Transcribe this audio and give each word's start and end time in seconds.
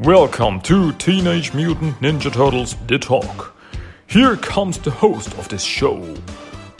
Welcome 0.00 0.60
to 0.60 0.92
Teenage 0.92 1.52
Mutant 1.54 1.98
Ninja 2.00 2.32
Turtles 2.32 2.76
The 2.86 3.00
Talk. 3.00 3.56
Here 4.06 4.36
comes 4.36 4.78
the 4.78 4.92
host 4.92 5.36
of 5.36 5.48
this 5.48 5.64
show, 5.64 6.14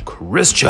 Christian. 0.04 0.68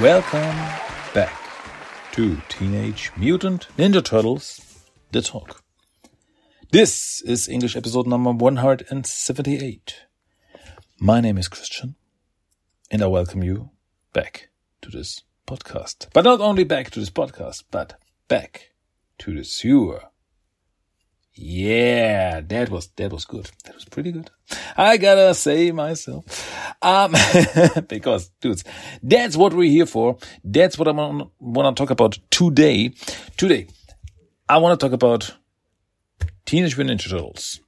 Welcome 0.00 0.56
back 1.12 1.38
to 2.12 2.40
Teenage 2.48 3.12
Mutant 3.18 3.68
Ninja 3.76 4.02
Turtles 4.02 4.82
The 5.12 5.20
Talk. 5.20 5.62
This 6.70 7.20
is 7.20 7.50
English 7.50 7.76
episode 7.76 8.06
number 8.06 8.32
178. 8.32 10.06
My 10.98 11.20
name 11.20 11.36
is 11.36 11.48
Christian, 11.48 11.96
and 12.90 13.02
I 13.02 13.08
welcome 13.08 13.44
you 13.44 13.72
back 14.16 14.48
to 14.80 14.88
this 14.90 15.24
podcast. 15.46 16.08
But 16.14 16.24
not 16.24 16.40
only 16.40 16.64
back 16.64 16.90
to 16.92 17.00
this 17.00 17.10
podcast, 17.10 17.64
but 17.70 18.00
back 18.28 18.72
to 19.18 19.34
the 19.34 19.44
sewer. 19.44 20.04
Yeah, 21.34 22.40
that 22.40 22.70
was 22.70 22.86
that 22.96 23.12
was 23.12 23.26
good. 23.26 23.50
That 23.64 23.74
was 23.74 23.84
pretty 23.84 24.12
good. 24.12 24.30
I 24.74 24.96
gotta 24.96 25.34
say 25.34 25.70
myself, 25.70 26.24
um, 26.80 27.14
because 27.88 28.30
dudes, 28.40 28.64
that's 29.02 29.36
what 29.36 29.52
we're 29.52 29.70
here 29.70 29.84
for. 29.84 30.16
That's 30.42 30.78
what 30.78 30.88
I 30.88 30.92
want 30.92 31.76
to 31.76 31.82
talk 31.82 31.90
about 31.90 32.18
today. 32.30 32.94
Today, 33.36 33.66
I 34.48 34.56
want 34.56 34.80
to 34.80 34.86
talk 34.86 34.94
about 34.94 35.36
Teenage 36.46 36.78
Mutant 36.78 37.02
Ninja 37.02 37.10
Turtles, 37.10 37.60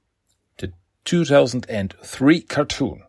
the 0.57 0.73
2003 1.05 2.41
cartoon, 2.41 3.03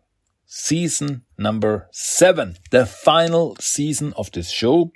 season 0.45 1.23
number 1.41 1.87
seven, 1.91 2.57
the 2.71 2.85
final 2.85 3.55
season 3.59 4.13
of 4.17 4.31
this 4.31 4.49
show, 4.49 4.91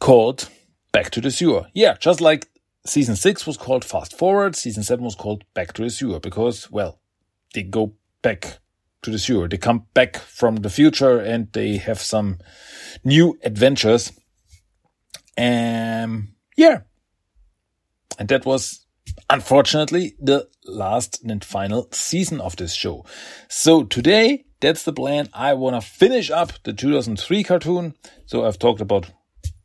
called 0.00 0.48
Back 0.92 1.10
to 1.10 1.20
the 1.20 1.30
Sewer. 1.30 1.66
Yeah, 1.74 1.96
just 1.98 2.20
like 2.20 2.48
season 2.86 3.16
six 3.16 3.46
was 3.46 3.56
called 3.56 3.84
Fast 3.84 4.16
Forward, 4.16 4.56
season 4.56 4.82
seven 4.82 5.04
was 5.04 5.14
called 5.14 5.44
Back 5.54 5.72
to 5.74 5.82
the 5.82 5.90
Sewer 5.90 6.20
because, 6.20 6.70
well, 6.70 7.00
they 7.54 7.62
go 7.62 7.94
back 8.22 8.58
to 9.04 9.10
the 9.10 9.18
sewer. 9.18 9.48
They 9.48 9.58
come 9.58 9.86
back 9.94 10.16
from 10.16 10.56
the 10.56 10.70
future 10.70 11.18
and 11.18 11.52
they 11.52 11.76
have 11.76 12.00
some 12.00 12.38
new 13.04 13.38
adventures. 13.44 14.12
Um, 15.38 16.34
yeah. 16.56 16.80
And 18.18 18.28
that 18.28 18.44
was 18.44 18.86
unfortunately 19.30 20.16
the 20.20 20.48
last 20.64 21.22
and 21.22 21.44
final 21.44 21.88
season 21.92 22.40
of 22.40 22.56
this 22.56 22.74
show. 22.74 23.04
So 23.48 23.84
today, 23.84 24.44
that's 24.64 24.84
the 24.84 24.92
plan. 24.94 25.28
I 25.34 25.52
want 25.52 25.76
to 25.76 25.86
finish 25.86 26.30
up 26.30 26.52
the 26.62 26.72
2003 26.72 27.44
cartoon. 27.44 27.94
So 28.24 28.46
I've 28.46 28.58
talked 28.58 28.80
about 28.80 29.10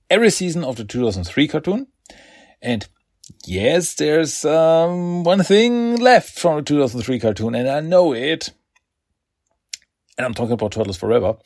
every 0.09 0.30
season 0.30 0.66
of 0.66 0.75
the 0.75 0.83
2003 0.83 1.47
cartoon. 1.47 1.88
And 2.61 2.86
yes, 3.45 3.94
there's 3.94 4.44
um, 4.44 5.23
one 5.23 5.44
thing 5.44 5.95
left 5.95 6.38
from 6.38 6.58
the 6.58 6.64
2003 6.64 7.20
cartoon, 7.20 7.55
and 7.55 7.70
I 7.70 7.80
know 7.80 8.14
it. 8.14 8.50
And 10.17 10.25
I'm 10.25 10.33
talking 10.33 10.52
about 10.52 10.73
Turtles 10.73 10.97
Forever. 10.97 11.38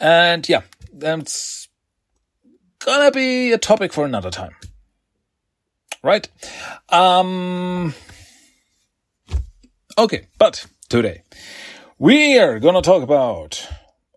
And 0.00 0.48
yeah, 0.48 0.62
that's 0.90 1.68
gonna 2.78 3.10
be 3.10 3.52
a 3.52 3.58
topic 3.58 3.92
for 3.92 4.06
another 4.06 4.30
time. 4.30 4.56
Right? 6.02 6.28
Um, 6.88 7.92
okay, 9.98 10.28
but 10.38 10.66
today 10.88 11.22
we 11.98 12.38
are 12.38 12.58
gonna 12.58 12.82
talk 12.82 13.02
about, 13.02 13.66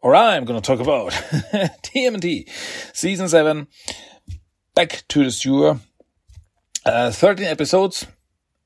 or 0.01 0.13
I'm 0.13 0.45
gonna 0.45 0.62
talk 0.62 0.79
about 0.79 1.12
TMNT 1.84 2.50
season 2.94 3.29
seven, 3.29 3.67
back 4.75 5.03
to 5.09 5.23
the 5.23 5.31
sewer, 5.31 5.79
uh, 6.85 7.12
13 7.12 7.45
episodes, 7.45 8.06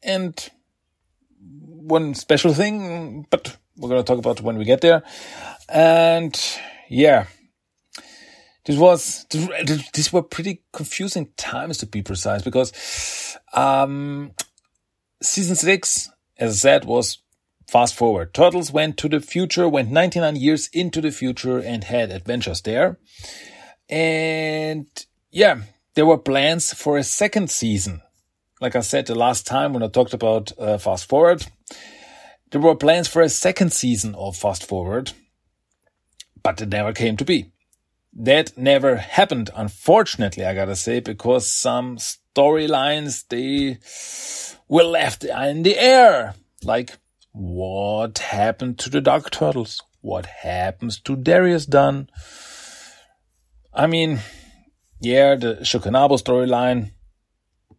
and 0.01 0.49
one 1.39 2.15
special 2.15 2.53
thing, 2.53 3.27
but 3.29 3.55
we're 3.77 3.89
gonna 3.89 4.03
talk 4.03 4.17
about 4.17 4.41
when 4.41 4.57
we 4.57 4.65
get 4.65 4.81
there. 4.81 5.03
And 5.69 6.39
yeah, 6.89 7.27
this 8.65 8.77
was 8.77 9.25
these 9.93 10.11
were 10.11 10.23
pretty 10.23 10.63
confusing 10.71 11.29
times 11.37 11.77
to 11.79 11.85
be 11.85 12.01
precise 12.01 12.41
because 12.41 13.37
um, 13.53 14.31
season 15.21 15.55
six, 15.55 16.09
as 16.37 16.51
I 16.51 16.55
said, 16.55 16.85
was 16.85 17.22
fast 17.67 17.95
forward. 17.95 18.33
Turtles 18.33 18.71
went 18.71 18.97
to 18.97 19.09
the 19.09 19.19
future, 19.19 19.67
went 19.67 19.91
99 19.91 20.35
years 20.35 20.69
into 20.73 21.01
the 21.01 21.11
future, 21.11 21.59
and 21.59 21.83
had 21.83 22.11
adventures 22.11 22.61
there. 22.61 22.99
And 23.89 24.87
yeah, 25.31 25.61
there 25.95 26.05
were 26.05 26.17
plans 26.17 26.73
for 26.73 26.97
a 26.97 27.03
second 27.03 27.49
season. 27.49 28.01
Like 28.61 28.75
I 28.75 28.81
said 28.81 29.07
the 29.07 29.15
last 29.15 29.45
time 29.45 29.73
when 29.73 29.83
I 29.83 29.87
talked 29.87 30.13
about 30.13 30.51
uh, 30.57 30.77
fast 30.77 31.09
forward, 31.09 31.45
there 32.51 32.61
were 32.61 32.75
plans 32.75 33.07
for 33.07 33.21
a 33.21 33.29
second 33.29 33.73
season 33.73 34.15
of 34.15 34.37
fast 34.37 34.65
forward, 34.65 35.11
but 36.41 36.61
it 36.61 36.69
never 36.69 36.93
came 36.93 37.17
to 37.17 37.25
be 37.25 37.53
that 38.15 38.57
never 38.57 38.97
happened, 38.97 39.49
unfortunately, 39.55 40.45
I 40.45 40.53
gotta 40.53 40.75
say, 40.75 40.99
because 40.99 41.49
some 41.49 41.97
storylines, 41.97 43.27
they 43.27 43.79
were 44.67 44.83
left 44.83 45.23
in 45.23 45.63
the 45.63 45.77
air. 45.77 46.35
Like, 46.63 46.97
what 47.33 48.19
happened 48.19 48.79
to 48.79 48.89
the 48.89 49.01
Dark 49.01 49.31
Turtles? 49.31 49.81
What 50.01 50.25
happens 50.25 50.99
to 51.01 51.15
Darius 51.15 51.65
Dun? 51.65 52.09
I 53.73 53.87
mean, 53.87 54.19
yeah, 55.01 55.35
the 55.35 55.55
Sh'Okanabo 55.55 56.21
storyline 56.21 56.91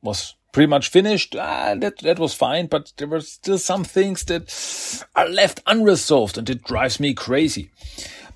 was 0.03 0.35
pretty 0.53 0.69
much 0.69 0.89
finished. 0.89 1.37
Ah, 1.37 1.75
that, 1.77 1.99
that 1.99 2.19
was 2.19 2.35
fine, 2.35 2.67
but 2.67 2.93
there 2.97 3.09
were 3.09 3.21
still 3.21 3.59
some 3.59 3.85
things 3.85 4.25
that 4.25 5.05
are 5.15 5.29
left 5.29 5.61
unresolved 5.67 6.37
and 6.37 6.51
it 6.51 6.65
drives 6.65 6.99
me 6.99 7.15
crazy. 7.15 7.71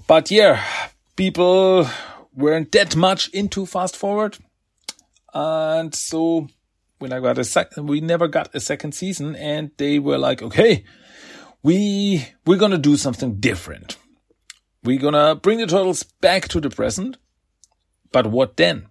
But 0.07 0.31
yeah, 0.31 0.63
people 1.17 1.89
weren't 2.35 2.73
that 2.73 2.95
much 2.95 3.29
into 3.31 3.67
fast 3.67 3.97
forward. 3.97 4.39
And 5.35 5.95
so 5.95 6.49
when 6.99 7.13
I 7.13 7.21
got 7.21 7.39
a 7.39 7.45
second, 7.45 7.89
we 7.89 8.01
never 8.01 8.29
got 8.29 8.55
a 8.55 8.61
second 8.61 8.93
season 8.93 9.35
and 9.37 9.71
they 9.77 9.99
were 9.99 10.19
like, 10.19 10.43
okay, 10.43 10.85
we, 11.63 12.27
we're 12.47 12.59
going 12.59 12.71
to 12.73 12.79
do 12.79 12.97
something 12.97 13.41
different. 13.41 13.97
We're 14.85 15.01
going 15.01 15.15
to 15.15 15.35
bring 15.35 15.59
the 15.59 15.67
turtles 15.67 16.03
back 16.03 16.49
to 16.49 16.61
the 16.61 16.71
present. 16.71 17.17
But 18.13 18.29
what 18.29 18.57
then? 18.57 18.87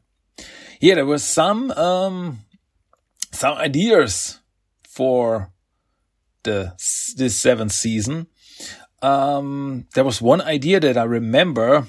Yeah, 0.80 0.96
there 0.96 1.06
were 1.06 1.18
some, 1.18 1.72
um, 1.72 2.40
some 3.32 3.58
ideas 3.58 4.40
for 4.88 5.52
the, 6.44 6.74
this 7.16 7.36
seventh 7.36 7.72
season. 7.72 8.28
Um, 9.02 9.88
there 9.96 10.04
was 10.04 10.22
one 10.22 10.42
idea 10.42 10.80
that 10.80 10.98
I 10.98 11.04
remember 11.04 11.88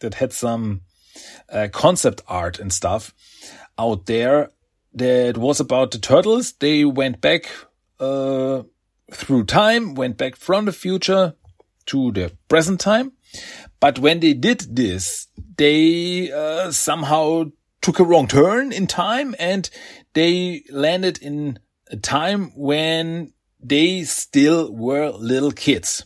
that 0.00 0.14
had 0.14 0.32
some 0.32 0.82
uh, 1.50 1.68
concept 1.72 2.22
art 2.28 2.58
and 2.58 2.72
stuff 2.72 3.14
out 3.78 4.06
there 4.06 4.50
that 4.94 5.36
was 5.36 5.60
about 5.60 5.90
the 5.90 5.98
turtles. 5.98 6.52
They 6.52 6.84
went 6.84 7.20
back 7.20 7.48
uh, 8.00 8.62
through 9.12 9.44
time, 9.44 9.94
went 9.94 10.16
back 10.16 10.36
from 10.36 10.64
the 10.64 10.72
future 10.72 11.34
to 11.86 12.12
the 12.12 12.32
present 12.48 12.80
time. 12.80 13.12
But 13.80 13.98
when 13.98 14.20
they 14.20 14.32
did 14.32 14.76
this, 14.76 15.28
they 15.56 16.32
uh, 16.32 16.70
somehow 16.70 17.44
took 17.82 17.98
a 17.98 18.04
wrong 18.04 18.26
turn 18.26 18.72
in 18.72 18.86
time 18.86 19.34
and 19.38 19.70
they 20.14 20.64
landed 20.70 21.18
in 21.18 21.58
a 21.90 21.96
time 21.96 22.50
when 22.56 23.32
they 23.60 24.02
still 24.02 24.72
were 24.72 25.10
little 25.10 25.52
kids. 25.52 26.04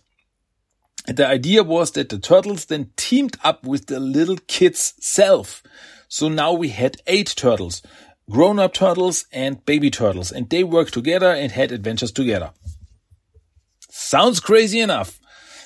And 1.06 1.16
the 1.16 1.26
idea 1.26 1.62
was 1.62 1.92
that 1.92 2.10
the 2.10 2.19
turtles 2.19 2.66
then 2.66 2.90
teamed 2.96 3.36
up 3.42 3.64
with 3.64 3.86
the 3.86 3.98
little 3.98 4.36
kid's 4.46 4.94
self. 5.00 5.62
So 6.08 6.28
now 6.28 6.52
we 6.52 6.69
had 6.69 7.00
eight 7.06 7.34
turtles, 7.36 7.82
grown 8.28 8.58
up 8.58 8.75
turtles 8.75 9.26
and 9.32 9.64
baby 9.64 9.90
turtles, 9.90 10.30
and 10.30 10.50
they 10.50 10.64
worked 10.64 10.92
together 10.92 11.30
and 11.30 11.52
had 11.52 11.72
adventures 11.72 12.12
together. 12.12 12.52
Sounds 14.10 14.40
crazy 14.40 14.80
enough. 14.80 15.20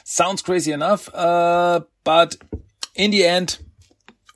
Sounds 0.05 0.43
crazy 0.43 0.71
enough. 0.71 1.09
Uh, 1.15 1.81
but 2.05 2.37
in 2.95 3.11
the 3.11 3.25
end, 3.25 3.59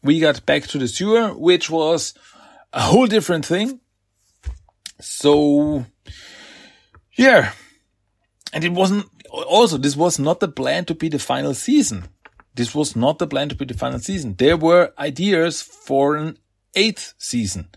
we 0.03 0.19
got 0.19 0.47
back 0.47 0.63
to 0.69 0.79
the 0.79 0.89
sewer, 0.89 1.35
which 1.35 1.69
was 1.69 2.15
a 2.73 2.81
whole 2.81 3.07
different 3.07 3.45
thing. 3.45 3.81
So, 4.99 5.85
yeah. 7.19 7.53
And 8.55 8.65
it 8.65 8.73
wasn't 8.73 9.05
also, 9.29 9.77
this 9.77 9.95
was 9.95 10.19
not 10.19 10.41
the 10.41 10.49
plan 10.49 10.87
to 10.87 10.95
be 10.95 11.11
the 11.11 11.19
final 11.19 11.53
season. 11.53 12.09
This 12.55 12.75
was 12.75 12.97
not 12.97 13.19
the 13.19 13.27
plan 13.27 13.51
to 13.51 13.55
be 13.55 13.67
the 13.67 13.75
final 13.75 13.99
season. 13.99 14.37
There 14.39 14.57
were 14.57 14.95
ideas 14.99 15.61
for 15.61 16.17
an 16.17 16.39
eighth 16.75 17.13
season. 17.19 17.69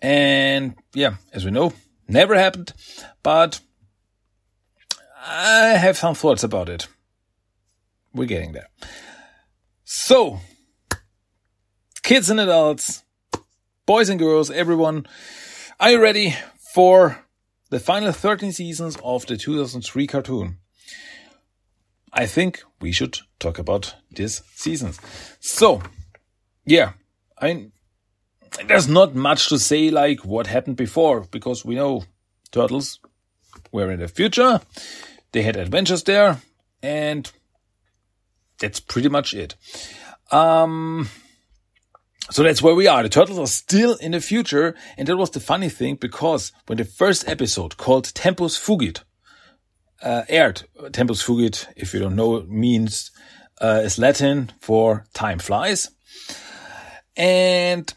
And 0.00 0.76
yeah, 0.94 1.16
as 1.32 1.44
we 1.44 1.50
know, 1.50 1.72
never 2.06 2.36
happened, 2.36 2.72
but 3.24 3.60
I 5.22 5.76
have 5.76 5.98
some 5.98 6.14
thoughts 6.14 6.42
about 6.42 6.68
it. 6.68 6.88
We're 8.14 8.26
getting 8.26 8.52
there. 8.52 8.68
So, 9.84 10.40
kids 12.02 12.30
and 12.30 12.40
adults, 12.40 13.04
boys 13.86 14.08
and 14.08 14.18
girls, 14.18 14.50
everyone, 14.50 15.06
are 15.78 15.90
you 15.90 16.02
ready 16.02 16.34
for 16.74 17.18
the 17.68 17.78
final 17.78 18.12
13 18.12 18.52
seasons 18.52 18.96
of 19.04 19.26
the 19.26 19.36
2003 19.36 20.06
cartoon? 20.06 20.56
I 22.12 22.26
think 22.26 22.62
we 22.80 22.90
should 22.90 23.18
talk 23.38 23.58
about 23.58 23.94
this 24.10 24.42
seasons. 24.54 24.98
So, 25.38 25.82
yeah, 26.64 26.92
I 27.38 27.70
there's 28.66 28.88
not 28.88 29.14
much 29.14 29.48
to 29.48 29.58
say 29.58 29.90
like 29.90 30.24
what 30.24 30.46
happened 30.48 30.76
before 30.76 31.20
because 31.30 31.64
we 31.64 31.76
know 31.76 32.04
turtles 32.50 32.98
were 33.70 33.90
in 33.90 34.00
the 34.00 34.08
future. 34.08 34.60
They 35.32 35.42
had 35.42 35.56
adventures 35.56 36.02
there 36.04 36.40
and 36.82 37.30
that's 38.58 38.80
pretty 38.80 39.08
much 39.08 39.34
it. 39.34 39.56
Um, 40.30 41.08
so 42.30 42.42
that's 42.42 42.62
where 42.62 42.74
we 42.74 42.86
are. 42.86 43.02
The 43.02 43.08
turtles 43.08 43.38
are 43.38 43.46
still 43.46 43.96
in 43.96 44.12
the 44.12 44.20
future. 44.20 44.76
And 44.96 45.08
that 45.08 45.16
was 45.16 45.30
the 45.30 45.40
funny 45.40 45.68
thing 45.68 45.96
because 45.96 46.52
when 46.66 46.78
the 46.78 46.84
first 46.84 47.28
episode 47.28 47.76
called 47.76 48.14
Tempus 48.14 48.58
Fugit 48.58 49.00
uh, 50.02 50.22
aired, 50.28 50.62
Tempus 50.92 51.24
Fugit, 51.24 51.66
if 51.76 51.92
you 51.92 52.00
don't 52.00 52.16
know, 52.16 52.42
means 52.48 53.10
uh, 53.60 53.82
is 53.84 53.98
Latin 53.98 54.52
for 54.60 55.06
time 55.12 55.38
flies. 55.38 55.90
And 57.16 57.92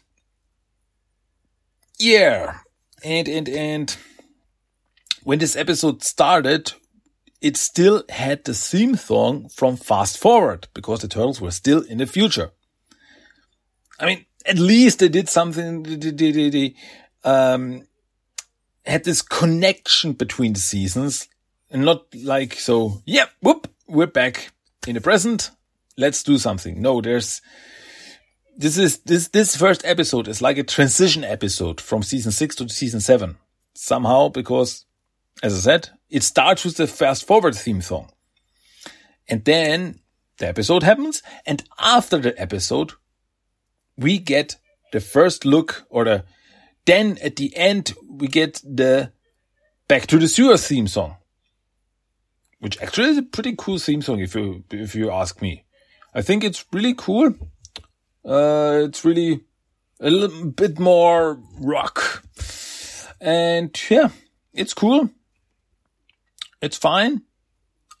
yeah, 1.98 2.58
and, 3.04 3.28
and, 3.28 3.48
and 3.48 3.96
when 5.22 5.38
this 5.38 5.56
episode 5.56 6.02
started, 6.02 6.72
it 7.44 7.58
still 7.58 8.04
had 8.08 8.42
the 8.44 8.54
theme 8.54 8.96
song 8.96 9.50
from 9.50 9.76
Fast 9.76 10.16
Forward 10.16 10.66
because 10.72 11.02
the 11.02 11.08
turtles 11.08 11.42
were 11.42 11.50
still 11.50 11.82
in 11.82 11.98
the 11.98 12.06
future. 12.06 12.52
I 14.00 14.06
mean, 14.06 14.24
at 14.46 14.58
least 14.58 15.00
they 15.00 15.10
did 15.10 15.28
something. 15.28 15.82
They, 15.82 16.10
they, 16.10 16.30
they, 16.32 16.48
they 16.48 16.74
um, 17.22 17.86
had 18.86 19.04
this 19.04 19.20
connection 19.20 20.14
between 20.14 20.54
the 20.54 20.60
seasons, 20.60 21.28
and 21.70 21.84
not 21.84 22.06
like 22.14 22.54
so. 22.54 23.02
Yeah, 23.04 23.26
whoop, 23.42 23.68
we're 23.86 24.06
back 24.06 24.50
in 24.86 24.94
the 24.94 25.02
present. 25.02 25.50
Let's 25.98 26.22
do 26.22 26.38
something. 26.38 26.80
No, 26.80 27.02
there's 27.02 27.42
this 28.56 28.78
is 28.78 29.00
this 29.00 29.28
this 29.28 29.54
first 29.54 29.84
episode 29.84 30.28
is 30.28 30.40
like 30.40 30.56
a 30.56 30.62
transition 30.62 31.24
episode 31.24 31.78
from 31.78 32.02
season 32.02 32.32
six 32.32 32.56
to 32.56 32.70
season 32.70 33.00
seven 33.00 33.36
somehow 33.74 34.30
because, 34.30 34.86
as 35.42 35.52
I 35.54 35.58
said, 35.58 35.90
it 36.10 36.22
starts 36.22 36.64
with 36.64 36.76
the 36.76 36.86
fast 36.86 37.26
forward 37.26 37.54
theme 37.54 37.82
song. 37.82 38.10
And 39.28 39.44
then 39.44 40.00
the 40.38 40.48
episode 40.48 40.82
happens. 40.82 41.22
And 41.46 41.64
after 41.78 42.18
the 42.18 42.38
episode, 42.40 42.92
we 43.96 44.18
get 44.18 44.56
the 44.92 45.00
first 45.00 45.44
look 45.44 45.84
or 45.88 46.04
the, 46.04 46.24
then 46.84 47.18
at 47.22 47.36
the 47.36 47.56
end, 47.56 47.94
we 48.08 48.28
get 48.28 48.60
the 48.64 49.12
back 49.88 50.06
to 50.08 50.18
the 50.18 50.28
sewer 50.28 50.56
theme 50.56 50.86
song, 50.86 51.16
which 52.60 52.80
actually 52.82 53.10
is 53.10 53.18
a 53.18 53.22
pretty 53.22 53.54
cool 53.56 53.78
theme 53.78 54.02
song. 54.02 54.20
If 54.20 54.34
you, 54.34 54.64
if 54.70 54.94
you 54.94 55.10
ask 55.10 55.40
me, 55.40 55.64
I 56.14 56.22
think 56.22 56.44
it's 56.44 56.64
really 56.72 56.94
cool. 56.94 57.34
Uh, 58.24 58.82
it's 58.84 59.04
really 59.04 59.44
a 60.00 60.10
little 60.10 60.50
bit 60.50 60.78
more 60.78 61.40
rock 61.58 62.24
and 63.24 63.74
yeah, 63.90 64.10
it's 64.52 64.74
cool. 64.74 65.08
It's 66.64 66.78
fine. 66.78 67.22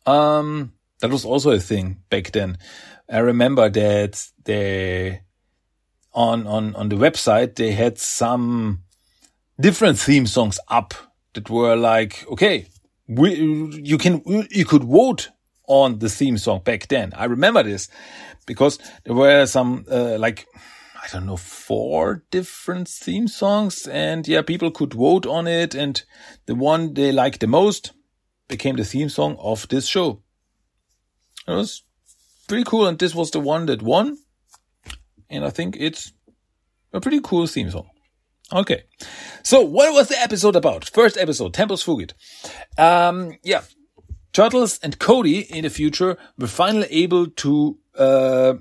Um, 0.06 0.72
that 1.00 1.10
was 1.10 1.24
also 1.24 1.50
a 1.50 1.60
thing 1.60 1.98
back 2.08 2.32
then. 2.32 2.56
I 3.10 3.18
remember 3.18 3.68
that 3.68 4.26
they 4.44 5.20
on 6.14 6.46
on 6.46 6.74
on 6.76 6.88
the 6.88 6.96
website 6.96 7.56
they 7.56 7.72
had 7.72 7.98
some 7.98 8.78
different 9.60 9.98
theme 9.98 10.26
songs 10.26 10.60
up 10.68 10.94
that 11.34 11.50
were 11.50 11.74
like 11.76 12.24
okay 12.28 12.66
we 13.08 13.34
you 13.34 13.98
can 13.98 14.22
you 14.50 14.64
could 14.64 14.84
vote 14.84 15.30
on 15.66 15.98
the 15.98 16.08
theme 16.08 16.38
song 16.38 16.60
back 16.62 16.86
then 16.86 17.12
i 17.16 17.24
remember 17.24 17.64
this 17.64 17.88
because 18.46 18.78
there 19.04 19.14
were 19.14 19.44
some 19.44 19.84
uh, 19.90 20.16
like 20.18 20.46
i 21.02 21.08
don't 21.12 21.26
know 21.26 21.36
four 21.36 22.22
different 22.30 22.86
theme 22.86 23.26
songs 23.26 23.88
and 23.88 24.28
yeah 24.28 24.40
people 24.40 24.70
could 24.70 24.94
vote 24.94 25.26
on 25.26 25.48
it 25.48 25.74
and 25.74 26.04
the 26.46 26.54
one 26.54 26.94
they 26.94 27.10
liked 27.10 27.40
the 27.40 27.48
most 27.48 27.92
became 28.48 28.76
the 28.76 28.84
theme 28.84 29.08
song 29.08 29.36
of 29.38 29.68
this 29.68 29.86
show. 29.86 30.22
It 31.46 31.52
was 31.52 31.82
pretty 32.48 32.64
cool, 32.64 32.86
and 32.86 32.98
this 32.98 33.14
was 33.14 33.30
the 33.30 33.40
one 33.40 33.66
that 33.66 33.82
won. 33.82 34.18
And 35.30 35.44
I 35.44 35.50
think 35.50 35.76
it's 35.78 36.12
a 36.92 37.00
pretty 37.00 37.20
cool 37.22 37.46
theme 37.46 37.70
song. 37.70 37.88
Okay. 38.52 38.84
So 39.42 39.62
what 39.62 39.92
was 39.92 40.08
the 40.08 40.20
episode 40.20 40.56
about? 40.56 40.88
First 40.90 41.16
episode, 41.16 41.54
Tempus 41.54 41.84
Fugit. 41.84 42.12
Um, 42.78 43.38
yeah. 43.42 43.62
Turtles 44.32 44.78
and 44.82 44.98
Cody 44.98 45.40
in 45.40 45.62
the 45.62 45.70
future 45.70 46.16
were 46.38 46.46
finally 46.46 46.88
able 46.90 47.28
to, 47.28 47.78
uh, 47.96 48.54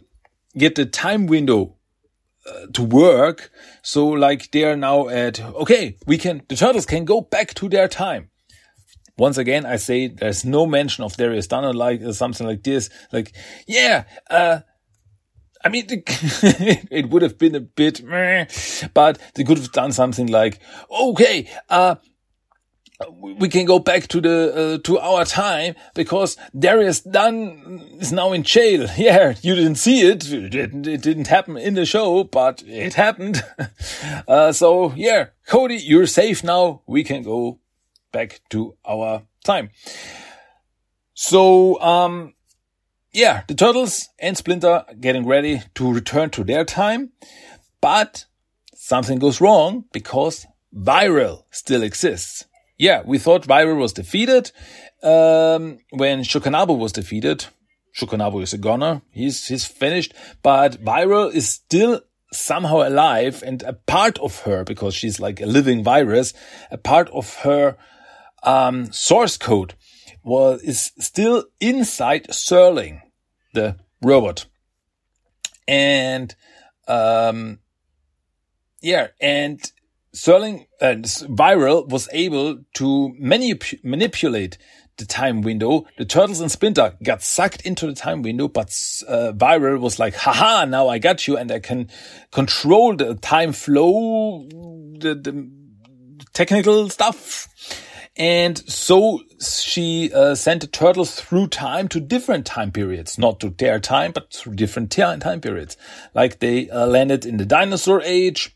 get 0.58 0.76
the 0.76 0.86
time 0.86 1.26
window 1.26 1.76
uh, 2.46 2.68
to 2.74 2.84
work. 2.84 3.52
So 3.82 4.08
like 4.08 4.52
they 4.52 4.64
are 4.66 4.78
now 4.78 5.10
at, 5.10 5.42
okay, 5.42 5.98
we 6.06 6.18
can, 6.18 6.44
the 6.48 6.56
turtles 6.56 6.86
can 6.86 7.06
go 7.06 7.22
back 7.22 7.54
to 7.56 7.70
their 7.70 7.88
time 7.88 8.30
once 9.18 9.38
again, 9.38 9.65
I 9.65 9.75
say 9.75 10.07
there's 10.07 10.44
no 10.44 10.65
mention 10.65 11.04
of 11.04 11.15
Darius 11.18 11.48
Dunner 11.48 11.74
like 11.74 12.01
uh, 12.01 12.13
something 12.13 12.48
like 12.48 12.63
this. 12.63 12.89
Like, 13.12 13.33
yeah, 13.68 14.06
uh, 14.30 14.60
I 15.63 15.69
mean, 15.69 15.86
it 15.89 17.10
would 17.10 17.21
have 17.21 17.38
been 17.38 17.56
a 17.56 17.62
bit, 17.62 18.04
meh, 18.04 18.45
but 18.94 19.19
they 19.36 19.44
could 19.44 19.57
have 19.57 19.71
done 19.71 19.92
something 19.92 20.27
like, 20.27 20.60
okay, 20.92 21.50
uh, 21.69 21.95
we 23.19 23.50
can 23.50 23.65
go 23.65 23.80
back 23.80 24.07
to 24.07 24.21
the 24.21 24.54
uh, 24.56 24.77
to 24.83 25.00
our 25.00 25.25
time 25.25 25.75
because 25.94 26.38
Darius 26.57 27.01
Dun 27.01 27.98
is 28.00 28.12
now 28.12 28.33
in 28.33 28.44
jail. 28.44 28.88
Yeah, 28.98 29.33
you 29.42 29.56
didn't 29.56 29.75
see 29.75 30.01
it. 30.01 30.31
It 30.31 30.50
didn't, 30.51 30.88
it 30.88 31.01
didn't 31.01 31.27
happen 31.27 31.57
in 31.57 31.74
the 31.74 31.86
show, 31.86 32.24
but 32.24 32.63
it 32.65 32.94
happened. 32.94 33.44
Uh, 34.27 34.51
so 34.51 34.94
yeah, 34.95 35.27
Cody, 35.48 35.75
you're 35.75 36.07
safe 36.07 36.44
now. 36.44 36.81
We 36.88 37.04
can 37.04 37.24
go 37.24 37.60
back 38.13 38.39
to 38.51 38.77
our 38.86 39.24
time. 39.43 39.72
So, 41.13 41.82
um, 41.82 42.34
yeah, 43.12 43.43
the 43.48 43.53
turtles 43.53 44.10
and 44.17 44.38
Splinter 44.38 44.86
getting 45.00 45.25
ready 45.25 45.62
to 45.75 45.93
return 45.93 46.29
to 46.32 46.43
their 46.46 46.63
time, 46.63 47.12
but 47.82 48.25
something 48.74 49.20
goes 49.20 49.41
wrong 49.41 49.86
because 49.91 50.48
Viral 50.74 51.43
still 51.51 51.84
exists. 51.84 52.46
Yeah, 52.77 53.03
we 53.05 53.20
thought 53.20 53.48
Viral 53.48 53.77
was 53.77 53.93
defeated 53.93 54.51
um, 55.03 55.79
when 55.91 56.22
Sh'Okanabo 56.22 56.77
was 56.77 56.91
defeated. 56.91 57.46
Sh'Okanabo 57.96 58.41
is 58.41 58.53
a 58.53 58.58
goner; 58.58 59.03
he's 59.12 59.48
he's 59.48 59.65
finished, 59.65 60.15
but 60.41 60.84
Viral 60.84 61.32
is 61.32 61.48
still 61.48 62.01
somehow 62.32 62.88
alive 62.88 63.43
and 63.46 63.62
a 63.63 63.74
part 63.74 64.17
of 64.20 64.39
her 64.41 64.63
because 64.63 64.96
she's 64.96 65.20
like 65.20 65.39
a 65.39 65.46
living 65.46 65.84
virus. 65.84 66.34
A 66.72 66.77
part 66.77 67.10
of 67.12 67.36
her 67.43 67.77
um, 68.44 68.92
source 68.92 69.38
code 69.38 69.76
was 70.24 70.62
is 70.62 70.92
still 71.00 71.46
inside 71.60 72.28
Serling, 72.30 73.02
the 73.54 73.78
robot, 74.02 74.46
and 75.68 76.36
um, 76.88 77.60
yeah, 78.82 79.08
and 79.20 79.60
Serling 80.16 80.68
and 80.80 81.06
uh, 81.06 81.28
Viral 81.28 81.88
was 81.88 82.08
able 82.12 82.60
to 82.76 83.16
manip- 83.20 83.84
manipulate 83.84 84.58
the 84.98 85.06
time 85.06 85.42
window. 85.42 85.86
The 85.98 86.06
turtles 86.06 86.40
and 86.40 86.52
Splinter 86.52 86.96
got 87.02 87.24
sucked 87.24 87.62
into 87.66 87.88
the 87.88 87.96
time 87.96 88.22
window, 88.22 88.48
but 88.48 88.68
uh, 89.08 89.32
Viral 89.36 89.80
was 89.80 89.98
like, 89.98 90.16
haha, 90.16 90.66
now 90.66 90.88
I 90.88 91.00
got 91.00 91.28
you 91.28 91.36
and 91.38 91.52
I 91.52 91.60
can 91.60 91.90
control 92.32 92.96
the 92.96 93.16
time 93.16 93.54
flow, 93.54 94.48
the, 95.00 95.16
the 95.16 95.52
technical 96.34 96.90
stuff. 96.90 97.48
And 98.15 98.58
so 98.70 99.22
she 99.41 100.13
uh, 100.13 100.36
sent 100.36 100.62
the 100.62 100.67
turtles 100.67 101.15
through 101.15 101.48
time 101.48 101.88
to 101.89 102.00
different 102.00 102.46
time 102.46 102.72
periods, 102.72 103.17
not 103.17 103.39
to 103.39 103.50
their 103.50 103.79
time, 103.79 104.12
but 104.12 104.32
through 104.32 104.55
different 104.55 104.91
time 104.91 105.41
periods. 105.41 105.77
Like 106.13 106.39
they 106.39 106.70
uh, 106.70 106.86
landed 106.86 107.25
in 107.25 107.38
the 107.38 107.46
dinosaur 107.46 108.01
age, 108.03 108.55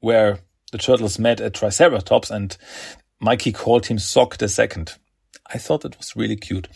where 0.00 0.40
the 0.72 0.78
turtles 0.78 1.18
met 1.18 1.40
a 1.40 1.48
Triceratops, 1.50 2.30
and 2.30 2.56
Mikey 3.20 3.52
called 3.52 3.86
him 3.86 3.98
Sock 3.98 4.36
the 4.38 4.48
Second. 4.48 4.94
I 5.50 5.58
thought 5.58 5.84
it 5.84 5.96
was 5.96 6.14
really 6.14 6.36
cute. 6.36 6.68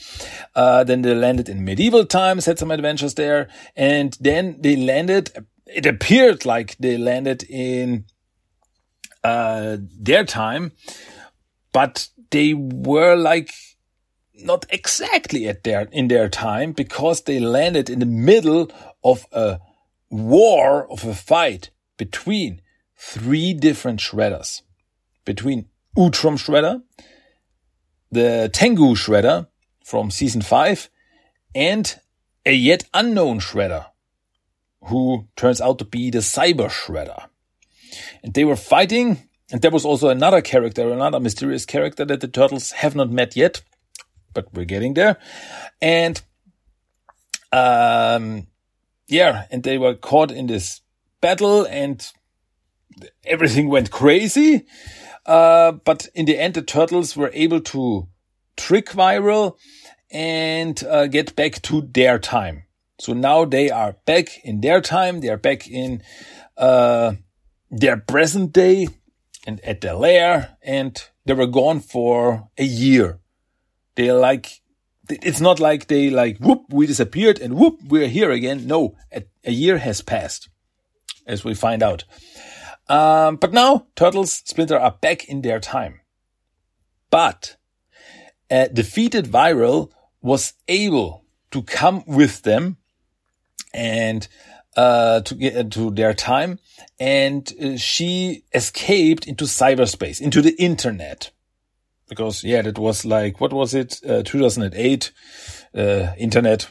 Uh, 0.55 0.85
then 0.85 1.03
they 1.03 1.15
landed 1.15 1.49
in 1.49 1.65
medieval 1.65 2.07
times, 2.07 2.47
had 2.47 2.59
some 2.59 2.71
adventures 2.71 3.15
there, 3.15 3.49
and 3.77 4.17
then 4.21 4.57
they 4.61 4.77
landed. 4.77 5.31
It 5.67 5.87
appeared 5.87 6.47
like 6.47 6.77
they 6.79 6.97
landed 6.97 7.45
in 7.49 8.07
uh, 9.23 9.77
their 10.01 10.25
time, 10.25 10.73
but 11.73 12.09
they 12.31 12.55
were 12.55 13.17
like 13.17 13.51
not 14.35 14.67
exactly 14.71 15.49
at 15.49 15.65
their, 15.65 15.89
in 15.93 16.09
their 16.09 16.29
time 16.29 16.73
because 16.73 17.23
they 17.23 17.39
landed 17.41 17.89
in 17.91 17.99
the 17.99 18.07
middle 18.07 18.71
of 19.05 19.27
a 19.33 19.61
war, 20.11 20.91
of 20.91 21.05
a 21.05 21.15
fight 21.15 21.71
between 21.97 22.61
three 22.97 23.55
different 23.55 24.01
shredders. 24.01 24.63
Between 25.25 25.67
Utrom 25.97 26.37
Shredder, 26.37 26.83
the 28.11 28.51
Tengu 28.53 28.95
Shredder 28.95 29.47
from 29.85 30.11
season 30.11 30.43
five, 30.43 30.89
and 31.55 31.99
a 32.45 32.53
yet 32.53 32.85
unknown 32.93 33.41
Shredder, 33.41 33.87
who 34.85 35.29
turns 35.37 35.61
out 35.61 35.79
to 35.79 35.85
be 35.85 36.11
the 36.11 36.19
Cyber 36.19 36.69
Shredder. 36.71 37.29
And 38.23 38.35
they 38.35 38.45
were 38.45 38.57
fighting, 38.57 39.29
and 39.53 39.61
there 39.61 39.71
was 39.71 39.85
also 39.85 40.09
another 40.09 40.41
character, 40.41 40.91
another 40.91 41.21
mysterious 41.21 41.67
character 41.67 42.07
that 42.07 42.23
the 42.23 42.29
turtles 42.29 42.71
have 42.73 42.97
not 42.97 43.11
met 43.11 43.37
yet, 43.37 43.63
but 44.33 44.53
we're 44.55 44.65
getting 44.65 44.95
there. 44.95 45.19
And, 45.83 46.21
um, 47.53 48.47
yeah, 49.09 49.45
and 49.51 49.63
they 49.63 49.77
were 49.77 49.95
caught 49.95 50.31
in 50.31 50.47
this 50.47 50.81
battle 51.21 51.67
and 51.67 52.05
everything 53.25 53.69
went 53.69 53.91
crazy. 53.91 54.65
Uh, 55.27 55.73
but 55.73 56.09
in 56.15 56.25
the 56.25 56.39
end, 56.39 56.55
the 56.55 56.63
turtles 56.63 57.15
were 57.15 57.31
able 57.35 57.61
to 57.61 58.09
trick 58.57 58.87
Viral 58.87 59.59
and 60.11 60.83
uh, 60.85 61.07
get 61.07 61.37
back 61.37 61.61
to 61.63 61.83
their 61.83 62.19
time. 62.19 62.65
So 62.99 63.13
now 63.13 63.45
they 63.45 63.69
are 63.71 63.97
back 64.07 64.43
in 64.45 64.63
their 64.63 64.81
time. 64.81 65.21
They 65.21 65.29
are 65.29 65.37
back 65.37 65.69
in 65.69 66.03
uh, 66.57 67.15
their 67.71 67.99
present 67.99 68.53
day 68.53 68.89
and 69.47 69.61
at 69.61 69.81
their 69.81 69.95
lair, 69.95 70.57
and 70.63 71.03
they 71.25 71.35
were 71.35 71.47
gone 71.47 71.81
for 71.81 72.49
a 72.59 72.65
year. 72.65 73.21
They're 73.95 74.15
like, 74.15 74.63
it's 75.09 75.41
not 75.41 75.61
like 75.61 75.89
they 75.89 76.11
like 76.11 76.39
whoop 76.39 76.65
we 76.71 76.87
disappeared 76.87 77.41
and 77.41 77.55
whoop 77.55 77.81
we're 77.87 78.09
here 78.09 78.31
again. 78.31 78.67
No, 78.67 78.97
a, 79.13 79.25
a 79.45 79.53
year 79.53 79.79
has 79.79 80.01
passed, 80.01 80.49
as 81.27 81.45
we 81.45 81.55
find 81.55 81.83
out. 81.83 82.05
Um, 82.89 83.37
but 83.37 83.53
now 83.53 83.87
Turtles 83.97 84.43
Splinter 84.45 84.79
are 84.79 84.97
back 85.01 85.25
in 85.25 85.43
their 85.43 85.61
time. 85.61 86.01
But 87.11 87.57
a 88.51 88.69
defeated 88.69 89.27
Viral 89.27 89.91
was 90.21 90.55
able 90.69 91.25
to 91.51 91.63
come 91.63 92.05
with 92.07 92.43
them 92.43 92.79
and 93.75 94.27
uh, 94.77 95.21
to 95.21 95.35
get 95.35 95.55
into 95.55 95.91
their 95.91 96.15
time, 96.15 96.59
and 96.99 97.53
uh, 97.63 97.77
she 97.77 98.45
escaped 98.55 99.27
into 99.27 99.45
cyberspace, 99.45 100.21
into 100.21 100.41
the 100.41 100.55
internet, 100.59 101.31
because 102.09 102.45
yeah, 102.45 102.63
that 102.63 102.79
was 102.79 103.05
like 103.05 103.41
what 103.41 103.53
was 103.53 103.75
it, 103.75 104.01
uh, 104.09 104.23
2008, 104.23 105.13
uh, 105.75 106.13
internet 106.19 106.71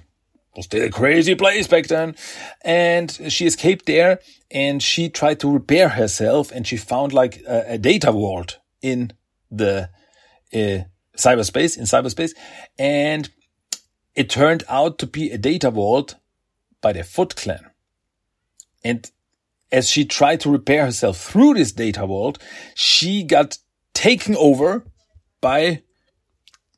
was 0.55 0.65
still 0.65 0.85
a 0.85 0.89
crazy 0.89 1.35
place 1.35 1.67
back 1.67 1.87
then, 1.87 2.15
and 2.63 3.11
she 3.29 3.45
escaped 3.45 3.85
there, 3.85 4.19
and 4.49 4.83
she 4.83 5.09
tried 5.09 5.39
to 5.39 5.51
repair 5.51 5.89
herself, 5.89 6.51
and 6.51 6.67
she 6.67 6.77
found 6.77 7.13
like 7.13 7.41
a, 7.47 7.73
a 7.73 7.77
data 7.77 8.11
vault 8.11 8.59
in 8.81 9.13
the 9.49 9.89
uh, 10.53 10.79
cyberspace, 11.17 11.77
in 11.77 11.83
cyberspace, 11.83 12.31
and 12.77 13.29
it 14.15 14.29
turned 14.29 14.63
out 14.67 14.97
to 14.99 15.07
be 15.07 15.31
a 15.31 15.37
data 15.37 15.71
vault 15.71 16.15
by 16.81 16.91
the 16.91 17.03
Foot 17.03 17.35
Clan. 17.35 17.70
And 18.83 19.09
as 19.71 19.89
she 19.89 20.05
tried 20.05 20.41
to 20.41 20.51
repair 20.51 20.85
herself 20.85 21.17
through 21.17 21.55
this 21.55 21.71
data 21.71 22.05
vault, 22.05 22.41
she 22.75 23.23
got 23.23 23.57
taken 23.93 24.35
over 24.35 24.85
by 25.39 25.83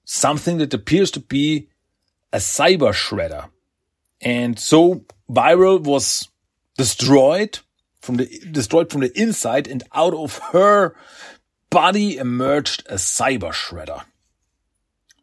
something 0.05 0.57
that 0.57 0.73
appears 0.73 1.11
to 1.11 1.19
be 1.19 1.69
a 2.31 2.37
cyber 2.37 2.93
shredder. 2.93 3.49
And 4.21 4.59
so 4.59 5.05
Viral 5.29 5.81
was 5.81 6.27
destroyed 6.77 7.59
from 8.01 8.17
the, 8.17 8.25
destroyed 8.51 8.91
from 8.91 9.01
the 9.01 9.19
inside 9.19 9.67
and 9.67 9.83
out 9.93 10.13
of 10.13 10.37
her 10.51 10.95
body 11.69 12.17
emerged 12.17 12.83
a 12.87 12.95
cyber 12.95 13.51
shredder. 13.51 14.03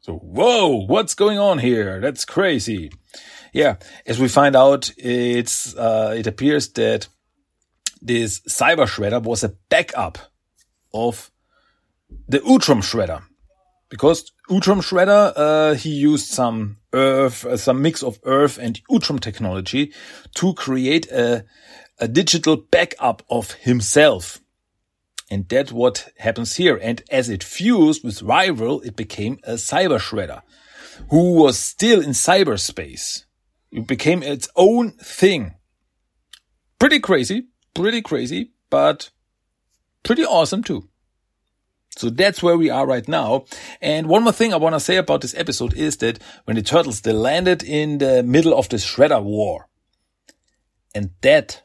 So, 0.01 0.15
whoa, 0.15 0.87
what's 0.87 1.15
going 1.15 1.39
on 1.39 1.59
here? 1.59 2.01
That's 2.01 2.25
crazy. 2.25 2.91
Yeah, 3.53 3.77
as 4.07 4.21
we 4.21 4.29
find 4.29 4.55
out, 4.55 4.93
it's, 4.97 5.75
uh, 5.77 6.15
it 6.17 6.27
appears 6.27 6.69
that 6.73 7.09
this 8.01 8.41
cyber 8.41 8.87
shredder 8.87 9.23
was 9.23 9.45
a 9.45 9.55
backup 9.69 10.19
of 10.95 11.31
the 12.29 12.39
Utrom 12.39 12.83
shredder. 12.83 13.23
Because 13.89 14.33
Utrom 14.49 14.83
shredder, 14.83 15.33
uh, 15.35 15.75
he 15.75 15.91
used 15.91 16.27
some 16.27 16.77
earth, 16.93 17.45
uh, 17.45 17.57
some 17.57 17.83
mix 17.83 18.03
of 18.03 18.21
earth 18.25 18.57
and 18.59 18.81
Utrom 18.89 19.19
technology 19.21 19.93
to 20.35 20.55
create 20.55 21.11
a, 21.11 21.45
a 21.99 22.07
digital 22.07 22.57
backup 22.57 23.23
of 23.29 23.53
himself. 23.53 24.41
And 25.29 25.49
that's 25.49 25.73
what 25.73 26.09
happens 26.19 26.57
here. 26.57 26.79
And 26.81 27.03
as 27.11 27.29
it 27.29 27.45
fused 27.45 28.03
with 28.05 28.21
Viral, 28.21 28.85
it 28.85 28.97
became 28.97 29.39
a 29.45 29.55
cyber 29.55 29.99
shredder 29.99 30.43
who 31.11 31.35
was 31.35 31.59
still 31.59 32.01
in 32.01 32.11
cyberspace. 32.11 33.25
It 33.71 33.87
became 33.87 34.23
its 34.23 34.49
own 34.57 34.93
thing. 34.93 35.55
Pretty 36.79 37.01
crazy, 37.01 37.49
pretty 37.75 38.03
crazy, 38.03 38.53
but 38.69 39.11
pretty 40.03 40.25
awesome 40.25 40.63
too. 40.63 40.89
So 41.97 42.09
that's 42.09 42.43
where 42.43 42.57
we 42.57 42.71
are 42.71 42.87
right 42.87 43.07
now. 43.07 43.45
And 43.81 44.09
one 44.09 44.23
more 44.23 44.33
thing 44.33 44.55
I 44.55 44.57
want 44.57 44.75
to 44.75 44.81
say 44.81 44.97
about 44.97 45.21
this 45.21 45.35
episode 45.35 45.75
is 45.75 45.97
that 45.99 46.19
when 46.45 46.57
the 46.57 46.63
turtles, 46.63 47.01
they 47.01 47.13
landed 47.13 47.63
in 47.63 47.99
the 47.99 48.23
middle 48.23 48.55
of 48.55 48.69
the 48.69 48.77
Shredder 48.77 49.23
War. 49.23 49.69
And 50.95 51.11
that 51.21 51.63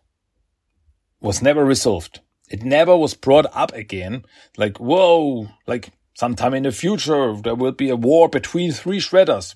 was 1.22 1.42
never 1.42 1.64
resolved. 1.64 2.22
It 2.50 2.64
never 2.64 2.96
was 2.96 3.14
brought 3.14 3.46
up 3.56 3.74
again. 3.74 4.24
Like, 4.58 4.78
whoa, 4.80 5.48
like 5.68 5.92
sometime 6.14 6.54
in 6.54 6.64
the 6.64 6.72
future, 6.72 7.36
there 7.36 7.56
will 7.56 7.72
be 7.72 7.90
a 7.90 7.96
war 7.96 8.30
between 8.30 8.72
three 8.72 9.00
shredders. 9.00 9.56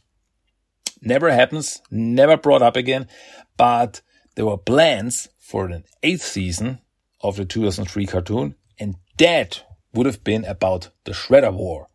Never 1.02 1.32
happens, 1.32 1.82
never 1.90 2.38
brought 2.38 2.62
up 2.62 2.76
again. 2.76 3.08
But 3.58 4.02
there 4.36 4.46
were 4.46 4.58
plans 4.58 5.30
for 5.38 5.68
an 5.68 5.84
eighth 6.04 6.24
season 6.24 6.80
of 7.22 7.36
the 7.36 7.46
2003 7.46 8.06
cartoon, 8.06 8.56
and 8.80 8.96
that 9.18 9.64
would 9.94 10.06
have 10.06 10.24
been 10.24 10.46
about 10.46 10.90
the 11.06 11.12
Shredder 11.12 11.54
War. 11.54 11.88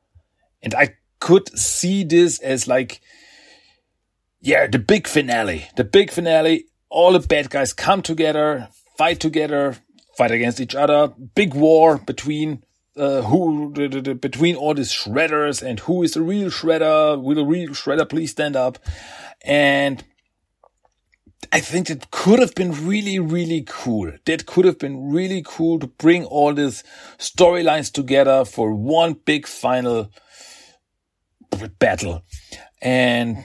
And 0.62 0.74
I 0.74 0.96
could 1.20 1.56
see 1.58 2.04
this 2.04 2.38
as 2.40 2.66
like, 2.66 3.00
yeah, 4.40 4.66
the 4.66 4.78
big 4.78 5.06
finale. 5.06 5.68
The 5.76 5.84
big 5.84 6.10
finale. 6.10 6.66
All 6.90 7.12
the 7.12 7.20
bad 7.20 7.50
guys 7.50 7.72
come 7.72 8.02
together, 8.02 8.68
fight 8.96 9.20
together, 9.20 9.76
fight 10.16 10.30
against 10.30 10.60
each 10.60 10.74
other. 10.74 11.12
Big 11.34 11.54
war 11.54 11.98
between 11.98 12.64
uh, 12.96 13.22
who 13.22 13.70
between 13.70 14.56
all 14.56 14.74
these 14.74 14.92
shredders 14.92 15.62
and 15.62 15.80
who 15.80 16.02
is 16.02 16.12
the 16.12 16.22
real 16.22 16.48
shredder? 16.48 17.20
Will 17.20 17.36
the 17.36 17.44
real 17.44 17.70
shredder 17.70 18.08
please 18.08 18.30
stand 18.30 18.56
up? 18.56 18.78
And 19.44 20.04
I 21.52 21.60
think 21.60 21.90
it 21.90 22.10
could 22.10 22.38
have 22.38 22.54
been 22.54 22.86
really, 22.86 23.18
really 23.18 23.64
cool. 23.66 24.12
That 24.24 24.46
could 24.46 24.64
have 24.64 24.78
been 24.78 25.12
really 25.12 25.42
cool 25.44 25.78
to 25.78 25.86
bring 25.86 26.24
all 26.24 26.54
these 26.54 26.82
storylines 27.18 27.92
together 27.92 28.44
for 28.44 28.74
one 28.74 29.14
big 29.24 29.46
final 29.46 30.10
battle. 31.78 32.22
And 32.80 33.44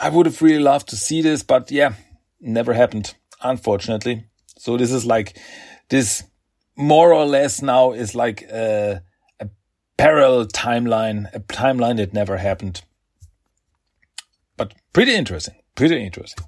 I 0.00 0.08
would 0.08 0.26
have 0.26 0.40
really 0.42 0.62
loved 0.62 0.88
to 0.88 0.96
see 0.96 1.22
this, 1.22 1.42
but 1.42 1.70
yeah, 1.70 1.94
never 2.40 2.72
happened, 2.72 3.14
unfortunately. 3.42 4.26
So 4.58 4.76
this 4.76 4.92
is 4.92 5.04
like 5.04 5.38
this 5.88 6.24
more 6.82 7.12
or 7.12 7.24
less 7.24 7.62
now 7.62 7.92
is 7.92 8.14
like 8.14 8.42
a, 8.42 9.02
a 9.40 9.48
parallel 9.96 10.46
timeline, 10.46 11.32
a 11.34 11.40
timeline 11.40 11.96
that 11.96 12.12
never 12.12 12.36
happened. 12.38 12.82
But 14.56 14.74
pretty 14.92 15.14
interesting, 15.14 15.54
pretty 15.74 16.04
interesting. 16.04 16.44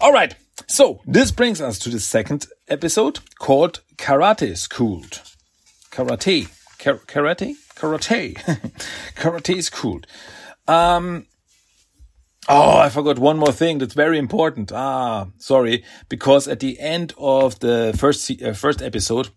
All 0.00 0.12
right. 0.12 0.34
So 0.66 1.00
this 1.06 1.30
brings 1.30 1.60
us 1.60 1.78
to 1.80 1.90
the 1.90 2.00
second 2.00 2.46
episode 2.66 3.20
called 3.38 3.82
Karate 3.96 4.56
Schooled. 4.56 5.22
Karate. 5.90 6.48
Kar- 6.78 6.98
karate? 7.06 7.54
Karate. 7.76 8.34
karate 9.16 9.62
Schooled. 9.62 10.06
Um, 10.66 11.26
Oh, 12.50 12.78
I 12.78 12.88
forgot 12.88 13.18
one 13.18 13.36
more 13.36 13.52
thing 13.52 13.76
that's 13.76 13.92
very 13.92 14.18
important. 14.18 14.72
Ah, 14.72 15.26
sorry, 15.38 15.84
because 16.08 16.48
at 16.48 16.60
the 16.60 16.80
end 16.80 17.12
of 17.18 17.58
the 17.58 17.94
first 17.98 18.30
uh, 18.42 18.54
first 18.54 18.80
episode, 18.80 19.28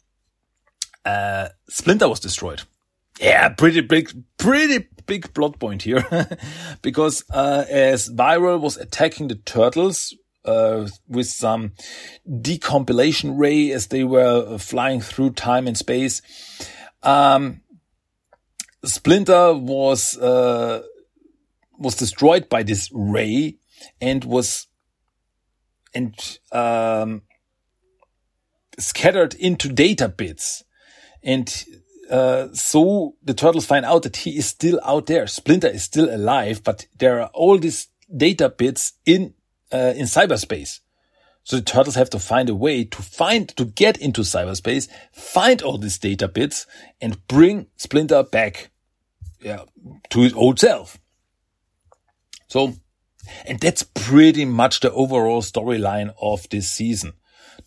uh, 1.06 1.50
Splinter 1.70 2.10
was 2.10 2.20
destroyed. 2.20 2.62
Yeah, 3.20 3.50
pretty 3.50 3.82
big, 3.82 4.12
pretty 4.38 4.88
big 5.06 5.34
plot 5.34 5.60
point 5.60 5.84
here, 5.84 6.06
because 6.82 7.24
uh, 7.30 7.66
as 7.70 8.10
Viral 8.10 8.60
was 8.60 8.78
attacking 8.78 9.28
the 9.28 9.36
turtles 9.36 10.16
uh, 10.46 10.88
with 11.08 11.28
some 11.28 11.74
decompilation 12.28 13.38
ray 13.38 13.72
as 13.72 13.88
they 13.88 14.04
were 14.04 14.58
flying 14.58 15.02
through 15.02 15.32
time 15.32 15.68
and 15.68 15.78
space, 15.78 16.22
um, 17.04 17.62
Splinter 18.84 19.54
was 19.54 20.18
uh, 20.18 20.82
was 21.78 21.96
destroyed 21.96 22.50
by 22.50 22.64
this 22.64 22.90
ray 22.94 23.58
and 24.00 24.24
was 24.24 24.68
and 25.94 26.40
um, 26.52 27.24
scattered 28.80 29.34
into 29.36 29.70
data 29.70 30.08
bits. 30.08 30.64
And 31.24 31.66
uh, 32.10 32.50
so 32.54 33.16
the 33.24 33.34
turtles 33.34 33.66
find 33.66 33.86
out 33.86 34.04
that 34.04 34.18
he 34.18 34.38
is 34.38 34.46
still 34.46 34.80
out 34.84 35.06
there. 35.06 35.28
Splinter 35.28 35.68
is 35.68 35.84
still 35.84 36.14
alive, 36.14 36.64
but 36.64 36.88
there 36.98 37.22
are 37.22 37.30
all 37.34 37.58
these 37.58 37.88
data 38.16 38.50
bits 38.50 38.94
in 39.06 39.34
uh, 39.72 39.94
in 39.96 40.06
cyberspace. 40.06 40.80
So 41.44 41.56
the 41.56 41.64
turtles 41.64 41.96
have 41.96 42.10
to 42.12 42.20
find 42.20 42.50
a 42.50 42.56
way 42.56 42.84
to 42.84 43.02
find, 43.02 43.48
to 43.58 43.66
get 43.66 43.98
into 43.98 44.22
cyberspace, 44.22 44.90
find 45.12 45.62
all 45.62 45.78
these 45.78 45.98
data 45.98 46.28
bits 46.28 46.68
and 47.00 47.26
bring 47.28 47.68
Splinter 47.78 48.24
back 48.24 48.70
yeah, 49.42 49.64
to 50.12 50.22
his 50.22 50.34
old 50.34 50.60
self. 50.60 51.00
So, 52.48 52.76
and 53.46 53.60
that's 53.60 53.84
pretty 53.84 54.46
much 54.46 54.82
the 54.82 54.92
overall 54.92 55.42
storyline 55.42 56.14
of 56.22 56.48
this 56.50 56.70
season. 56.70 57.14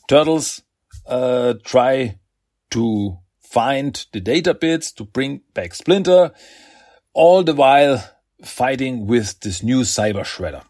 Turtles, 0.09 0.63
uh, 1.07 1.55
try 1.65 2.19
to 2.71 3.19
find 3.55 4.07
the 4.13 4.21
data 4.21 4.53
bits 4.53 4.91
to 4.91 5.05
bring 5.05 5.43
back 5.55 5.75
Splinter, 5.75 6.33
all 7.13 7.45
the 7.45 7.55
while 7.55 8.03
fighting 8.43 9.07
with 9.07 9.39
this 9.41 9.63
new 9.63 9.83
Cyber 9.83 10.25
Shredder. 10.25 10.65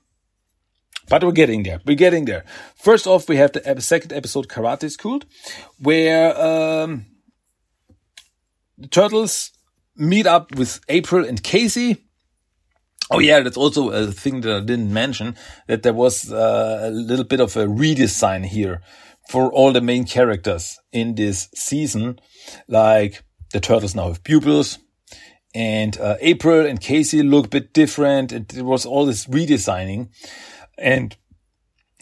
But 1.08 1.24
we're 1.24 1.32
getting 1.32 1.62
there. 1.62 1.80
We're 1.86 1.96
getting 1.96 2.26
there. 2.26 2.44
First 2.76 3.06
off, 3.06 3.26
we 3.28 3.36
have 3.36 3.52
the 3.52 3.80
second 3.80 4.12
episode, 4.12 4.48
Karate 4.48 4.90
School, 4.90 5.20
where 5.78 6.38
um, 6.38 7.06
the 8.76 8.88
turtles 8.88 9.50
meet 9.96 10.26
up 10.26 10.54
with 10.54 10.80
April 10.88 11.24
and 11.24 11.42
Casey. 11.42 12.04
Oh 13.10 13.18
yeah, 13.18 13.40
that's 13.40 13.56
also 13.56 13.90
a 13.90 14.12
thing 14.12 14.42
that 14.42 14.56
I 14.56 14.60
didn't 14.60 14.92
mention, 14.92 15.36
that 15.68 15.82
there 15.82 15.94
was 15.94 16.30
uh, 16.30 16.80
a 16.84 16.90
little 16.90 17.24
bit 17.24 17.40
of 17.40 17.56
a 17.56 17.66
redesign 17.66 18.44
here 18.44 18.82
for 19.30 19.52
all 19.52 19.72
the 19.72 19.80
main 19.80 20.04
characters 20.04 20.78
in 20.92 21.14
this 21.14 21.48
season. 21.54 22.18
Like 22.68 23.22
the 23.52 23.60
turtles 23.60 23.94
now 23.94 24.08
have 24.08 24.24
pupils, 24.24 24.78
and 25.54 25.98
uh, 25.98 26.16
April 26.20 26.66
and 26.66 26.80
Casey 26.80 27.22
look 27.22 27.46
a 27.46 27.50
bit 27.50 27.72
different. 27.72 28.32
It, 28.32 28.56
it 28.56 28.62
was 28.62 28.84
all 28.84 29.06
this 29.06 29.26
redesigning 29.26 30.08
and 30.78 31.16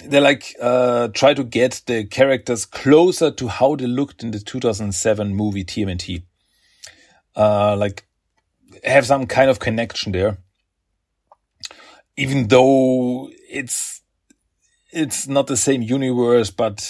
they 0.04 0.20
like 0.20 0.56
uh, 0.60 1.08
try 1.08 1.34
to 1.34 1.44
get 1.44 1.82
the 1.86 2.04
characters 2.04 2.66
closer 2.66 3.30
to 3.30 3.48
how 3.48 3.76
they 3.76 3.86
looked 3.86 4.22
in 4.22 4.30
the 4.30 4.40
2007 4.40 5.34
movie 5.34 5.64
TMNT. 5.64 6.24
Uh, 7.36 7.76
like 7.76 8.06
have 8.84 9.06
some 9.06 9.26
kind 9.26 9.50
of 9.50 9.58
connection 9.58 10.12
there, 10.12 10.38
even 12.16 12.48
though 12.48 13.30
it's 13.48 14.01
it's 14.92 15.26
not 15.26 15.46
the 15.46 15.56
same 15.56 15.82
universe, 15.82 16.50
but 16.50 16.80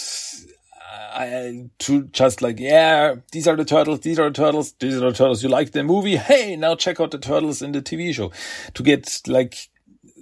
I 1.14 1.70
to 1.80 2.04
just 2.04 2.42
like 2.42 2.58
yeah, 2.58 3.16
these 3.32 3.46
are 3.46 3.56
the 3.56 3.64
turtles, 3.64 4.00
these 4.00 4.18
are 4.18 4.30
the 4.30 4.34
turtles, 4.34 4.74
these 4.80 4.96
are 4.96 5.10
the 5.10 5.16
turtles. 5.16 5.42
You 5.42 5.48
like 5.48 5.72
the 5.72 5.84
movie? 5.84 6.16
Hey, 6.16 6.56
now 6.56 6.74
check 6.74 7.00
out 7.00 7.10
the 7.10 7.18
turtles 7.18 7.62
in 7.62 7.72
the 7.72 7.82
TV 7.82 8.14
show 8.14 8.32
to 8.74 8.82
get 8.82 9.20
like 9.26 9.56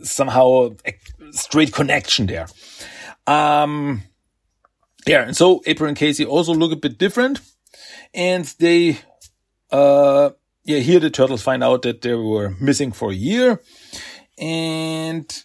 somehow 0.02 0.70
a 0.86 0.94
straight 1.32 1.72
connection 1.72 2.26
there. 2.26 2.48
Um, 3.26 4.02
yeah, 5.06 5.22
and 5.22 5.36
so 5.36 5.62
April 5.66 5.88
and 5.88 5.96
Casey 5.96 6.24
also 6.24 6.52
look 6.52 6.72
a 6.72 6.76
bit 6.76 6.98
different, 6.98 7.40
and 8.12 8.44
they, 8.58 8.98
uh, 9.70 10.30
yeah, 10.64 10.78
here 10.78 11.00
the 11.00 11.10
turtles 11.10 11.42
find 11.42 11.62
out 11.62 11.82
that 11.82 12.02
they 12.02 12.14
were 12.14 12.50
missing 12.60 12.92
for 12.92 13.10
a 13.10 13.14
year, 13.14 13.60
and 14.38 15.44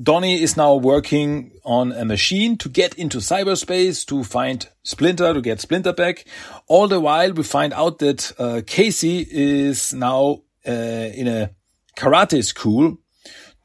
Donnie 0.00 0.40
is 0.40 0.56
now 0.56 0.76
working 0.76 1.50
on 1.64 1.92
a 1.92 2.04
machine 2.04 2.56
to 2.58 2.68
get 2.68 2.94
into 2.94 3.18
cyberspace 3.18 4.06
to 4.06 4.22
find 4.22 4.68
Splinter, 4.84 5.34
to 5.34 5.40
get 5.40 5.60
Splinter 5.60 5.92
back. 5.92 6.24
All 6.68 6.86
the 6.86 7.00
while, 7.00 7.32
we 7.32 7.42
find 7.42 7.72
out 7.72 7.98
that 7.98 8.32
uh, 8.38 8.62
Casey 8.64 9.26
is 9.28 9.92
now 9.92 10.42
uh, 10.66 10.70
in 10.70 11.26
a 11.26 11.50
karate 11.96 12.44
school 12.44 12.98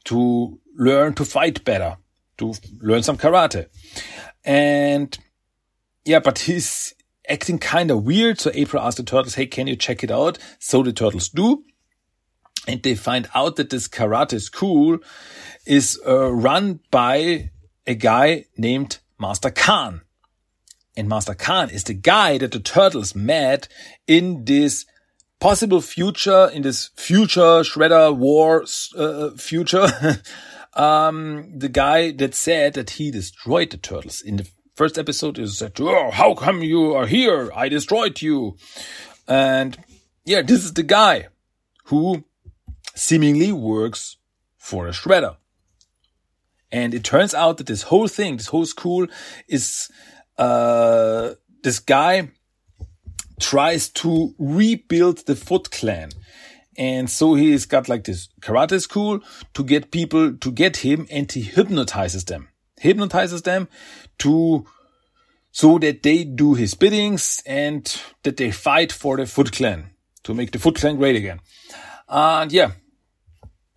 to 0.04 0.58
learn 0.76 1.14
to 1.14 1.24
fight 1.24 1.64
better, 1.64 1.96
to 2.38 2.54
learn 2.80 3.04
some 3.04 3.16
karate. 3.16 3.66
And 4.44 5.16
yeah, 6.04 6.18
but 6.18 6.40
he's 6.40 6.92
acting 7.28 7.58
kind 7.58 7.90
of 7.92 8.04
weird. 8.04 8.40
So 8.40 8.50
April 8.52 8.82
asked 8.82 8.96
the 8.96 9.04
turtles, 9.04 9.34
Hey, 9.34 9.46
can 9.46 9.68
you 9.68 9.76
check 9.76 10.02
it 10.02 10.10
out? 10.10 10.38
So 10.58 10.82
the 10.82 10.92
turtles 10.92 11.28
do. 11.28 11.64
And 12.66 12.82
they 12.82 12.94
find 12.94 13.28
out 13.34 13.56
that 13.56 13.70
this 13.70 13.88
karate 13.88 14.40
school 14.40 14.98
is 15.66 16.00
uh, 16.06 16.32
run 16.32 16.80
by 16.90 17.50
a 17.86 17.94
guy 17.94 18.46
named 18.56 18.98
Master 19.18 19.50
Khan. 19.50 20.02
And 20.96 21.08
Master 21.08 21.34
Khan 21.34 21.70
is 21.70 21.84
the 21.84 21.94
guy 21.94 22.38
that 22.38 22.52
the 22.52 22.60
turtles 22.60 23.14
met 23.14 23.68
in 24.06 24.44
this 24.44 24.86
possible 25.40 25.80
future, 25.80 26.48
in 26.52 26.62
this 26.62 26.90
future 26.96 27.62
Shredder 27.62 28.16
war 28.16 28.64
uh, 28.96 29.30
future. 29.36 29.86
um, 30.74 31.52
the 31.56 31.68
guy 31.68 32.12
that 32.12 32.34
said 32.34 32.74
that 32.74 32.90
he 32.90 33.10
destroyed 33.10 33.70
the 33.70 33.76
turtles 33.76 34.22
in 34.22 34.36
the 34.36 34.48
first 34.74 34.98
episode 34.98 35.38
is 35.38 35.58
said, 35.58 35.72
"Oh, 35.80 36.10
how 36.10 36.34
come 36.34 36.62
you 36.62 36.94
are 36.94 37.06
here? 37.06 37.50
I 37.54 37.68
destroyed 37.68 38.22
you." 38.22 38.56
And 39.28 39.76
yeah, 40.24 40.42
this 40.42 40.64
is 40.64 40.74
the 40.74 40.82
guy 40.82 41.28
who 41.84 42.24
seemingly 42.96 43.52
works 43.52 44.16
for 44.56 44.88
a 44.88 44.90
shredder. 44.90 45.36
And 46.72 46.94
it 46.94 47.04
turns 47.04 47.34
out 47.34 47.58
that 47.58 47.68
this 47.68 47.82
whole 47.82 48.08
thing, 48.08 48.36
this 48.36 48.48
whole 48.48 48.66
school 48.66 49.06
is, 49.46 49.88
uh, 50.36 51.34
this 51.62 51.78
guy 51.78 52.30
tries 53.40 53.88
to 53.90 54.34
rebuild 54.38 55.18
the 55.26 55.36
Foot 55.36 55.70
Clan. 55.70 56.10
And 56.76 57.08
so 57.08 57.34
he's 57.34 57.66
got 57.66 57.88
like 57.88 58.04
this 58.04 58.28
karate 58.40 58.80
school 58.80 59.20
to 59.54 59.64
get 59.64 59.90
people 59.90 60.36
to 60.36 60.50
get 60.52 60.78
him 60.78 61.06
and 61.10 61.30
he 61.30 61.42
hypnotizes 61.42 62.24
them. 62.24 62.48
Hypnotizes 62.78 63.42
them 63.42 63.68
to 64.18 64.66
so 65.52 65.78
that 65.78 66.02
they 66.02 66.24
do 66.24 66.52
his 66.52 66.74
biddings 66.74 67.42
and 67.46 67.98
that 68.24 68.36
they 68.36 68.50
fight 68.50 68.92
for 68.92 69.16
the 69.16 69.24
Foot 69.24 69.52
Clan 69.52 69.90
to 70.24 70.34
make 70.34 70.50
the 70.50 70.58
Foot 70.58 70.76
Clan 70.76 70.96
great 70.96 71.16
again. 71.16 71.40
And 72.08 72.52
yeah, 72.52 72.72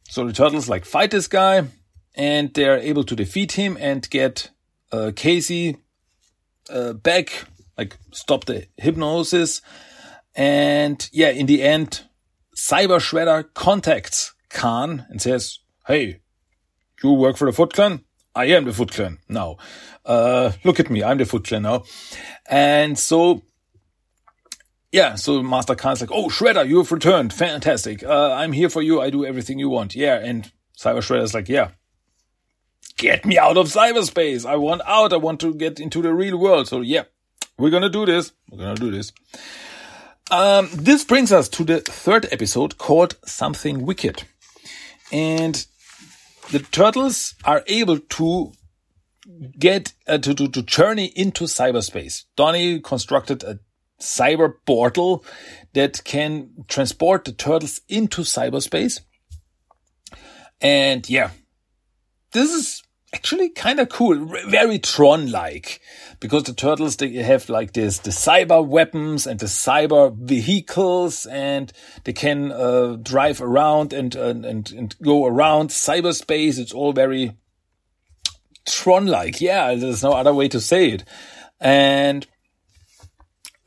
so 0.09 0.25
the 0.25 0.33
turtles 0.33 0.67
like 0.67 0.85
fight 0.85 1.11
this 1.11 1.27
guy 1.27 1.67
and 2.15 2.53
they're 2.53 2.79
able 2.79 3.03
to 3.03 3.15
defeat 3.15 3.53
him 3.53 3.77
and 3.79 4.09
get 4.09 4.49
uh, 4.91 5.11
Casey 5.15 5.77
uh, 6.69 6.93
back, 6.93 7.45
like 7.77 7.97
stop 8.11 8.45
the 8.45 8.67
hypnosis. 8.77 9.61
And 10.35 11.07
yeah, 11.13 11.29
in 11.29 11.45
the 11.45 11.61
end, 11.61 12.01
Cyber 12.55 12.99
Shredder 12.99 13.53
contacts 13.53 14.33
Khan 14.49 15.05
and 15.09 15.21
says, 15.21 15.59
Hey, 15.87 16.21
you 17.03 17.11
work 17.13 17.37
for 17.37 17.45
the 17.45 17.53
Foot 17.53 17.73
Clan? 17.73 18.03
I 18.35 18.45
am 18.45 18.65
the 18.65 18.73
Foot 18.73 18.91
Clan 18.91 19.19
now. 19.29 19.57
Uh, 20.05 20.51
look 20.63 20.79
at 20.79 20.89
me. 20.89 21.03
I'm 21.03 21.17
the 21.19 21.25
Foot 21.25 21.45
Clan 21.45 21.63
now. 21.63 21.83
And 22.49 22.97
so, 22.97 23.43
yeah, 24.91 25.15
so 25.15 25.43
Master 25.43 25.75
Khan's 25.75 26.01
like, 26.01 26.11
Oh, 26.11 26.27
Shredder, 26.27 26.67
you 26.67 26.77
have 26.77 26.91
returned. 26.91 27.33
Fantastic. 27.33 28.03
Uh, 28.03 28.33
I'm 28.33 28.51
here 28.51 28.69
for 28.69 28.81
you. 28.81 29.01
I 29.01 29.09
do 29.09 29.25
everything 29.25 29.59
you 29.59 29.69
want. 29.69 29.95
Yeah. 29.95 30.19
And 30.19 30.51
Cyber 30.77 30.99
Shredder's 30.99 31.33
like, 31.33 31.49
yeah, 31.49 31.69
get 32.97 33.25
me 33.25 33.37
out 33.37 33.57
of 33.57 33.67
cyberspace. 33.67 34.45
I 34.45 34.55
want 34.55 34.81
out. 34.85 35.13
I 35.13 35.17
want 35.17 35.39
to 35.41 35.53
get 35.53 35.79
into 35.79 36.01
the 36.01 36.13
real 36.13 36.37
world. 36.37 36.67
So 36.67 36.81
yeah, 36.81 37.03
we're 37.57 37.69
going 37.69 37.83
to 37.83 37.89
do 37.89 38.05
this. 38.05 38.31
We're 38.49 38.59
going 38.59 38.75
to 38.75 38.81
do 38.81 38.91
this. 38.91 39.11
Um, 40.31 40.69
this 40.73 41.03
brings 41.03 41.31
us 41.31 41.49
to 41.49 41.63
the 41.63 41.81
third 41.81 42.27
episode 42.31 42.77
called 42.77 43.17
Something 43.25 43.85
Wicked. 43.85 44.23
And 45.11 45.65
the 46.51 46.59
turtles 46.59 47.35
are 47.43 47.63
able 47.67 47.99
to 47.99 48.51
get 49.57 49.93
uh, 50.07 50.17
to, 50.19 50.33
to, 50.33 50.47
to 50.49 50.61
journey 50.61 51.11
into 51.15 51.45
cyberspace. 51.45 52.25
Donnie 52.35 52.79
constructed 52.79 53.43
a 53.43 53.59
cyber 54.01 54.53
portal 54.65 55.23
that 55.73 56.03
can 56.03 56.49
transport 56.67 57.25
the 57.25 57.31
turtles 57.31 57.81
into 57.87 58.21
cyberspace. 58.21 59.01
And 60.61 61.09
yeah, 61.09 61.31
this 62.31 62.49
is 62.53 62.83
actually 63.13 63.49
kind 63.49 63.79
of 63.79 63.89
cool, 63.89 64.25
very 64.47 64.77
Tron-like, 64.77 65.81
because 66.19 66.43
the 66.43 66.53
turtles 66.53 66.97
they 66.97 67.11
have 67.13 67.49
like 67.49 67.73
this 67.73 67.99
the 67.99 68.11
cyber 68.11 68.65
weapons 68.65 69.25
and 69.25 69.39
the 69.39 69.47
cyber 69.47 70.15
vehicles, 70.15 71.25
and 71.25 71.71
they 72.03 72.13
can 72.13 72.51
uh, 72.51 72.97
drive 73.01 73.41
around 73.41 73.93
and, 73.93 74.15
and 74.15 74.45
and 74.45 74.71
and 74.71 74.95
go 75.01 75.25
around 75.25 75.69
cyberspace. 75.69 76.59
It's 76.59 76.73
all 76.73 76.93
very 76.93 77.37
Tron-like. 78.67 79.41
Yeah, 79.41 79.73
there's 79.75 80.03
no 80.03 80.11
other 80.13 80.33
way 80.33 80.47
to 80.49 80.59
say 80.59 80.89
it, 80.89 81.03
and 81.59 82.27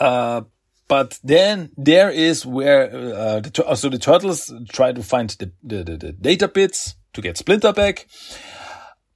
uh, 0.03 0.43
but 0.88 1.21
then 1.23 1.71
there 1.77 2.11
is 2.11 2.45
where 2.45 2.93
uh, 2.93 3.41
the, 3.41 3.75
so 3.77 3.88
the 3.88 3.99
turtles 3.99 4.53
try 4.69 4.93
to 4.93 5.03
find 5.03 5.31
the, 5.31 5.53
the, 5.62 5.85
the, 5.85 5.97
the 5.97 6.12
data 6.12 6.49
bits 6.49 6.97
to 7.12 7.23
get 7.23 7.38
Splinter 7.38 7.73
back, 7.73 8.09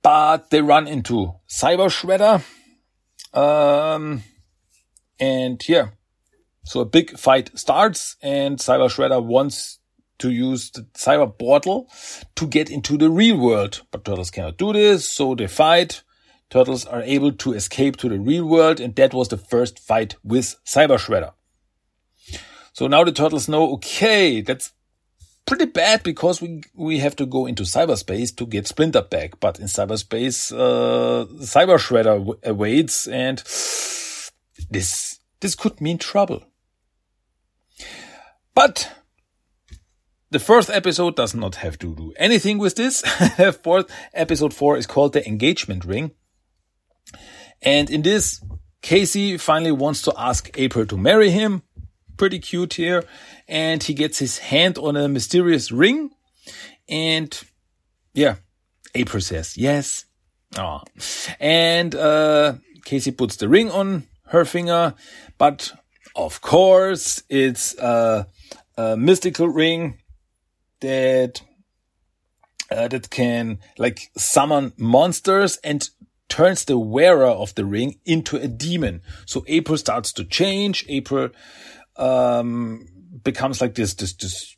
but 0.00 0.50
they 0.50 0.62
run 0.62 0.86
into 0.86 1.32
Cyber 1.48 1.90
Shredder. 1.90 2.44
Um, 3.36 4.22
and 5.18 5.60
yeah, 5.68 5.88
so 6.64 6.80
a 6.80 6.84
big 6.84 7.18
fight 7.18 7.50
starts 7.58 8.16
and 8.22 8.58
Cyber 8.58 8.88
Shredder 8.88 9.22
wants 9.22 9.80
to 10.18 10.30
use 10.30 10.70
the 10.70 10.82
cyber 10.94 11.36
portal 11.36 11.90
to 12.36 12.46
get 12.46 12.70
into 12.70 12.96
the 12.96 13.10
real 13.10 13.38
world, 13.38 13.82
but 13.90 14.04
turtles 14.04 14.30
cannot 14.30 14.56
do 14.56 14.72
this, 14.72 15.10
so 15.10 15.34
they 15.34 15.48
fight. 15.48 16.04
Turtles 16.50 16.84
are 16.86 17.02
able 17.02 17.32
to 17.32 17.52
escape 17.54 17.96
to 17.96 18.08
the 18.08 18.20
real 18.20 18.46
world, 18.46 18.80
and 18.80 18.94
that 18.96 19.12
was 19.12 19.28
the 19.28 19.38
first 19.38 19.78
fight 19.78 20.16
with 20.22 20.54
Cyber 20.64 20.98
Shredder. 20.98 21.32
So 22.72 22.86
now 22.86 23.04
the 23.04 23.12
turtles 23.12 23.48
know, 23.48 23.72
okay, 23.74 24.42
that's 24.42 24.72
pretty 25.46 25.64
bad 25.64 26.02
because 26.02 26.42
we 26.42 26.62
we 26.74 26.98
have 26.98 27.16
to 27.16 27.26
go 27.26 27.46
into 27.46 27.62
cyberspace 27.62 28.36
to 28.36 28.46
get 28.46 28.66
Splinter 28.66 29.02
back. 29.02 29.40
But 29.40 29.58
in 29.58 29.66
cyberspace, 29.66 30.52
uh, 30.52 31.24
Cyber 31.44 31.78
Shredder 31.78 32.36
awaits, 32.44 33.06
and 33.08 33.38
this 34.70 35.20
this 35.40 35.54
could 35.54 35.80
mean 35.80 35.98
trouble. 35.98 36.42
But 38.54 38.90
the 40.30 40.38
first 40.38 40.70
episode 40.70 41.16
does 41.16 41.34
not 41.34 41.56
have 41.56 41.78
to 41.78 41.94
do 41.94 42.12
anything 42.16 42.58
with 42.58 42.74
this. 42.76 43.02
Fourth 43.62 43.90
episode 44.12 44.52
four 44.52 44.76
is 44.76 44.86
called 44.86 45.12
the 45.12 45.26
engagement 45.26 45.84
ring, 45.84 46.12
and 47.62 47.90
in 47.90 48.02
this, 48.02 48.42
Casey 48.82 49.38
finally 49.38 49.72
wants 49.72 50.02
to 50.02 50.14
ask 50.16 50.50
April 50.58 50.86
to 50.86 50.96
marry 50.96 51.30
him 51.30 51.62
pretty 52.16 52.38
cute 52.38 52.74
here. 52.74 53.04
And 53.48 53.82
he 53.82 53.94
gets 53.94 54.18
his 54.18 54.38
hand 54.38 54.78
on 54.78 54.96
a 54.96 55.08
mysterious 55.08 55.70
ring. 55.70 56.10
And 56.88 57.38
yeah, 58.14 58.36
April 58.94 59.20
says 59.20 59.56
yes. 59.56 60.04
Oh. 60.56 60.82
And 61.40 61.94
uh, 61.94 62.54
Casey 62.84 63.10
puts 63.10 63.36
the 63.36 63.48
ring 63.48 63.70
on 63.70 64.06
her 64.28 64.44
finger. 64.44 64.94
But 65.38 65.72
of 66.14 66.40
course, 66.40 67.22
it's 67.28 67.76
a, 67.78 68.26
a 68.76 68.96
mystical 68.96 69.48
ring 69.48 69.98
that 70.80 71.42
uh, 72.70 72.88
that 72.88 73.10
can 73.10 73.58
like 73.78 74.10
summon 74.16 74.72
monsters 74.76 75.58
and 75.58 75.88
turns 76.28 76.64
the 76.64 76.78
wearer 76.78 77.26
of 77.26 77.54
the 77.54 77.64
ring 77.64 77.98
into 78.04 78.36
a 78.36 78.48
demon. 78.48 79.02
So 79.26 79.44
April 79.46 79.78
starts 79.78 80.12
to 80.14 80.24
change. 80.24 80.84
April 80.88 81.30
um, 81.96 82.86
becomes 83.22 83.60
like 83.60 83.74
this, 83.74 83.94
this, 83.94 84.14
this 84.14 84.56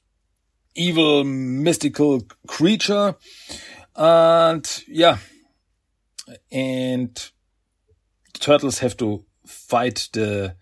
evil, 0.75 1.25
mystical 1.25 2.23
creature. 2.47 3.17
And 3.97 4.85
yeah, 4.87 5.19
and 6.53 7.31
turtles 8.35 8.79
have 8.79 8.97
to 8.99 9.25
fight 9.47 10.09
the, 10.13 10.55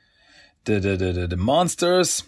the, 0.65 0.81
the, 0.81 0.97
the, 0.97 1.27
the 1.27 1.37
monsters. 1.37 2.23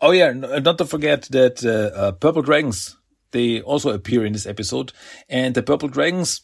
Oh 0.00 0.10
yeah, 0.10 0.32
not 0.32 0.78
to 0.78 0.84
forget 0.84 1.22
that 1.30 1.64
uh, 1.64 1.98
uh, 1.98 2.12
purple 2.12 2.42
dragons, 2.42 2.96
they 3.30 3.62
also 3.62 3.90
appear 3.90 4.24
in 4.24 4.34
this 4.34 4.46
episode. 4.46 4.92
And 5.28 5.54
the 5.54 5.62
purple 5.62 5.88
dragons 5.88 6.42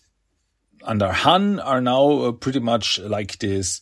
under 0.82 1.12
Hun 1.12 1.60
are 1.60 1.80
now 1.80 2.10
uh, 2.22 2.32
pretty 2.32 2.60
much 2.60 2.98
like 2.98 3.38
this 3.38 3.80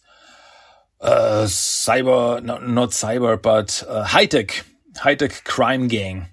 uh, 1.00 1.44
cyber, 1.46 2.42
not, 2.42 2.66
not 2.66 2.90
cyber, 2.90 3.40
but 3.40 3.82
uh, 3.88 4.04
high 4.04 4.26
tech, 4.26 4.64
high 4.96 5.14
tech 5.14 5.44
crime 5.44 5.88
gang. 5.88 6.26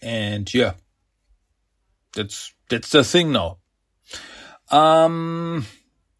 And 0.00 0.52
yeah, 0.52 0.72
that's, 2.14 2.52
that's 2.68 2.90
the 2.90 3.04
thing 3.04 3.32
now. 3.32 3.58
Um, 4.70 5.66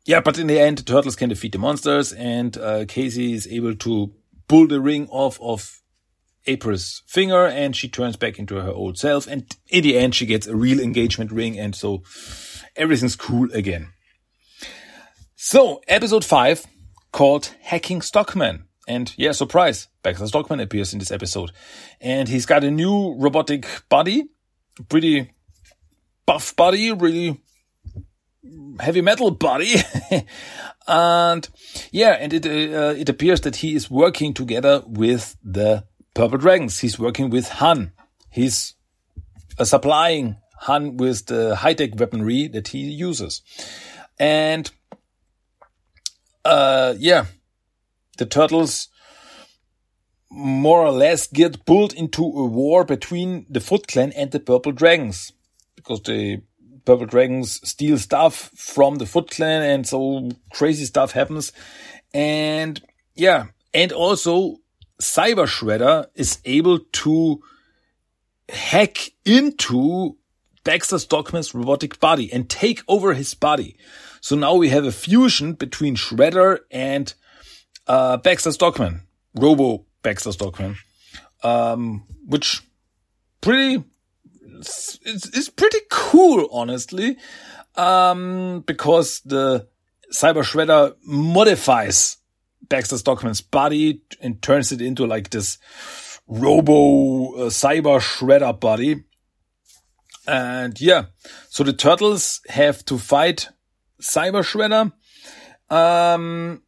yeah, 0.05 0.21
but 0.21 0.39
in 0.39 0.47
the 0.47 0.61
end, 0.61 0.79
the 0.79 0.83
turtles 0.85 1.17
can 1.17 1.29
defeat 1.29 1.53
the 1.53 1.59
monsters 1.59 2.13
and, 2.13 2.57
uh, 2.59 2.85
Casey 2.87 3.33
is 3.33 3.49
able 3.49 3.75
to 3.77 4.13
pull 4.47 4.67
the 4.69 4.81
ring 4.81 5.09
off 5.11 5.41
of 5.41 5.83
April's 6.47 7.03
finger 7.07 7.47
and 7.47 7.75
she 7.75 7.89
turns 7.89 8.17
back 8.17 8.39
into 8.39 8.57
her 8.57 8.71
old 8.71 8.99
self. 8.99 9.27
And 9.27 9.47
in 9.69 9.83
the 9.83 9.97
end, 9.97 10.15
she 10.15 10.27
gets 10.27 10.47
a 10.47 10.57
real 10.57 10.81
engagement 10.81 11.33
ring. 11.33 11.59
And 11.59 11.75
so 11.75 12.03
everything's 12.77 13.17
cool 13.17 13.51
again. 13.53 13.93
So 15.37 15.81
episode 15.89 16.25
five 16.25 16.65
called 17.13 17.55
Hacking 17.63 18.01
Stockman. 18.01 18.67
And 18.89 19.13
yeah, 19.17 19.33
surprise, 19.33 19.89
Baxter 20.03 20.27
Stockman 20.27 20.61
appears 20.61 20.93
in 20.93 20.99
this 20.99 21.13
episode. 21.13 21.53
And 22.01 22.29
he's 22.29 22.47
got 22.47 22.65
a 22.65 22.71
new 22.71 23.15
robotic 23.19 23.67
body, 23.89 24.29
pretty 24.89 25.33
buff 26.27 26.55
body, 26.57 26.93
really 26.93 27.41
heavy 28.81 29.01
metal 29.01 29.31
body. 29.31 29.75
and 30.89 31.49
yeah, 31.93 32.13
and 32.13 32.33
it, 32.33 32.47
uh, 32.47 32.95
it 32.97 33.09
appears 33.09 33.41
that 33.43 33.57
he 33.57 33.75
is 33.75 33.91
working 33.91 34.35
together 34.35 34.83
with 34.87 35.37
the 35.45 35.85
Purple 36.15 36.39
Dragons. 36.39 36.81
He's 36.81 36.99
working 36.99 37.31
with 37.31 37.49
Hun. 37.49 37.93
He's 38.31 38.75
uh, 39.59 39.65
supplying 39.65 40.37
Hun 40.63 40.97
with 40.97 41.27
the 41.27 41.57
high-tech 41.57 41.99
weaponry 41.99 42.49
that 42.49 42.69
he 42.69 42.79
uses. 42.79 43.43
And 44.19 44.71
uh, 46.45 46.95
yeah, 46.99 47.27
the 48.19 48.27
turtles 48.27 48.89
more 50.31 50.81
or 50.81 50.93
less 50.93 51.27
get 51.27 51.67
pulled 51.67 51.93
into 51.93 52.23
a 52.25 52.45
war 52.45 52.85
between 52.85 53.45
the 53.51 53.61
Foot 53.61 53.87
Clan 53.87 54.13
and 54.13 54.31
the 54.31 54.41
Purple 54.41 54.73
Dragons 54.73 55.33
because 55.77 56.01
the 56.03 56.43
Purple 56.85 57.07
Dragons 57.07 57.61
steal 57.69 57.99
stuff 57.99 58.51
from 58.57 58.97
the 58.97 59.07
Foot 59.07 59.31
Clan 59.31 59.63
and 59.63 59.87
so 59.87 60.31
crazy 60.53 60.85
stuff 60.85 61.13
happens. 61.13 61.53
And 62.15 62.81
yeah, 63.15 63.47
and 63.75 63.93
also 63.93 64.59
Cyber 65.01 65.47
Shredder 65.47 66.07
is 66.15 66.39
able 66.45 66.79
to 66.79 67.43
hack 68.49 68.99
into 69.25 70.17
Baxter 70.65 70.99
Stockman's 70.99 71.55
robotic 71.55 71.99
body 72.01 72.33
and 72.33 72.49
take 72.49 72.83
over 72.89 73.15
his 73.15 73.35
body. 73.35 73.77
So 74.21 74.37
now 74.37 74.55
we 74.55 74.69
have 74.69 74.85
a 74.85 74.93
fusion 74.93 75.55
between 75.55 75.97
Shredder 75.97 76.61
and 76.71 77.13
uh, 77.87 78.19
Baxter 78.19 78.53
Stockman, 78.53 79.03
Robo 79.35 79.85
Baxter 80.03 80.33
Stockman, 80.33 80.77
um, 81.43 82.05
which 82.27 82.63
pretty 83.41 83.85
it's, 84.63 85.01
it's 85.05 85.49
pretty 85.49 85.79
cool, 85.91 86.49
honestly, 86.53 87.17
um, 87.75 88.63
because 88.67 89.21
the 89.25 89.67
Cyber 90.15 90.45
Shredder 90.45 90.95
modifies 91.05 92.19
Baxter 92.69 92.99
Stockman's 92.99 93.41
body 93.41 94.03
and 94.21 94.41
turns 94.41 94.73
it 94.73 94.81
into 94.81 95.07
like 95.07 95.31
this 95.31 95.59
Robo 96.27 97.35
uh, 97.35 97.51
Cyber 97.51 98.01
Shredder 98.01 98.59
body. 98.59 99.05
And 100.27 100.81
yeah, 100.81 101.07
so 101.49 101.65
the 101.65 101.73
turtles 101.73 102.41
have 102.49 102.85
to 102.87 102.99
fight 102.99 103.49
Cyber 104.01 104.43
Shredder. 104.43 104.93
Um, 105.75 106.63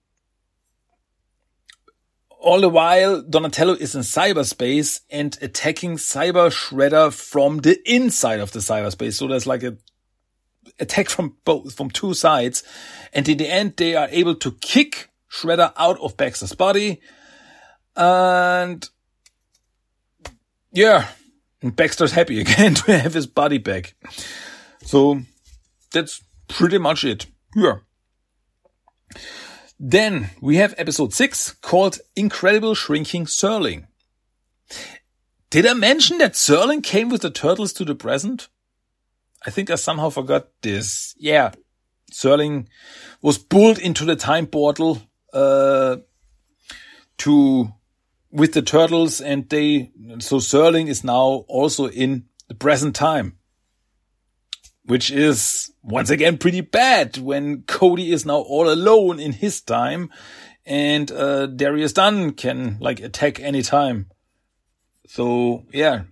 all 2.41 2.61
the 2.61 2.69
while, 2.69 3.23
Donatello 3.23 3.75
is 3.75 3.95
in 3.95 4.03
cyberspace 4.03 5.01
and 5.11 5.37
attacking 5.41 5.97
Cyber 5.97 6.51
Shredder 6.51 7.13
from 7.13 7.59
the 7.59 7.79
inside 7.91 8.41
of 8.41 8.53
the 8.53 8.59
cyberspace. 8.59 9.15
So 9.15 9.29
there's 9.29 9.47
like 9.47 9.63
a 9.63 9.77
attack 10.79 11.09
from 11.09 11.37
both, 11.45 11.75
from 11.75 11.91
two 11.91 12.15
sides. 12.15 12.63
And 13.13 13.29
in 13.29 13.39
the 13.39 13.49
end, 13.49 13.75
they 13.77 13.95
are 13.95 14.09
able 14.11 14.35
to 14.37 14.53
kick 14.61 15.11
Shredder 15.31 15.73
out 15.77 15.99
of 16.01 16.17
Baxter's 16.17 16.55
body. 16.55 17.01
And 17.97 18.89
yeah, 20.73 21.09
and 21.65 21.75
Baxter's 21.75 22.13
happy 22.13 22.39
again 22.45 22.75
to 22.75 22.97
have 22.97 23.15
his 23.15 23.27
body 23.27 23.59
back. 23.59 23.95
So 24.83 25.23
that's 25.93 26.23
pretty 26.47 26.79
much 26.79 27.05
it. 27.05 27.27
Yeah. 27.57 27.79
Then 29.81 30.31
we 30.41 30.57
have 30.57 30.75
episode 30.79 31.13
six 31.13 31.53
called 31.53 31.99
Incredible 32.15 32.75
Shrinking 32.75 33.25
Serling. 33.25 33.87
Did 35.51 35.67
I 35.67 35.75
mention 35.75 36.19
that 36.19 36.35
Serling 36.35 36.83
came 36.83 37.09
with 37.09 37.23
the 37.23 37.31
turtles 37.31 37.73
to 37.75 37.85
the 37.85 37.95
present? 37.95 38.49
I 39.47 39.51
think 39.51 39.71
I 39.71 39.75
somehow 39.77 40.11
forgot 40.11 40.49
this. 40.63 41.15
Yeah. 41.19 41.53
Serling 42.13 42.67
was 43.23 43.39
pulled 43.39 43.79
into 43.79 44.05
the 44.05 44.17
time 44.17 44.47
portal, 44.47 45.03
uh, 45.33 45.97
to, 47.19 47.73
with 48.35 48.53
the 48.53 48.61
turtles 48.61 49.21
and 49.21 49.49
they, 49.49 49.93
so 50.19 50.37
Serling 50.37 50.89
is 50.89 51.05
now 51.05 51.45
also 51.49 51.89
in 51.89 52.25
the 52.49 52.55
present 52.55 52.95
time 52.95 53.39
which 54.85 55.11
is 55.11 55.73
once 55.83 56.11
again 56.11 56.39
pretty 56.39 56.61
bad 56.61 57.17
when 57.19 57.63
Cody 57.63 58.13
is 58.13 58.27
now 58.27 58.37
all 58.37 58.71
alone 58.71 59.19
in 59.19 59.33
his 59.33 59.61
time 59.61 60.11
and 60.67 61.11
uh, 61.11 61.47
Darius 61.47 61.93
Dun 61.93 62.33
can 62.33 62.79
like 62.81 63.01
attack 63.01 63.41
anytime. 63.41 64.11
So 65.07 65.65
yeah, 65.73 66.03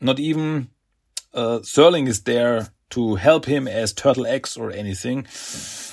not 0.00 0.18
even 0.18 0.70
uh, 1.34 1.60
Serling 1.60 2.08
is 2.08 2.22
there 2.22 2.68
to 2.90 3.16
help 3.16 3.44
him 3.44 3.68
as 3.68 3.92
Turtle 3.92 4.26
X 4.26 4.56
or 4.56 4.70
anything. 4.70 5.26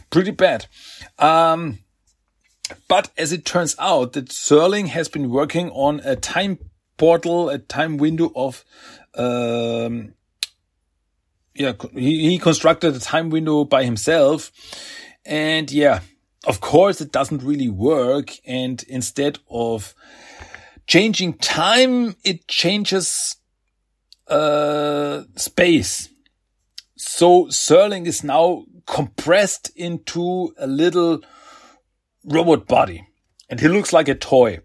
Pretty 0.10 0.32
bad. 0.32 0.68
Um, 1.20 1.80
but 2.88 3.12
as 3.18 3.32
it 3.32 3.46
turns 3.46 3.76
out, 3.80 4.14
that 4.14 4.30
Serling 4.30 4.88
has 4.88 5.08
been 5.08 5.30
working 5.30 5.70
on 5.72 6.02
a 6.04 6.16
time 6.16 6.60
portal, 6.98 7.50
a 7.50 7.58
time 7.58 7.98
window 7.98 8.32
of, 8.36 8.64
um, 9.16 10.14
yeah, 11.54 11.74
he, 11.94 12.30
he 12.30 12.40
constructed 12.40 12.96
a 12.96 13.00
time 13.00 13.30
window 13.30 13.66
by 13.66 13.84
himself. 13.84 14.52
And 15.26 15.72
yeah, 15.72 16.02
of 16.48 16.62
course 16.62 17.02
it 17.02 17.12
doesn't 17.12 17.44
really 17.44 17.70
work. 17.70 18.32
And 18.46 18.84
instead 18.88 19.40
of 19.50 19.94
changing 20.88 21.34
time, 21.36 22.16
it 22.24 22.48
changes, 22.48 23.36
uh, 24.28 25.24
space. 25.36 26.10
So 26.96 27.46
Serling 27.46 28.08
is 28.08 28.24
now 28.24 28.66
compressed 28.88 29.72
into 29.76 30.54
a 30.58 30.68
little 30.68 31.22
robot 32.26 32.68
body 32.68 33.08
and 33.50 33.60
he 33.60 33.68
looks 33.68 33.94
like 33.94 34.08
a 34.08 34.16
toy. 34.16 34.60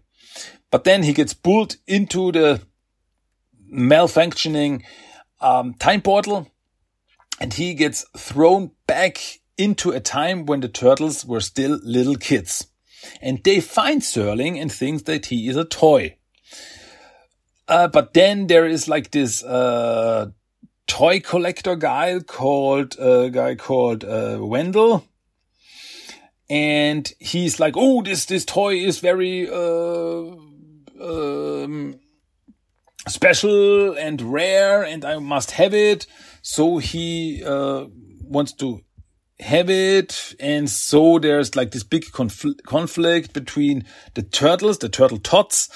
But 0.69 0.83
then 0.83 1.03
he 1.03 1.13
gets 1.13 1.33
pulled 1.33 1.75
into 1.87 2.31
the 2.31 2.61
malfunctioning 3.71 4.83
um, 5.39 5.73
time 5.75 6.01
portal 6.01 6.49
and 7.39 7.53
he 7.53 7.73
gets 7.73 8.05
thrown 8.17 8.71
back 8.87 9.17
into 9.57 9.91
a 9.91 9.99
time 9.99 10.45
when 10.45 10.61
the 10.61 10.67
turtles 10.67 11.25
were 11.25 11.41
still 11.41 11.79
little 11.83 12.15
kids. 12.15 12.67
And 13.21 13.43
they 13.43 13.59
find 13.59 14.01
Serling 14.01 14.61
and 14.61 14.71
think 14.71 15.05
that 15.05 15.27
he 15.27 15.47
is 15.47 15.55
a 15.55 15.65
toy. 15.65 16.17
Uh, 17.67 17.87
but 17.87 18.13
then 18.13 18.47
there 18.47 18.65
is 18.65 18.87
like 18.87 19.11
this 19.11 19.43
uh, 19.43 20.27
toy 20.87 21.19
collector 21.19 21.75
guy 21.75 22.19
called 22.19 22.95
a 22.99 23.25
uh, 23.25 23.29
guy 23.29 23.55
called 23.55 24.03
uh, 24.03 24.37
Wendell, 24.39 25.07
and 26.51 27.09
he's 27.17 27.61
like, 27.61 27.75
"Oh, 27.77 28.01
this 28.01 28.25
this 28.25 28.43
toy 28.43 28.75
is 28.75 28.99
very 28.99 29.49
uh, 29.49 30.35
um, 31.01 31.97
special 33.07 33.93
and 33.93 34.21
rare, 34.21 34.83
and 34.83 35.05
I 35.05 35.17
must 35.19 35.51
have 35.51 35.73
it." 35.73 36.05
So 36.41 36.77
he 36.77 37.41
uh, 37.45 37.85
wants 38.21 38.51
to 38.55 38.81
have 39.39 39.69
it, 39.69 40.35
and 40.41 40.69
so 40.69 41.19
there's 41.19 41.55
like 41.55 41.71
this 41.71 41.85
big 41.85 42.03
confl 42.11 42.61
conflict 42.63 43.31
between 43.31 43.85
the 44.15 44.21
turtles, 44.21 44.79
the 44.79 44.89
turtle 44.89 45.19
tots, 45.19 45.69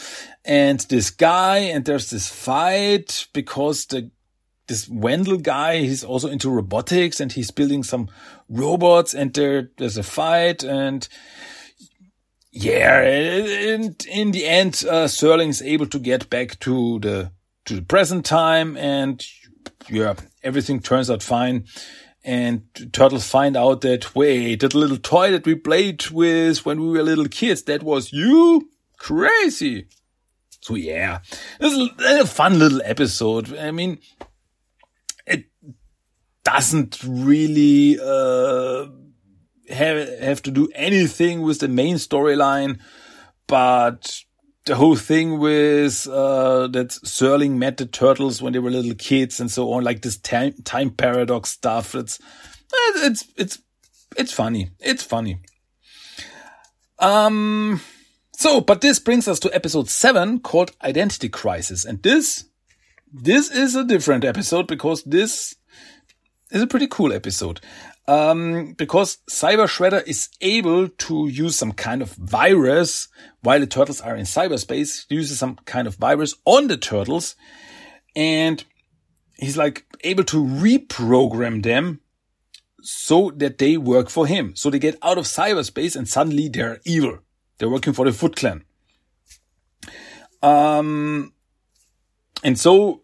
and 0.44 0.82
this 0.82 1.10
guy, 1.10 1.60
and 1.60 1.86
there's 1.86 2.10
this 2.10 2.28
fight 2.28 3.28
because 3.32 3.86
the 3.86 4.12
this 4.68 4.90
Wendell 4.90 5.38
guy, 5.38 5.78
he's 5.82 6.04
also 6.04 6.28
into 6.28 6.50
robotics 6.50 7.20
and 7.20 7.32
he's 7.32 7.52
building 7.52 7.84
some 7.84 8.10
robots 8.50 9.14
and 9.14 9.34
there, 9.34 9.72
there's 9.78 9.98
a 9.98 10.04
fight 10.04 10.64
and 10.64 11.08
yeah, 12.52 13.02
and 13.02 14.06
in 14.10 14.32
the 14.32 14.46
end, 14.46 14.86
uh, 14.90 15.08
Serling 15.08 15.50
is 15.50 15.62
able 15.62 15.88
to 15.88 16.00
get 16.00 16.30
back 16.30 16.58
to 16.62 17.00
the, 17.00 17.32
to 17.66 17.76
the 17.76 17.82
present 17.82 18.26
time 18.26 18.78
and 18.78 19.22
yeah, 19.90 20.14
everything 20.42 20.80
turns 20.80 21.10
out 21.10 21.22
fine. 21.22 21.66
And 22.24 22.64
turtles 22.92 23.28
find 23.28 23.56
out 23.56 23.82
that, 23.82 24.16
wait, 24.16 24.62
that 24.62 24.74
little 24.74 24.98
toy 24.98 25.32
that 25.32 25.46
we 25.46 25.54
played 25.56 26.08
with 26.10 26.66
when 26.66 26.82
we 26.82 26.88
were 26.88 27.04
little 27.04 27.28
kids, 27.28 27.64
that 27.64 27.84
was 27.84 28.12
you? 28.12 28.70
Crazy. 28.98 29.88
So 30.62 30.74
yeah, 30.74 31.20
this 31.60 31.74
is 31.74 31.90
a 32.04 32.26
fun 32.26 32.58
little 32.58 32.82
episode. 32.84 33.56
I 33.56 33.70
mean, 33.70 34.00
doesn't 36.46 37.04
really 37.04 38.00
uh, 38.00 38.86
have 39.70 40.20
have 40.20 40.42
to 40.44 40.52
do 40.52 40.70
anything 40.74 41.42
with 41.42 41.60
the 41.60 41.68
main 41.68 41.96
storyline, 41.96 42.80
but 43.48 44.22
the 44.66 44.76
whole 44.76 44.96
thing 44.96 45.40
with 45.40 46.08
uh, 46.08 46.68
that 46.68 46.90
Serling 47.04 47.58
met 47.58 47.78
the 47.78 47.86
turtles 47.86 48.42
when 48.42 48.54
they 48.54 48.60
were 48.60 48.72
little 48.72 48.96
kids 48.96 49.40
and 49.40 49.52
so 49.52 49.74
on, 49.74 49.84
like 49.84 50.02
this 50.02 50.18
time 50.18 50.54
time 50.64 50.92
paradox 50.92 51.50
stuff. 51.50 51.96
It's 51.96 52.20
it's 52.96 53.26
it's 53.38 53.60
it's 54.16 54.32
funny. 54.32 54.72
It's 54.80 55.04
funny. 55.04 55.40
Um. 57.00 57.82
So, 58.38 58.60
but 58.60 58.82
this 58.82 59.00
brings 59.00 59.28
us 59.28 59.40
to 59.40 59.56
episode 59.56 59.90
seven 59.90 60.40
called 60.40 60.72
Identity 60.84 61.30
Crisis, 61.30 61.86
and 61.86 62.04
this 62.04 62.46
this 63.12 63.50
is 63.50 63.76
a 63.76 63.84
different 63.86 64.26
episode 64.26 64.68
because 64.68 65.04
this 65.04 65.56
is 66.52 66.62
a 66.62 66.68
pretty 66.68 66.88
cool 66.88 67.14
episode. 67.14 67.62
Um, 68.08 68.74
because 68.74 69.18
Cyber 69.30 69.66
Shredder 69.66 70.06
is 70.08 70.30
able 70.40 70.90
to 70.90 71.28
use 71.28 71.56
some 71.56 71.72
kind 71.72 72.04
of 72.04 72.14
virus 72.14 73.08
while 73.42 73.60
the 73.60 73.66
turtles 73.66 74.00
are 74.00 74.16
in 74.16 74.26
cyberspace, 74.26 75.06
uses 75.10 75.40
some 75.40 75.56
kind 75.66 75.88
of 75.88 75.96
virus 75.96 76.36
on 76.46 76.68
the 76.68 76.78
turtles 76.78 77.36
and 78.16 78.64
he's 79.38 79.58
like 79.58 79.86
able 80.02 80.24
to 80.26 80.44
reprogram 80.44 81.64
them 81.64 82.00
so 82.82 83.32
that 83.38 83.58
they 83.58 83.78
work 83.78 84.10
for 84.10 84.28
him. 84.28 84.56
So 84.56 84.70
they 84.70 84.80
get 84.80 84.98
out 85.02 85.18
of 85.18 85.26
cyberspace 85.26 85.96
and 85.96 86.08
suddenly 86.08 86.48
they're 86.48 86.80
evil. 86.86 87.20
They're 87.58 87.70
working 87.70 87.94
for 87.94 88.06
the 88.06 88.12
Foot 88.12 88.36
Clan. 88.36 88.64
Um, 90.44 91.34
and 92.44 92.60
so 92.60 93.02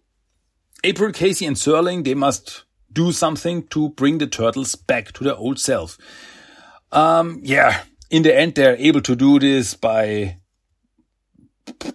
April, 0.83 1.11
Casey 1.11 1.47
and 1.47 1.55
Serling, 1.55 2.03
they 2.03 2.13
must 2.13 2.65
do 2.93 3.11
something 3.11 3.67
to 3.67 3.89
bring 3.89 4.17
the 4.17 4.27
turtles 4.27 4.75
back 4.75 5.11
to 5.13 5.23
their 5.23 5.35
old 5.35 5.59
self. 5.59 5.97
Um, 6.91 7.39
yeah, 7.43 7.83
in 8.09 8.23
the 8.23 8.35
end, 8.35 8.55
they're 8.55 8.75
able 8.75 9.01
to 9.01 9.15
do 9.15 9.39
this 9.39 9.73
by 9.73 10.37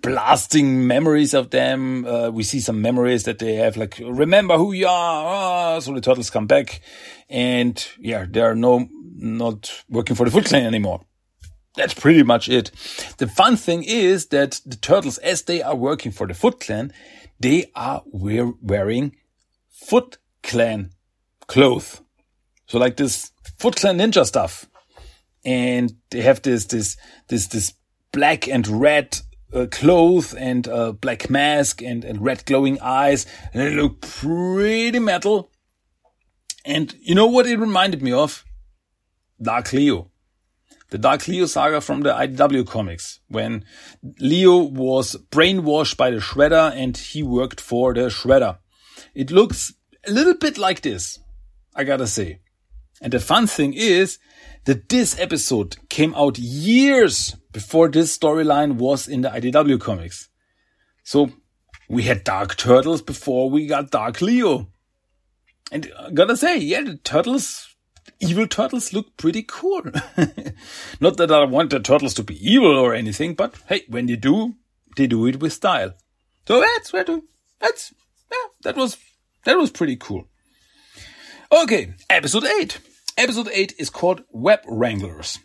blasting 0.01 0.87
memories 0.87 1.35
of 1.35 1.51
them. 1.51 2.07
Uh, 2.07 2.31
we 2.31 2.43
see 2.43 2.61
some 2.61 2.81
memories 2.81 3.25
that 3.25 3.39
they 3.39 3.55
have, 3.55 3.77
like, 3.77 4.01
remember 4.03 4.57
who 4.57 4.73
you 4.73 4.87
are. 4.87 5.77
Oh, 5.77 5.81
so 5.81 5.93
the 5.93 6.01
turtles 6.01 6.31
come 6.31 6.47
back 6.47 6.81
and 7.29 7.87
yeah, 7.99 8.27
they 8.29 8.41
are 8.41 8.55
no, 8.55 8.89
not 9.17 9.85
working 9.89 10.17
for 10.17 10.25
the 10.25 10.31
Foot 10.31 10.47
Clan 10.47 10.67
anymore. 10.67 11.05
That's 11.77 11.95
pretty 11.95 12.23
much 12.23 12.49
it. 12.49 12.71
The 13.19 13.27
fun 13.27 13.57
thing 13.57 13.83
is 13.83 14.29
that 14.29 14.61
the 14.65 14.77
turtles, 14.77 15.19
as 15.19 15.43
they 15.43 15.63
are 15.63 15.77
working 15.77 16.11
for 16.11 16.27
the 16.27 16.35
Foot 16.35 16.61
Clan, 16.61 16.93
they 17.39 17.71
are 17.75 18.03
wearing 18.07 19.17
Foot 19.69 20.17
Clan 20.47 20.91
clothes. 21.47 22.01
So 22.67 22.79
like 22.79 22.97
this 22.97 23.31
Foot 23.59 23.77
Clan 23.77 23.99
Ninja 23.99 24.25
stuff. 24.25 24.67
And 25.45 25.97
they 26.11 26.23
have 26.23 26.43
this, 26.43 26.65
this, 26.67 26.97
this, 27.29 27.47
this 27.47 27.75
black 28.13 28.49
and 28.49 28.67
red 28.67 29.19
uh, 29.53 29.67
and 30.37 30.69
uh, 30.69 30.93
black 30.93 31.31
mask 31.31 31.83
and, 31.83 32.05
and 32.05 32.25
red 32.25 32.45
glowing 32.47 32.81
eyes. 32.81 33.27
And 33.53 33.63
they 33.63 33.75
look 33.75 34.01
pretty 34.01 34.99
metal. 34.99 35.51
And 36.65 36.95
you 37.01 37.15
know 37.15 37.29
what 37.29 37.47
it 37.47 37.59
reminded 37.59 38.03
me 38.03 38.13
of? 38.13 38.45
Dark 39.41 39.73
Leo. 39.73 40.11
The 40.91 40.99
Dark 40.99 41.27
Leo 41.29 41.47
saga 41.47 41.81
from 41.81 42.03
the 42.03 42.13
IDW 42.13 42.67
comics, 42.67 43.19
when 43.29 43.65
Leo 44.21 44.59
was 44.59 45.17
brainwashed 45.31 45.97
by 45.97 46.11
the 46.11 46.19
Shredder 46.19 46.73
and 46.75 46.97
he 46.97 47.23
worked 47.25 47.61
for 47.61 47.93
the 47.93 48.09
Shredder. 48.09 48.59
It 49.13 49.33
looks 49.33 49.75
a 50.07 50.13
little 50.13 50.35
bit 50.35 50.59
like 50.59 50.83
this, 50.83 51.19
I 51.75 51.85
gotta 51.85 52.07
say. 52.07 52.41
And 53.01 53.13
the 53.13 53.21
fun 53.21 53.47
thing 53.47 53.75
is 53.75 54.19
that 54.65 54.89
this 54.89 55.19
episode 55.19 55.77
came 55.89 56.15
out 56.15 56.39
years 56.39 57.37
before 57.53 57.89
this 57.89 58.17
storyline 58.17 58.77
was 58.77 59.07
in 59.07 59.23
the 59.23 59.29
IDW 59.29 59.81
comics. 59.81 60.29
So 61.03 61.31
we 61.89 62.03
had 62.03 62.25
Dark 62.25 62.57
Turtles 62.57 63.03
before 63.03 63.51
we 63.51 63.67
got 63.67 63.91
Dark 63.91 64.21
Leo. 64.21 64.69
And 65.71 65.93
I 65.99 66.11
gotta 66.11 66.37
say, 66.37 66.59
yeah, 66.59 66.83
the 66.83 66.97
turtles, 66.97 67.77
evil 68.21 68.47
turtles 68.47 68.93
look 68.93 69.17
pretty 69.17 69.43
cool. 69.43 69.83
Not 71.01 71.17
that 71.17 71.31
I 71.31 71.45
want 71.45 71.71
the 71.71 71.81
turtles 71.81 72.15
to 72.15 72.23
be 72.23 72.37
evil 72.39 72.77
or 72.77 72.95
anything, 72.95 73.35
but 73.35 73.55
hey, 73.69 73.83
when 73.89 74.07
they 74.07 74.17
do, 74.17 74.55
they 74.97 75.07
do 75.07 75.27
it 75.27 75.41
with 75.41 75.53
style. 75.53 75.95
So 76.47 76.61
that's 76.61 76.93
where 76.93 77.05
to, 77.05 77.25
that's, 77.61 77.93
yeah, 78.31 78.49
that 78.63 78.77
was 78.77 78.97
that 79.47 79.57
was 79.57 79.71
pretty 79.71 79.97
cool. 79.97 80.25
Okay, 81.51 81.95
episode 82.11 82.45
8. 82.45 82.79
Episode 83.17 83.49
8 83.53 83.75
is 83.79 83.91
called 83.91 84.25
Web 84.31 84.61
Wranglers. 84.67 85.39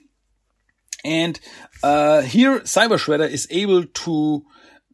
And 1.06 1.40
uh, 1.84 2.22
here, 2.22 2.60
Cyber 2.62 2.98
Shredder 2.98 3.30
is 3.30 3.48
able 3.50 3.86
to 3.86 4.44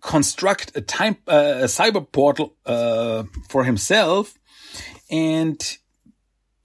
construct 0.01 0.75
a 0.77 0.81
time 0.81 1.17
uh, 1.27 1.55
a 1.61 1.65
cyber 1.65 2.09
portal 2.11 2.55
uh, 2.65 3.23
for 3.49 3.63
himself, 3.63 4.35
and 5.09 5.77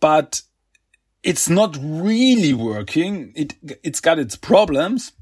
but 0.01 0.43
it's 1.23 1.49
not 1.49 1.77
really 1.81 2.53
working. 2.53 3.33
It 3.35 3.55
it's 3.83 4.01
got 4.01 4.19
its 4.19 4.37
problems, 4.37 5.13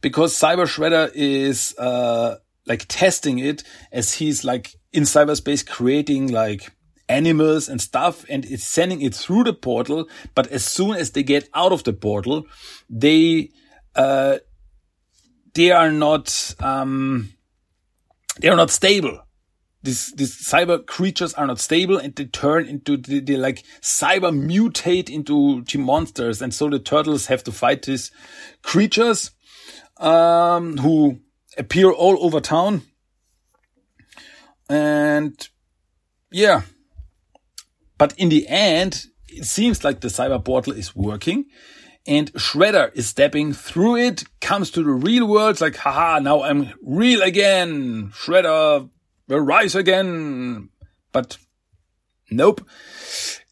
because 0.00 0.34
Cyber 0.38 0.66
Shredder 0.66 1.10
is, 1.14 1.74
uh, 1.78 2.36
like 2.66 2.86
testing 2.88 3.38
it 3.38 3.62
as 3.90 4.14
he's 4.14 4.44
like 4.44 4.74
in 4.92 5.02
cyberspace 5.04 5.66
creating 5.66 6.30
like 6.30 6.70
animals 7.08 7.68
and 7.68 7.80
stuff 7.80 8.24
and 8.28 8.44
it's 8.44 8.64
sending 8.64 9.02
it 9.02 9.14
through 9.14 9.44
the 9.44 9.52
portal. 9.52 10.08
But 10.34 10.48
as 10.48 10.64
soon 10.64 10.96
as 10.96 11.10
they 11.10 11.22
get 11.22 11.48
out 11.54 11.72
of 11.72 11.84
the 11.84 11.92
portal, 11.92 12.46
they, 12.88 13.50
uh, 13.94 14.38
they 15.54 15.70
are 15.70 15.90
not, 15.90 16.54
um, 16.60 17.30
they 18.40 18.48
are 18.48 18.56
not 18.56 18.70
stable. 18.70 19.18
These, 19.82 20.12
these 20.12 20.36
cyber 20.36 20.86
creatures 20.86 21.34
are 21.34 21.46
not 21.46 21.58
stable 21.58 21.98
and 21.98 22.14
they 22.14 22.26
turn 22.26 22.66
into, 22.66 22.96
they, 22.96 23.18
they 23.18 23.36
like 23.36 23.64
cyber 23.80 24.32
mutate 24.32 25.10
into 25.10 25.64
monsters. 25.78 26.40
And 26.40 26.54
so 26.54 26.70
the 26.70 26.78
turtles 26.78 27.26
have 27.26 27.42
to 27.44 27.52
fight 27.52 27.82
these 27.82 28.12
creatures, 28.62 29.32
um, 29.96 30.78
who 30.78 31.18
appear 31.58 31.90
all 31.90 32.24
over 32.24 32.40
town. 32.40 32.82
And 34.68 35.48
yeah, 36.30 36.62
but 37.98 38.14
in 38.18 38.28
the 38.28 38.48
end, 38.48 39.06
it 39.28 39.44
seems 39.44 39.84
like 39.84 40.00
the 40.00 40.08
cyber 40.08 40.42
portal 40.42 40.72
is 40.72 40.94
working 40.96 41.46
and 42.06 42.32
Shredder 42.32 42.90
is 42.94 43.06
stepping 43.06 43.52
through 43.52 43.96
it, 43.96 44.24
comes 44.40 44.70
to 44.72 44.82
the 44.82 44.90
real 44.90 45.26
world, 45.26 45.60
like, 45.60 45.76
haha, 45.76 46.18
now 46.18 46.42
I'm 46.42 46.72
real 46.82 47.22
again. 47.22 48.10
Shredder 48.10 48.90
will 49.28 49.40
rise 49.40 49.74
again. 49.74 50.70
But 51.12 51.38
nope, 52.30 52.66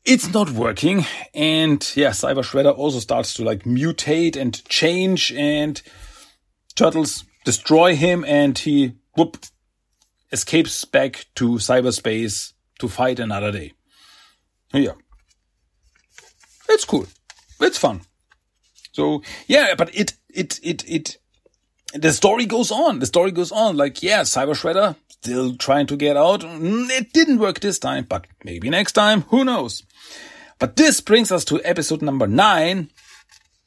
it's 0.04 0.32
not 0.32 0.50
working. 0.50 1.04
And 1.34 1.88
yeah, 1.94 2.10
Cyber 2.10 2.42
Shredder 2.42 2.76
also 2.76 2.98
starts 2.98 3.34
to 3.34 3.44
like 3.44 3.64
mutate 3.64 4.36
and 4.36 4.64
change 4.68 5.32
and 5.32 5.80
Turtles 6.74 7.24
destroy 7.44 7.96
him 7.96 8.24
and 8.26 8.56
he 8.58 8.94
whoop 9.16 9.38
escapes 10.32 10.84
back 10.84 11.26
to 11.34 11.54
cyberspace 11.54 12.52
to 12.78 12.88
fight 12.88 13.18
another 13.18 13.52
day. 13.52 13.72
Yeah. 14.72 14.92
It's 16.68 16.84
cool. 16.84 17.06
It's 17.60 17.78
fun. 17.78 18.02
So 18.92 19.22
yeah, 19.46 19.74
but 19.76 19.94
it 19.94 20.14
it 20.28 20.60
it 20.62 20.88
it 20.88 21.18
the 21.94 22.12
story 22.12 22.46
goes 22.46 22.70
on. 22.70 23.00
The 23.00 23.06
story 23.06 23.32
goes 23.32 23.52
on. 23.52 23.76
Like 23.76 24.02
yeah, 24.02 24.22
Cyber 24.22 24.54
Shredder 24.54 24.96
still 25.08 25.56
trying 25.56 25.86
to 25.86 25.96
get 25.96 26.16
out. 26.16 26.40
Mm, 26.40 26.88
it 26.90 27.12
didn't 27.12 27.38
work 27.38 27.60
this 27.60 27.78
time, 27.78 28.06
but 28.08 28.26
maybe 28.44 28.70
next 28.70 28.92
time. 28.92 29.22
Who 29.28 29.44
knows? 29.44 29.82
But 30.58 30.76
this 30.76 31.00
brings 31.00 31.32
us 31.32 31.44
to 31.46 31.62
episode 31.64 32.02
number 32.02 32.26
nine, 32.26 32.90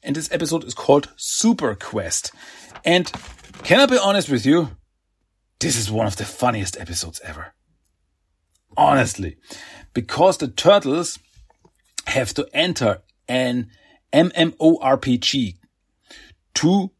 and 0.02 0.16
this 0.16 0.30
episode 0.32 0.64
is 0.64 0.74
called 0.74 1.10
Super 1.16 1.74
Quest. 1.74 2.32
And 2.84 3.10
can 3.64 3.80
I 3.80 3.86
be 3.86 3.98
honest 3.98 4.28
with 4.28 4.44
you? 4.44 4.76
This 5.58 5.78
is 5.78 5.90
one 5.90 6.06
of 6.06 6.16
the 6.16 6.24
funniest 6.24 6.78
episodes 6.78 7.20
ever. 7.24 7.54
Honestly, 8.76 9.38
because 9.94 10.36
the 10.36 10.48
turtles 10.48 11.18
have 12.06 12.34
to 12.34 12.46
enter 12.52 13.02
an 13.26 13.70
MMORPG 14.12 15.56
to 16.54 16.90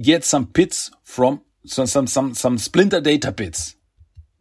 get 0.00 0.24
some 0.24 0.44
bits 0.44 0.90
from 1.02 1.42
some 1.66 1.86
some 1.86 2.06
some 2.06 2.34
some 2.34 2.56
splinter 2.58 3.00
data 3.00 3.30
bits 3.30 3.76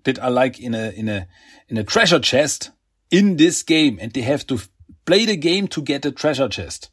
that 0.06 0.18
are 0.20 0.32
like 0.32 0.60
in 0.60 0.74
a 0.74 0.92
in 0.92 1.10
a 1.10 1.28
in 1.68 1.78
a 1.78 1.84
treasure 1.84 2.20
chest 2.20 2.72
in 3.12 3.36
this 3.36 3.62
game 3.62 4.00
and 4.02 4.14
they 4.14 4.22
have 4.22 4.48
to 4.48 4.60
play 5.06 5.26
the 5.26 5.36
game 5.36 5.68
to 5.68 5.82
get 5.82 6.02
the 6.02 6.12
treasure 6.12 6.48
chest. 6.48 6.90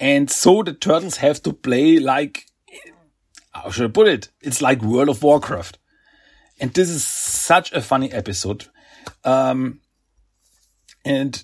And 0.00 0.28
so 0.28 0.62
the 0.64 0.74
turtles 0.74 1.18
have 1.18 1.40
to 1.44 1.52
play 1.52 1.98
like 2.00 2.46
how 3.54 3.70
should 3.70 3.86
I 3.86 3.92
put 3.92 4.08
it? 4.08 4.28
It's 4.40 4.60
like 4.60 4.82
World 4.82 5.08
of 5.08 5.22
Warcraft. 5.22 5.78
And 6.60 6.72
this 6.72 6.88
is 6.88 7.04
such 7.06 7.72
a 7.72 7.80
funny 7.80 8.12
episode. 8.12 8.66
Um, 9.24 9.80
and 11.04 11.42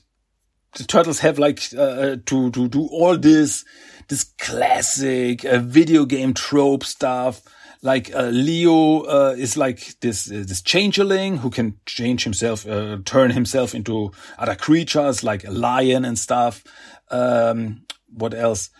the 0.76 0.84
turtles 0.84 1.20
have 1.20 1.38
like 1.38 1.60
uh, 1.74 1.80
uh, 1.82 2.16
to 2.26 2.50
to 2.50 2.68
do 2.68 2.86
all 2.92 3.16
this 3.16 3.64
this 4.08 4.24
classic 4.38 5.44
uh, 5.44 5.58
video 5.58 6.04
game 6.04 6.34
trope 6.34 6.84
stuff. 6.84 7.42
Like 7.82 8.14
uh, 8.14 8.28
Leo 8.28 9.00
uh, 9.00 9.34
is 9.36 9.56
like 9.56 9.98
this 10.00 10.30
uh, 10.30 10.44
this 10.46 10.62
changeling 10.62 11.38
who 11.38 11.50
can 11.50 11.78
change 11.86 12.24
himself, 12.24 12.64
turn 13.04 13.30
himself 13.30 13.74
into 13.74 14.12
other 14.38 14.54
creatures 14.54 15.24
like 15.24 15.44
a 15.44 15.50
lion 15.50 16.04
and 16.04 16.18
stuff. 16.18 16.62
Um, 17.10 17.86
what 18.12 18.34
else? 18.34 18.70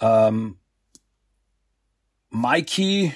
Um, 0.00 0.59
Mikey 2.30 3.14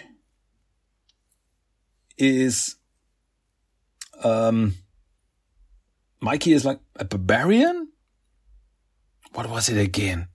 is 2.17 2.77
um 4.23 4.75
Mikey 6.21 6.53
is 6.53 6.65
like 6.65 6.81
a 6.97 7.05
barbarian? 7.05 7.89
What 9.35 9.51
was 9.51 9.69
it 9.69 9.79
again? 9.79 10.29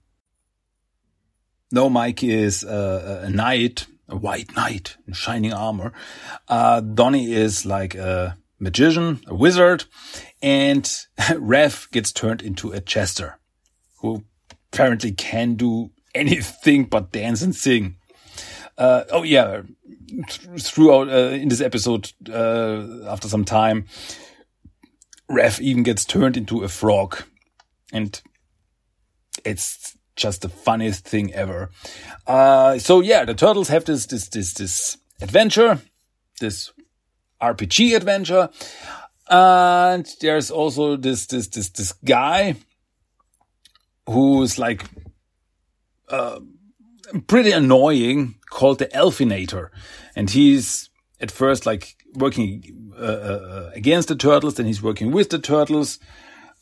No, 1.72 1.88
Mikey 1.88 2.32
is 2.32 2.64
uh, 2.64 3.22
a 3.24 3.30
knight, 3.30 3.86
a 4.08 4.16
white 4.16 4.54
knight 4.56 4.96
in 5.06 5.14
shining 5.14 5.52
armor. 5.52 5.92
Uh, 6.48 6.80
Donnie 6.80 7.32
is 7.32 7.64
like 7.64 7.94
a 7.94 8.36
magician, 8.58 9.20
a 9.26 9.34
wizard, 9.34 9.84
and 10.42 10.84
Raph 11.18 11.90
gets 11.90 12.12
turned 12.12 12.42
into 12.42 12.72
a 12.72 12.80
jester 12.80 13.38
who 14.00 14.24
apparently 14.72 15.12
can 15.12 15.54
do 15.54 15.90
anything 16.14 16.84
but 16.84 17.12
dance 17.12 17.42
and 17.42 17.54
sing. 17.54 17.96
Uh, 18.80 19.04
oh 19.12 19.22
yeah, 19.22 19.60
throughout 20.58 21.10
uh, 21.10 21.34
in 21.34 21.50
this 21.50 21.60
episode, 21.60 22.10
uh, 22.30 23.04
after 23.06 23.28
some 23.28 23.44
time, 23.44 23.84
Raph 25.30 25.60
even 25.60 25.82
gets 25.82 26.06
turned 26.06 26.38
into 26.38 26.64
a 26.64 26.68
frog, 26.68 27.22
and 27.92 28.18
it's 29.44 29.98
just 30.16 30.40
the 30.40 30.48
funniest 30.48 31.06
thing 31.06 31.30
ever. 31.34 31.68
Uh, 32.26 32.78
so 32.78 33.00
yeah, 33.00 33.26
the 33.26 33.34
turtles 33.34 33.68
have 33.68 33.84
this 33.84 34.06
this 34.06 34.28
this 34.30 34.54
this 34.54 34.96
adventure, 35.20 35.82
this 36.40 36.72
RPG 37.42 37.94
adventure, 37.94 38.48
and 39.28 40.08
there's 40.22 40.50
also 40.50 40.96
this 40.96 41.26
this 41.26 41.48
this 41.48 41.68
this 41.68 41.92
guy 41.92 42.56
who's 44.06 44.58
like. 44.58 44.84
Uh, 46.08 46.40
pretty 47.26 47.52
annoying 47.52 48.36
called 48.50 48.78
the 48.78 48.86
Elfinator. 48.86 49.70
And 50.16 50.30
he's 50.30 50.90
at 51.20 51.30
first 51.30 51.66
like 51.66 51.96
working 52.14 52.92
uh, 52.98 53.02
uh, 53.02 53.70
against 53.74 54.08
the 54.08 54.16
turtles, 54.16 54.54
then 54.54 54.66
he's 54.66 54.82
working 54.82 55.12
with 55.12 55.30
the 55.30 55.38
turtles. 55.38 55.98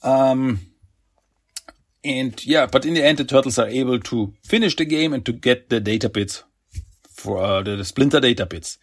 Um, 0.02 0.60
and 2.04 2.44
yeah, 2.46 2.66
but 2.66 2.86
in 2.86 2.94
the 2.94 3.04
end, 3.04 3.18
the 3.18 3.24
turtles 3.24 3.58
are 3.58 3.66
able 3.66 3.98
to 4.00 4.34
finish 4.44 4.76
the 4.76 4.84
game 4.84 5.12
and 5.12 5.24
to 5.26 5.32
get 5.32 5.68
the 5.68 5.80
data 5.80 6.08
bits 6.08 6.44
for 7.12 7.38
uh, 7.38 7.62
the, 7.62 7.76
the 7.76 7.84
splinter 7.84 8.20
data 8.20 8.46
bits. 8.46 8.78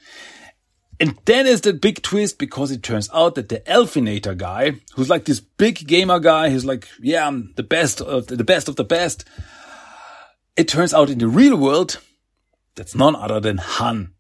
And 1.00 1.18
then 1.26 1.46
is 1.46 1.62
the 1.62 1.74
big 1.74 2.02
twist 2.02 2.38
because 2.38 2.72
it 2.72 2.82
turns 2.82 3.10
out 3.14 3.36
that 3.36 3.50
the 3.50 3.60
Elfinator 3.62 4.38
guy, 4.38 4.76
who's 4.96 5.10
like 5.10 5.26
this 5.26 5.42
big 5.42 5.86
gamer 5.88 6.20
guy, 6.20 6.50
who's 6.50 6.66
like, 6.66 6.88
yeah, 7.02 7.28
I'm 7.28 7.54
the 7.56 7.64
best 7.64 8.00
of 8.02 8.28
the, 8.28 8.38
the 8.38 8.46
best 8.46 8.70
of 8.70 8.78
the 8.78 8.86
best, 8.86 9.26
it 10.56 10.68
turns 10.68 10.94
out 10.94 11.10
in 11.10 11.20
the 11.20 11.28
real 11.28 11.58
world, 11.58 12.00
that's 12.76 12.96
none 12.96 13.16
other 13.16 13.40
than 13.40 13.58
Hun. 13.58 14.14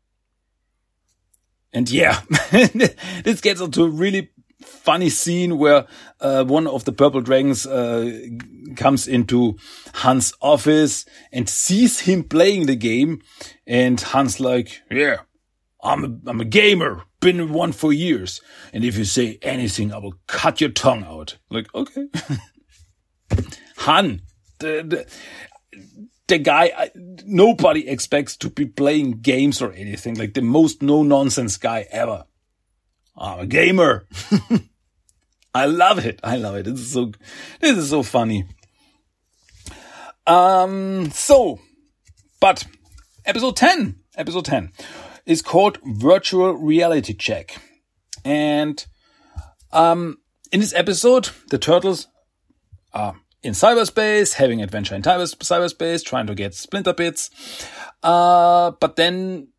And 1.74 1.90
yeah, 1.90 2.22
this 2.52 3.42
gets 3.42 3.60
into 3.60 3.84
a 3.84 3.90
really 3.90 4.30
funny 4.62 5.10
scene 5.10 5.58
where 5.58 5.86
uh, 6.22 6.44
one 6.46 6.68
of 6.68 6.86
the 6.86 6.94
purple 6.94 7.22
dragons 7.22 7.66
uh, 7.66 8.20
comes 8.78 9.08
into 9.08 9.58
Hun's 9.94 10.34
office 10.42 11.06
and 11.32 11.50
sees 11.50 12.02
him 12.02 12.24
playing 12.24 12.66
the 12.66 12.76
game. 12.76 13.22
And 13.68 14.00
Hun's 14.00 14.40
like, 14.40 14.82
yeah, 14.90 15.18
I'm 15.84 16.04
a, 16.04 16.30
I'm 16.30 16.42
a 16.42 16.46
gamer, 16.46 17.04
been 17.20 17.52
one 17.52 17.74
for 17.74 17.92
years. 17.92 18.42
And 18.74 18.86
if 18.86 18.98
you 18.98 19.04
say 19.04 19.38
anything, 19.42 19.94
I 19.94 19.98
will 19.98 20.16
cut 20.28 20.62
your 20.62 20.72
tongue 20.72 21.04
out. 21.04 21.38
Like, 21.50 21.68
okay. 21.76 22.08
Han, 23.78 24.22
the, 24.60 24.84
the, 24.88 25.06
the 26.28 26.38
guy 26.40 26.92
nobody 27.26 27.88
expects 27.88 28.36
to 28.38 28.50
be 28.50 28.66
playing 28.66 29.20
games 29.22 29.62
or 29.62 29.72
anything 29.74 30.16
like 30.16 30.34
the 30.34 30.42
most 30.42 30.82
no 30.82 31.04
nonsense 31.04 31.58
guy 31.58 31.86
ever. 31.92 32.26
I'm 33.18 33.40
a 33.40 33.46
gamer. 33.46 34.08
I 35.54 35.66
love 35.68 36.06
it. 36.06 36.20
I 36.24 36.38
love 36.38 36.56
it. 36.56 36.68
Is 36.68 36.92
so 36.92 37.12
this 37.60 37.78
is 37.78 37.90
so 37.90 38.04
funny. 38.04 38.46
Um 40.26 41.12
so 41.12 41.60
but 42.40 42.66
episode 43.26 43.56
10 43.56 43.96
episode 44.18 44.46
10 44.46 44.72
is 45.26 45.42
called 45.42 45.78
virtual 45.84 46.54
reality 46.54 47.14
check. 47.14 47.56
And 48.24 48.84
um 49.72 50.18
in 50.52 50.60
this 50.60 50.74
episode 50.74 51.30
the 51.50 51.60
turtles 51.60 52.08
are 52.92 53.16
in 53.46 53.54
cyberspace, 53.54 54.34
having 54.34 54.62
adventure 54.64 54.96
in 54.96 55.04
cyberspace, 55.04 56.04
trying 56.04 56.26
to 56.26 56.34
get 56.34 56.56
splinter 56.56 56.94
bits. 56.94 57.30
Uh, 58.02 58.72
but 58.80 58.96
then 58.96 59.50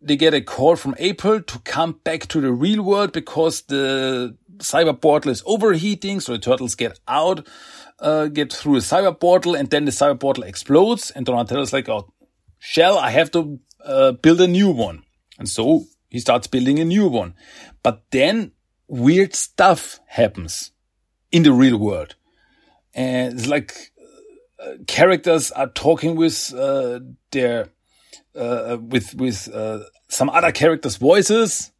they 0.00 0.16
get 0.16 0.34
a 0.34 0.40
call 0.40 0.74
from 0.74 0.96
April 0.98 1.40
to 1.40 1.58
come 1.60 2.00
back 2.02 2.26
to 2.26 2.40
the 2.40 2.52
real 2.52 2.82
world 2.82 3.12
because 3.12 3.62
the 3.62 4.36
cyber 4.56 5.00
portal 5.00 5.30
is 5.30 5.44
overheating. 5.46 6.18
So 6.18 6.32
the 6.32 6.38
turtles 6.38 6.74
get 6.74 6.98
out, 7.06 7.46
uh, 8.00 8.26
get 8.26 8.52
through 8.52 8.76
a 8.76 8.80
cyber 8.80 9.18
portal 9.18 9.54
and 9.54 9.70
then 9.70 9.84
the 9.84 9.92
cyber 9.92 10.18
portal 10.18 10.42
explodes. 10.42 11.12
And 11.12 11.24
Donatello's 11.24 11.72
like, 11.72 11.88
oh, 11.88 12.12
shell, 12.58 12.98
I 12.98 13.10
have 13.10 13.30
to 13.30 13.60
uh, 13.84 14.12
build 14.12 14.40
a 14.40 14.48
new 14.48 14.70
one. 14.70 15.04
And 15.38 15.48
so 15.48 15.84
he 16.10 16.18
starts 16.18 16.48
building 16.48 16.80
a 16.80 16.84
new 16.84 17.06
one. 17.06 17.34
But 17.84 18.02
then 18.10 18.50
weird 18.88 19.34
stuff 19.34 20.00
happens 20.06 20.72
in 21.30 21.44
the 21.44 21.52
real 21.52 21.78
world. 21.78 22.16
And 22.94 23.34
it's 23.34 23.48
like 23.48 23.92
uh, 24.58 24.76
characters 24.86 25.50
are 25.50 25.68
talking 25.68 26.16
with 26.16 26.54
uh, 26.54 27.00
their 27.32 27.68
uh, 28.34 28.78
with 28.80 29.14
with 29.14 29.48
uh, 29.52 29.80
some 30.08 30.30
other 30.30 30.52
characters' 30.52 30.96
voices, 30.96 31.72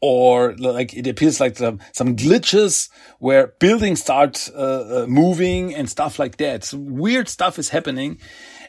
or 0.00 0.54
like 0.56 0.92
it 0.94 1.06
appears 1.06 1.40
like 1.40 1.56
some, 1.56 1.80
some 1.92 2.16
glitches 2.16 2.90
where 3.18 3.54
buildings 3.58 4.02
start 4.02 4.50
uh, 4.54 4.58
uh, 5.02 5.06
moving 5.08 5.74
and 5.74 5.88
stuff 5.88 6.18
like 6.18 6.36
that. 6.36 6.64
So 6.64 6.78
weird 6.78 7.28
stuff 7.28 7.58
is 7.58 7.70
happening, 7.70 8.18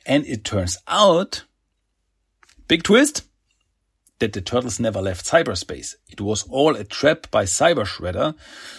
and 0.05 0.25
it 0.25 0.45
turns 0.45 0.77
out, 0.87 1.43
big 2.69 2.83
twist, 2.83 3.23
that 4.19 4.31
the 4.31 4.41
turtles 4.41 4.79
never 4.79 5.01
left 5.01 5.25
cyberspace. 5.25 5.95
It 6.07 6.21
was 6.21 6.43
all 6.49 6.75
a 6.75 6.85
trap 6.85 7.29
by 7.31 7.43
Cyber 7.43 7.85
Shredder, 7.85 8.35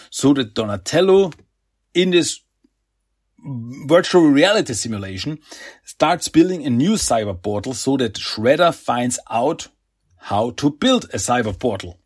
so 0.09 0.33
that 0.33 0.55
Donatello, 0.55 1.33
in 1.93 2.09
this 2.09 2.39
virtual 3.39 4.27
reality 4.27 4.73
simulation, 4.73 5.39
starts 5.83 6.27
building 6.27 6.65
a 6.65 6.69
new 6.69 6.93
cyber 6.93 7.39
portal 7.41 7.73
so 7.73 7.97
that 7.97 8.13
Shredder 8.13 8.73
finds 8.73 9.19
out 9.29 9.67
how 10.17 10.51
to 10.51 10.71
build 10.71 11.05
a 11.05 11.17
cyber 11.17 11.57
portal. 11.57 11.99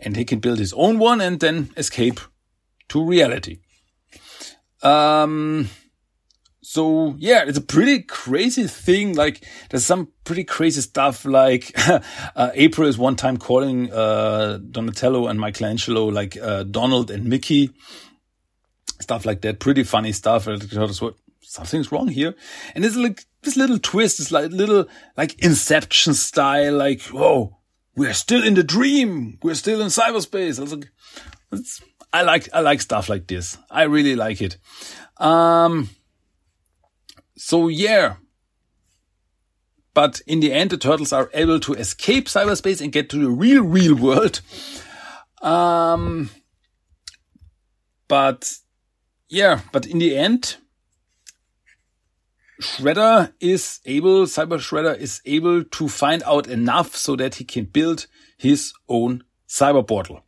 And 0.00 0.16
he 0.16 0.24
can 0.24 0.40
build 0.40 0.58
his 0.58 0.72
own 0.72 0.98
one 0.98 1.20
and 1.20 1.40
then 1.40 1.70
escape 1.76 2.20
to 2.88 3.04
reality. 3.04 3.60
Um, 4.82 5.68
so 6.62 7.14
yeah, 7.18 7.44
it's 7.46 7.58
a 7.58 7.62
pretty 7.62 8.02
crazy 8.02 8.66
thing. 8.66 9.14
Like 9.14 9.44
there's 9.70 9.84
some 9.84 10.08
pretty 10.24 10.44
crazy 10.44 10.80
stuff. 10.80 11.24
Like 11.24 11.72
uh, 12.36 12.50
April 12.54 12.88
is 12.88 12.98
one 12.98 13.16
time 13.16 13.36
calling 13.36 13.92
uh, 13.92 14.58
Donatello 14.58 15.26
and 15.26 15.38
Michelangelo 15.38 16.06
like 16.06 16.36
uh, 16.36 16.64
Donald 16.64 17.10
and 17.10 17.24
Mickey, 17.24 17.70
stuff 19.02 19.26
like 19.26 19.42
that. 19.42 19.58
Pretty 19.60 19.84
funny 19.84 20.12
stuff. 20.12 20.48
Something's 21.40 21.92
wrong 21.92 22.08
here, 22.08 22.34
and 22.74 22.84
it's 22.84 22.96
like 22.96 23.24
this 23.42 23.56
little 23.56 23.78
twist. 23.78 24.20
It's 24.20 24.32
like 24.32 24.50
little 24.50 24.86
like 25.16 25.42
Inception 25.42 26.14
style. 26.14 26.76
Like 26.76 27.02
whoa, 27.02 27.58
we're 27.96 28.14
still 28.14 28.44
in 28.44 28.54
the 28.54 28.62
dream. 28.62 29.38
We're 29.42 29.54
still 29.54 29.80
in 29.80 29.88
cyberspace. 29.88 30.58
I 30.58 30.62
was 30.62 30.72
like, 30.72 30.90
I 32.12 32.22
like 32.22 32.48
I 32.54 32.60
like 32.60 32.80
stuff 32.80 33.08
like 33.08 33.26
this. 33.26 33.58
I 33.70 33.82
really 33.82 34.16
like 34.16 34.40
it. 34.40 34.56
Um 35.18 35.90
so 37.36 37.68
yeah. 37.68 38.16
But 39.94 40.22
in 40.26 40.40
the 40.40 40.52
end, 40.52 40.70
the 40.70 40.78
turtles 40.78 41.12
are 41.12 41.28
able 41.34 41.60
to 41.60 41.74
escape 41.74 42.26
cyberspace 42.26 42.80
and 42.80 42.92
get 42.92 43.10
to 43.10 43.18
the 43.18 43.30
real, 43.30 43.62
real 43.62 43.94
world. 43.94 44.40
Um, 45.42 46.30
but 48.08 48.54
yeah, 49.32 49.60
but 49.72 49.86
in 49.86 49.98
the 49.98 50.14
end, 50.14 50.56
Shredder 52.60 53.32
is 53.40 53.80
able, 53.86 54.26
Cyber 54.26 54.58
Shredder 54.58 54.96
is 54.96 55.22
able 55.24 55.64
to 55.64 55.88
find 55.88 56.22
out 56.24 56.46
enough 56.46 56.94
so 56.94 57.16
that 57.16 57.36
he 57.36 57.44
can 57.44 57.64
build 57.64 58.06
his 58.36 58.74
own 58.90 59.24
cyber 59.48 59.88
portal. 59.88 60.20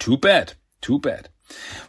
Too 0.00 0.16
bad. 0.16 0.54
Too 0.80 0.98
bad. 0.98 1.28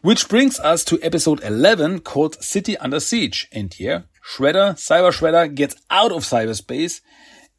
Which 0.03 0.29
brings 0.29 0.59
us 0.59 0.85
to 0.85 1.01
episode 1.01 1.43
11 1.43 2.01
called 2.01 2.43
City 2.43 2.77
Under 2.77 2.99
Siege. 2.99 3.47
And 3.51 3.73
here, 3.73 4.05
Shredder, 4.23 4.75
Cyber 4.75 5.11
Shredder 5.11 5.53
gets 5.53 5.75
out 5.89 6.11
of 6.11 6.23
cyberspace 6.23 7.01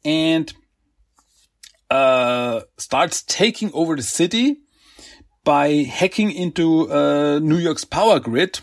and 0.05 0.53
uh, 1.89 2.61
starts 2.77 3.21
taking 3.21 3.69
over 3.73 3.97
the 3.97 4.01
city 4.01 4.61
by 5.49 5.83
hacking 6.01 6.31
into 6.31 6.87
uh, 6.91 7.39
New 7.39 7.57
York's 7.57 7.83
power 7.83 8.19
grid 8.19 8.59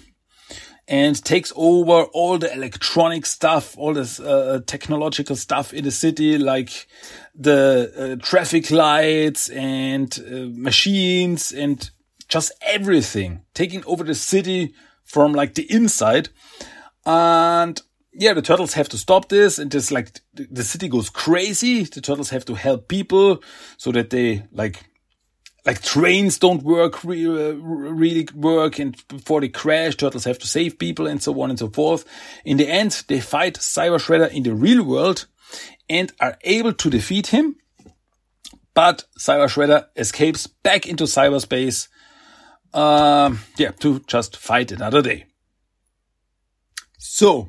and 0.87 1.21
takes 1.25 1.53
over 1.57 2.05
all 2.15 2.39
the 2.39 2.53
electronic 2.53 3.27
stuff, 3.27 3.77
all 3.77 3.93
this 3.93 4.21
uh, 4.21 4.61
technological 4.69 5.35
stuff 5.35 5.75
in 5.75 5.83
the 5.83 5.91
city, 5.91 6.39
like 6.39 6.87
the 7.35 7.91
uh, 8.21 8.25
traffic 8.25 8.71
lights 8.71 9.49
and 9.49 10.17
uh, 10.21 10.47
machines 10.57 11.51
and 11.51 11.91
just 12.29 12.53
everything, 12.63 13.43
taking 13.53 13.85
over 13.85 14.05
the 14.05 14.15
city 14.15 14.73
from 15.03 15.33
like 15.33 15.55
the 15.55 15.67
inside. 15.69 16.29
And 17.05 17.83
yeah, 18.13 18.33
the 18.33 18.43
turtles 18.43 18.75
have 18.75 18.89
to 18.91 18.97
stop 18.97 19.29
this 19.29 19.59
and 19.59 19.73
just 19.73 19.91
like 19.91 20.21
the 20.35 20.63
city 20.63 20.87
goes 20.87 21.11
crazy. 21.11 21.83
The 21.83 22.01
turtles 22.01 22.31
have 22.31 22.45
to 22.45 22.55
help 22.55 22.87
people 22.87 23.43
so 23.77 23.91
that 23.91 24.11
they 24.11 24.45
like, 24.53 24.85
like 25.67 25.83
trains 25.83 26.39
don't 26.39 26.63
work, 26.63 27.03
re- 27.03 27.27
uh, 27.27 27.55
really 27.55 28.29
work. 28.35 28.79
And 28.79 28.97
before 29.09 29.41
they 29.41 29.49
crash, 29.49 29.97
turtles 29.97 30.25
have 30.25 30.39
to 30.39 30.47
save 30.47 30.79
people 30.79 31.07
and 31.09 31.21
so 31.21 31.39
on 31.43 31.51
and 31.51 31.59
so 31.59 31.69
forth. 31.69 32.05
In 32.45 32.57
the 32.57 32.69
end, 32.69 33.05
they 33.09 33.21
fight 33.21 33.55
Cyber 33.55 33.99
Shredder 33.99 34.31
in 34.33 34.45
the 34.45 34.55
real 34.55 34.85
world 34.85 35.27
and 35.89 36.13
are 36.21 36.39
able 36.43 36.73
to 36.73 36.89
defeat 36.91 37.29
him. 37.29 37.57
But 38.75 39.05
Cyber 39.19 39.49
Shredder 39.49 39.87
escapes 39.97 40.47
back 40.47 40.87
into 40.87 41.05
cyberspace 41.05 41.89
um, 42.73 43.41
yeah, 43.57 43.71
to 43.81 44.01
just 44.01 44.37
fight 44.37 44.71
another 44.71 45.03
day. 45.03 45.27
So 46.99 47.49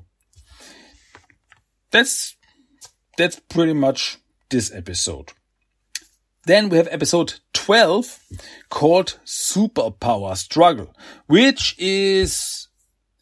that's 1.92 2.36
that's 3.18 3.40
pretty 3.40 3.74
much 3.74 4.18
this 4.50 4.74
episode. 4.74 5.34
Then 6.48 6.70
we 6.70 6.78
have 6.78 6.88
episode 6.90 7.42
12 7.52 8.20
called 8.70 9.20
Superpower 9.26 10.38
Struggle, 10.38 10.96
which 11.26 11.76
is 11.78 12.70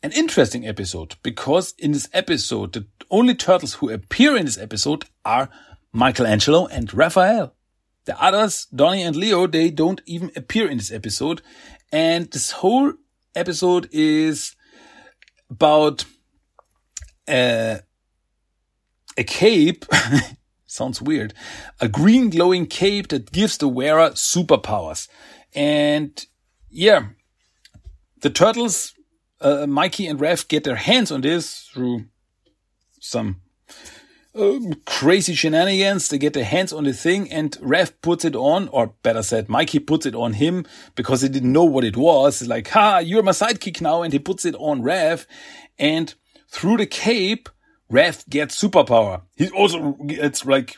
an 0.03 0.11
interesting 0.11 0.67
episode 0.67 1.15
because 1.23 1.73
in 1.79 1.91
this 1.91 2.07
episode, 2.13 2.73
the 2.73 2.85
only 3.09 3.33
turtles 3.33 3.73
who 3.73 3.89
appear 3.89 4.37
in 4.37 4.45
this 4.45 4.59
episode 4.59 5.05
are 5.25 5.49
Michelangelo 5.91 6.67
and 6.67 6.93
Raphael. 6.93 7.55
The 8.05 8.21
others, 8.21 8.67
Donnie 8.67 9.01
and 9.01 9.15
Leo, 9.15 9.47
they 9.47 9.71
don't 9.71 10.01
even 10.05 10.29
appear 10.35 10.69
in 10.69 10.77
this 10.77 10.91
episode. 10.91 11.41
And 11.91 12.29
this 12.29 12.51
whole 12.51 12.93
episode 13.33 13.89
is 13.91 14.55
about 15.49 16.05
uh, 17.27 17.79
a 19.17 19.23
cape. 19.23 19.85
sounds 20.75 21.01
weird. 21.01 21.33
A 21.79 21.87
green 21.87 22.29
glowing 22.29 22.67
cape 22.67 23.07
that 23.07 23.31
gives 23.31 23.57
the 23.57 23.67
wearer 23.67 24.11
superpowers. 24.11 25.07
And 25.53 26.25
yeah, 26.69 27.07
the 28.21 28.29
turtles, 28.29 28.93
uh, 29.41 29.65
Mikey 29.67 30.07
and 30.07 30.19
Raph 30.19 30.47
get 30.47 30.63
their 30.63 30.75
hands 30.75 31.11
on 31.11 31.21
this 31.21 31.69
through 31.73 32.05
some 32.99 33.41
um, 34.35 34.73
crazy 34.85 35.33
shenanigans. 35.33 36.09
They 36.09 36.17
get 36.17 36.33
their 36.33 36.43
hands 36.43 36.73
on 36.73 36.83
the 36.83 36.93
thing 36.93 37.31
and 37.31 37.51
Raph 37.53 37.93
puts 38.01 38.25
it 38.25 38.35
on, 38.35 38.67
or 38.69 38.87
better 39.01 39.23
said, 39.23 39.47
Mikey 39.47 39.79
puts 39.79 40.05
it 40.05 40.15
on 40.15 40.33
him 40.33 40.65
because 40.95 41.21
he 41.21 41.29
didn't 41.29 41.53
know 41.53 41.63
what 41.63 41.83
it 41.83 41.95
was. 41.95 42.41
It's 42.41 42.49
like, 42.49 42.67
ha, 42.69 42.99
you're 42.99 43.23
my 43.23 43.31
sidekick 43.31 43.79
now. 43.81 44.01
And 44.01 44.11
he 44.11 44.19
puts 44.19 44.45
it 44.45 44.55
on 44.55 44.81
Raph 44.81 45.25
and 45.79 46.13
through 46.49 46.77
the 46.77 46.85
cape, 46.85 47.49
Raph 47.91 48.27
gets 48.29 48.61
superpower. 48.61 49.21
He 49.35 49.49
also 49.49 49.93
gets 49.93 50.45
like, 50.45 50.77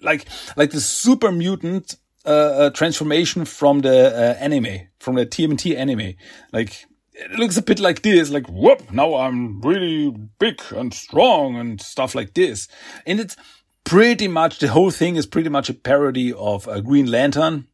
like, 0.00 0.26
like 0.56 0.70
the 0.70 0.80
super 0.80 1.30
mutant, 1.30 1.96
uh, 2.24 2.28
uh 2.28 2.70
transformation 2.70 3.44
from 3.44 3.80
the 3.80 4.14
uh, 4.14 4.34
anime, 4.42 4.88
from 4.98 5.16
the 5.16 5.26
TMNT 5.26 5.76
anime. 5.76 6.14
Like, 6.52 6.86
it 7.12 7.32
looks 7.32 7.56
a 7.56 7.62
bit 7.62 7.80
like 7.80 8.02
this, 8.02 8.30
like, 8.30 8.48
whoop, 8.48 8.90
now 8.92 9.14
I'm 9.14 9.60
really 9.62 10.10
big 10.38 10.60
and 10.74 10.92
strong 10.92 11.56
and 11.56 11.80
stuff 11.80 12.14
like 12.14 12.34
this. 12.34 12.68
And 13.06 13.20
it's 13.20 13.36
pretty 13.84 14.28
much, 14.28 14.58
the 14.58 14.68
whole 14.68 14.90
thing 14.90 15.16
is 15.16 15.26
pretty 15.26 15.48
much 15.48 15.70
a 15.70 15.74
parody 15.74 16.32
of 16.32 16.66
a 16.68 16.82
Green 16.82 17.06
Lantern 17.06 17.68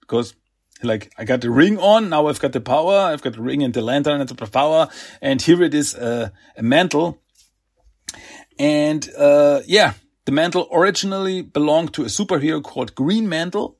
because 0.00 0.34
like 0.82 1.12
I 1.18 1.24
got 1.24 1.40
the 1.40 1.50
ring 1.50 1.78
on, 1.78 2.08
now 2.08 2.26
I've 2.26 2.40
got 2.40 2.52
the 2.52 2.60
power, 2.60 2.94
I've 2.94 3.22
got 3.22 3.34
the 3.34 3.42
ring 3.42 3.62
and 3.62 3.74
the 3.74 3.82
lantern 3.82 4.20
and 4.20 4.28
the 4.28 4.46
power, 4.46 4.88
and 5.20 5.40
here 5.40 5.62
it 5.62 5.74
is 5.74 5.94
uh, 5.94 6.30
a 6.56 6.62
mantle. 6.62 7.22
And 8.60 9.08
uh, 9.16 9.62
yeah, 9.66 9.94
the 10.26 10.32
mantle 10.32 10.68
originally 10.70 11.40
belonged 11.40 11.94
to 11.94 12.02
a 12.02 12.08
superhero 12.08 12.62
called 12.62 12.94
Green 12.94 13.26
Mantle. 13.26 13.78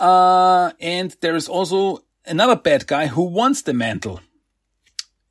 Uh, 0.00 0.72
and 0.80 1.14
there 1.20 1.36
is 1.36 1.48
also 1.48 2.02
another 2.26 2.56
bad 2.56 2.88
guy 2.88 3.06
who 3.06 3.22
wants 3.22 3.62
the 3.62 3.72
mantle. 3.72 4.20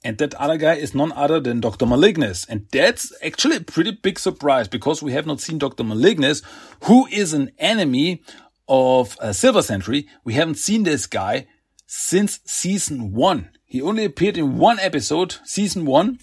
And 0.05 0.17
that 0.19 0.35
other 0.35 0.55
guy 0.55 0.75
is 0.75 0.95
none 0.95 1.11
other 1.11 1.41
than 1.41 1.59
Dr. 1.59 1.85
Malignus. 1.85 2.47
And 2.47 2.65
that's 2.71 3.11
actually 3.21 3.57
a 3.57 3.61
pretty 3.61 3.91
big 3.91 4.17
surprise 4.17 4.69
because 4.69 5.03
we 5.03 5.11
have 5.11 5.25
not 5.25 5.41
seen 5.41 5.57
Dr. 5.57 5.83
Malignus, 5.83 6.41
who 6.85 7.07
is 7.07 7.33
an 7.33 7.51
enemy 7.57 8.23
of 8.69 9.17
uh, 9.19 9.33
Silver 9.33 9.63
Sentry. 9.63 10.07
We 10.23 10.35
haven't 10.35 10.59
seen 10.59 10.83
this 10.83 11.07
guy 11.07 11.47
since 11.87 12.39
season 12.45 13.11
one. 13.11 13.49
He 13.65 13.81
only 13.81 14.05
appeared 14.05 14.37
in 14.37 14.57
one 14.57 14.79
episode, 14.79 15.35
season 15.43 15.85
one. 15.85 16.19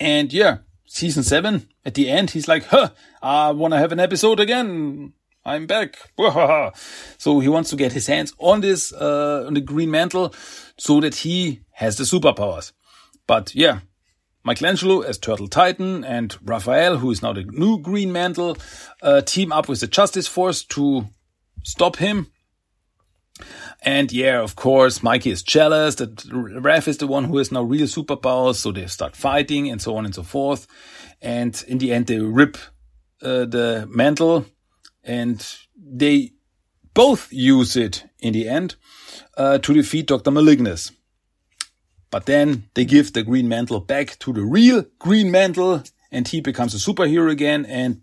And 0.00 0.32
yeah, 0.32 0.58
season 0.86 1.22
seven, 1.22 1.68
at 1.84 1.94
the 1.94 2.08
end, 2.08 2.30
he's 2.30 2.48
like, 2.48 2.64
huh, 2.64 2.90
I 3.22 3.50
want 3.50 3.74
to 3.74 3.78
have 3.78 3.92
an 3.92 4.00
episode 4.00 4.40
again. 4.40 5.12
I'm 5.44 5.66
back. 5.66 5.96
so 7.18 7.40
he 7.40 7.48
wants 7.48 7.70
to 7.70 7.76
get 7.76 7.92
his 7.92 8.06
hands 8.08 8.32
on 8.38 8.60
this, 8.60 8.92
uh, 8.92 9.44
on 9.46 9.54
the 9.54 9.60
green 9.60 9.90
mantle 9.90 10.34
so 10.76 11.00
that 11.00 11.16
he 11.16 11.60
has 11.72 11.96
the 11.96 12.04
superpowers. 12.04 12.72
But 13.26 13.54
yeah, 13.54 13.80
Michelangelo 14.46 15.00
as 15.00 15.18
Turtle 15.18 15.48
Titan 15.48 16.04
and 16.04 16.36
Raphael, 16.40 16.98
who 16.98 17.10
is 17.10 17.20
now 17.20 17.32
the 17.32 17.42
new 17.42 17.80
Green 17.80 18.12
Mantle, 18.12 18.56
uh, 19.02 19.20
team 19.20 19.50
up 19.50 19.68
with 19.68 19.80
the 19.80 19.88
Justice 19.88 20.28
Force 20.28 20.62
to 20.66 21.06
stop 21.64 21.96
him. 21.96 22.30
And 23.86 24.10
yeah, 24.10 24.42
of 24.42 24.56
course, 24.56 25.00
Mikey 25.00 25.30
is 25.30 25.44
jealous 25.44 25.94
that 25.94 26.16
Raph 26.16 26.88
is 26.88 26.98
the 26.98 27.06
one 27.06 27.22
who 27.22 27.38
has 27.38 27.52
now 27.52 27.62
real 27.62 27.86
superpowers, 27.86 28.56
so 28.56 28.72
they 28.72 28.88
start 28.88 29.14
fighting 29.14 29.70
and 29.70 29.80
so 29.80 29.96
on 29.96 30.04
and 30.04 30.12
so 30.12 30.24
forth. 30.24 30.66
And 31.22 31.64
in 31.68 31.78
the 31.78 31.92
end, 31.92 32.08
they 32.08 32.18
rip 32.18 32.58
uh, 33.22 33.44
the 33.44 33.86
mantle 33.88 34.44
and 35.04 35.46
they 35.76 36.32
both 36.94 37.32
use 37.32 37.76
it 37.76 38.04
in 38.18 38.32
the 38.32 38.48
end 38.48 38.74
uh, 39.36 39.58
to 39.58 39.72
defeat 39.72 40.08
Dr. 40.08 40.32
Malignus. 40.32 40.90
But 42.10 42.26
then 42.26 42.68
they 42.74 42.84
give 42.84 43.12
the 43.12 43.22
Green 43.22 43.48
Mantle 43.48 43.80
back 43.80 44.18
to 44.20 44.32
the 44.32 44.42
real 44.42 44.84
Green 44.98 45.30
Mantle 45.30 45.84
and 46.10 46.26
he 46.26 46.40
becomes 46.40 46.74
a 46.74 46.78
superhero 46.78 47.30
again 47.30 47.64
and 47.66 48.02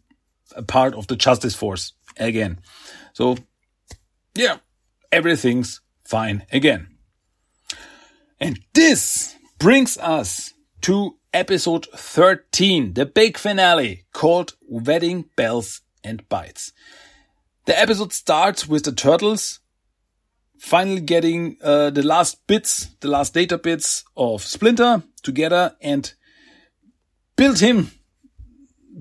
a 0.55 0.63
part 0.63 0.93
of 0.93 1.07
the 1.07 1.17
Justice 1.17 1.55
Force 1.55 1.91
again. 2.17 2.61
So, 3.13 3.37
yeah, 4.33 4.57
everything's 5.13 5.79
fine 6.03 6.43
again. 6.51 6.87
And 8.39 8.59
this 8.73 9.35
brings 9.59 9.95
us 9.99 10.53
to 10.81 11.17
episode 11.31 11.85
13, 11.95 12.95
the 12.95 13.05
big 13.05 13.37
finale 13.37 14.05
called 14.11 14.55
Wedding 14.67 15.25
Bells 15.35 15.81
and 16.03 16.27
Bytes. 16.29 16.71
The 17.65 17.79
episode 17.79 18.11
starts 18.11 18.67
with 18.67 18.85
the 18.85 18.91
turtles 18.91 19.59
finally 20.57 21.01
getting 21.01 21.57
uh, 21.61 21.91
the 21.91 22.03
last 22.03 22.45
bits, 22.47 22.87
the 23.01 23.07
last 23.07 23.35
data 23.35 23.59
bits 23.59 24.03
of 24.17 24.41
Splinter 24.41 25.03
together 25.21 25.75
and 25.79 26.11
build 27.35 27.59
him, 27.59 27.91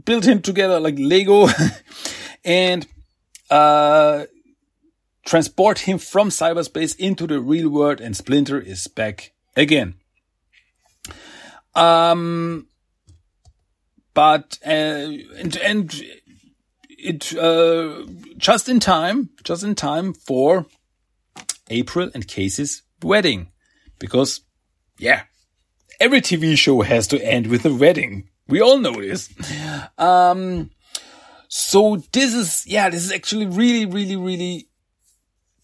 build 0.05 0.27
him 0.27 0.43
together 0.43 0.79
like 0.79 0.99
Lego 0.99 1.49
and 2.45 2.87
uh, 3.51 4.27
transport 5.25 5.81
him 5.81 5.99
from 5.99 6.29
cyberspace 6.29 6.97
into 6.97 7.27
the 7.27 7.41
real 7.41 7.69
world 7.69 8.01
and 8.01 8.17
Splinter 8.17 8.61
is 8.61 8.87
back 8.87 9.33
again. 9.57 9.95
Um, 11.75 12.69
but, 14.15 14.59
uh, 14.65 14.69
and, 14.69 15.57
and 15.57 16.03
it, 16.89 17.35
uh, 17.37 18.05
just 18.37 18.69
in 18.69 18.81
time, 18.81 19.31
just 19.45 19.63
in 19.63 19.75
time 19.75 20.13
for 20.13 20.67
April 21.71 22.11
and 22.15 22.27
Casey's 22.29 22.83
wedding. 23.03 23.49
Because, 23.99 24.41
yeah, 24.99 25.23
every 26.01 26.21
TV 26.21 26.57
show 26.57 26.83
has 26.83 27.07
to 27.09 27.25
end 27.25 27.47
with 27.47 27.65
a 27.65 27.73
wedding. 27.73 28.29
We 28.49 28.61
all 28.61 28.79
know 28.79 29.01
this. 29.01 29.33
Um, 29.97 30.71
so 31.49 32.03
this 32.13 32.35
is, 32.35 32.65
yeah, 32.67 32.91
this 32.91 33.05
is 33.05 33.13
actually 33.13 33.47
really, 33.47 33.87
really, 33.87 34.17
really, 34.17 34.69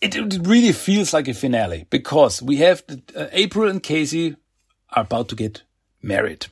it, 0.01 0.17
it 0.17 0.47
really 0.47 0.73
feels 0.73 1.13
like 1.13 1.29
a 1.29 1.35
finale 1.35 1.87
because 1.91 2.43
we 2.43 2.59
have 2.59 2.83
the, 2.87 3.03
uh, 3.17 3.29
April 3.33 3.69
and 3.69 3.83
Casey 3.83 4.37
are 4.91 5.03
about 5.03 5.29
to 5.29 5.37
get 5.37 5.63
married. 6.03 6.47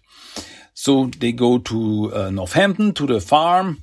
So 0.75 1.07
they 1.19 1.33
go 1.33 1.59
to 1.59 2.15
uh, 2.15 2.31
Northampton 2.31 2.93
to 2.95 3.07
the 3.07 3.21
farm 3.21 3.83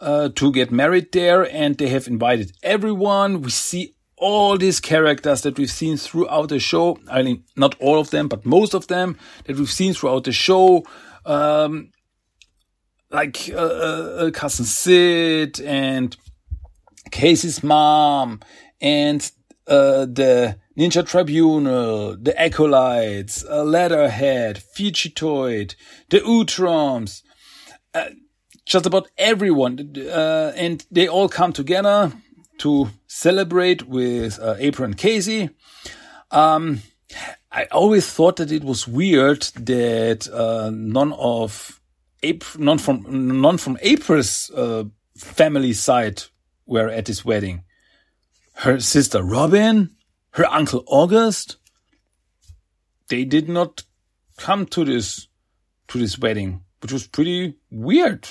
uh, 0.00 0.30
to 0.30 0.50
get 0.50 0.72
married 0.72 1.12
there, 1.12 1.48
and 1.54 1.78
they 1.78 1.88
have 1.88 2.08
invited 2.08 2.52
everyone. 2.62 3.42
We 3.42 3.50
see 3.50 3.94
all 4.16 4.58
these 4.58 4.80
characters 4.80 5.42
that 5.42 5.58
we've 5.58 5.70
seen 5.70 5.96
throughout 5.96 6.48
the 6.48 6.58
show. 6.58 6.98
I 7.08 7.22
mean, 7.22 7.44
not 7.56 7.76
all 7.80 7.98
of 7.98 8.10
them, 8.10 8.28
but 8.28 8.44
most 8.44 8.74
of 8.74 8.88
them 8.88 9.18
that 9.44 9.56
we've 9.56 9.70
seen 9.70 9.94
throughout 9.94 10.24
the 10.24 10.32
show. 10.32 10.84
Um, 11.24 11.90
like 13.10 13.50
uh, 13.52 13.56
uh, 13.56 14.30
cousin 14.30 14.64
Sid 14.64 15.60
and 15.60 16.16
Casey's 17.10 17.62
mom 17.62 18.40
and 18.82 19.30
uh, 19.68 20.04
the 20.06 20.58
Ninja 20.76 21.06
Tribunal, 21.06 22.16
the 22.16 22.38
Acolytes, 22.38 23.44
uh, 23.48 23.62
Leatherhead, 23.62 24.62
Fugitoid, 24.76 25.76
the 26.10 26.18
Utroms, 26.18 27.22
uh, 27.94 28.10
just 28.66 28.84
about 28.84 29.08
everyone, 29.16 29.94
uh, 29.96 30.52
and 30.56 30.84
they 30.90 31.06
all 31.06 31.28
come 31.28 31.52
together 31.52 32.12
to 32.58 32.90
celebrate 33.06 33.86
with 33.86 34.38
uh, 34.40 34.56
April 34.58 34.86
and 34.86 34.96
Casey. 34.96 35.50
Um, 36.30 36.80
I 37.50 37.64
always 37.66 38.10
thought 38.10 38.36
that 38.36 38.50
it 38.50 38.64
was 38.64 38.88
weird 38.88 39.42
that 39.56 40.28
uh, 40.32 40.70
none 40.72 41.12
of 41.12 41.80
April, 42.22 42.64
none 42.64 42.78
from 42.78 43.40
none 43.40 43.58
from 43.58 43.78
April's 43.82 44.50
uh, 44.50 44.84
family 45.16 45.72
side 45.72 46.22
were 46.66 46.88
at 46.88 47.06
this 47.06 47.24
wedding. 47.24 47.64
Her 48.54 48.80
sister 48.80 49.22
Robin, 49.22 49.90
her 50.30 50.46
uncle 50.46 50.84
August, 50.86 51.56
they 53.08 53.24
did 53.24 53.48
not 53.48 53.82
come 54.36 54.66
to 54.66 54.84
this 54.84 55.28
to 55.88 55.98
this 55.98 56.18
wedding, 56.18 56.62
which 56.80 56.92
was 56.92 57.06
pretty 57.06 57.56
weird. 57.70 58.26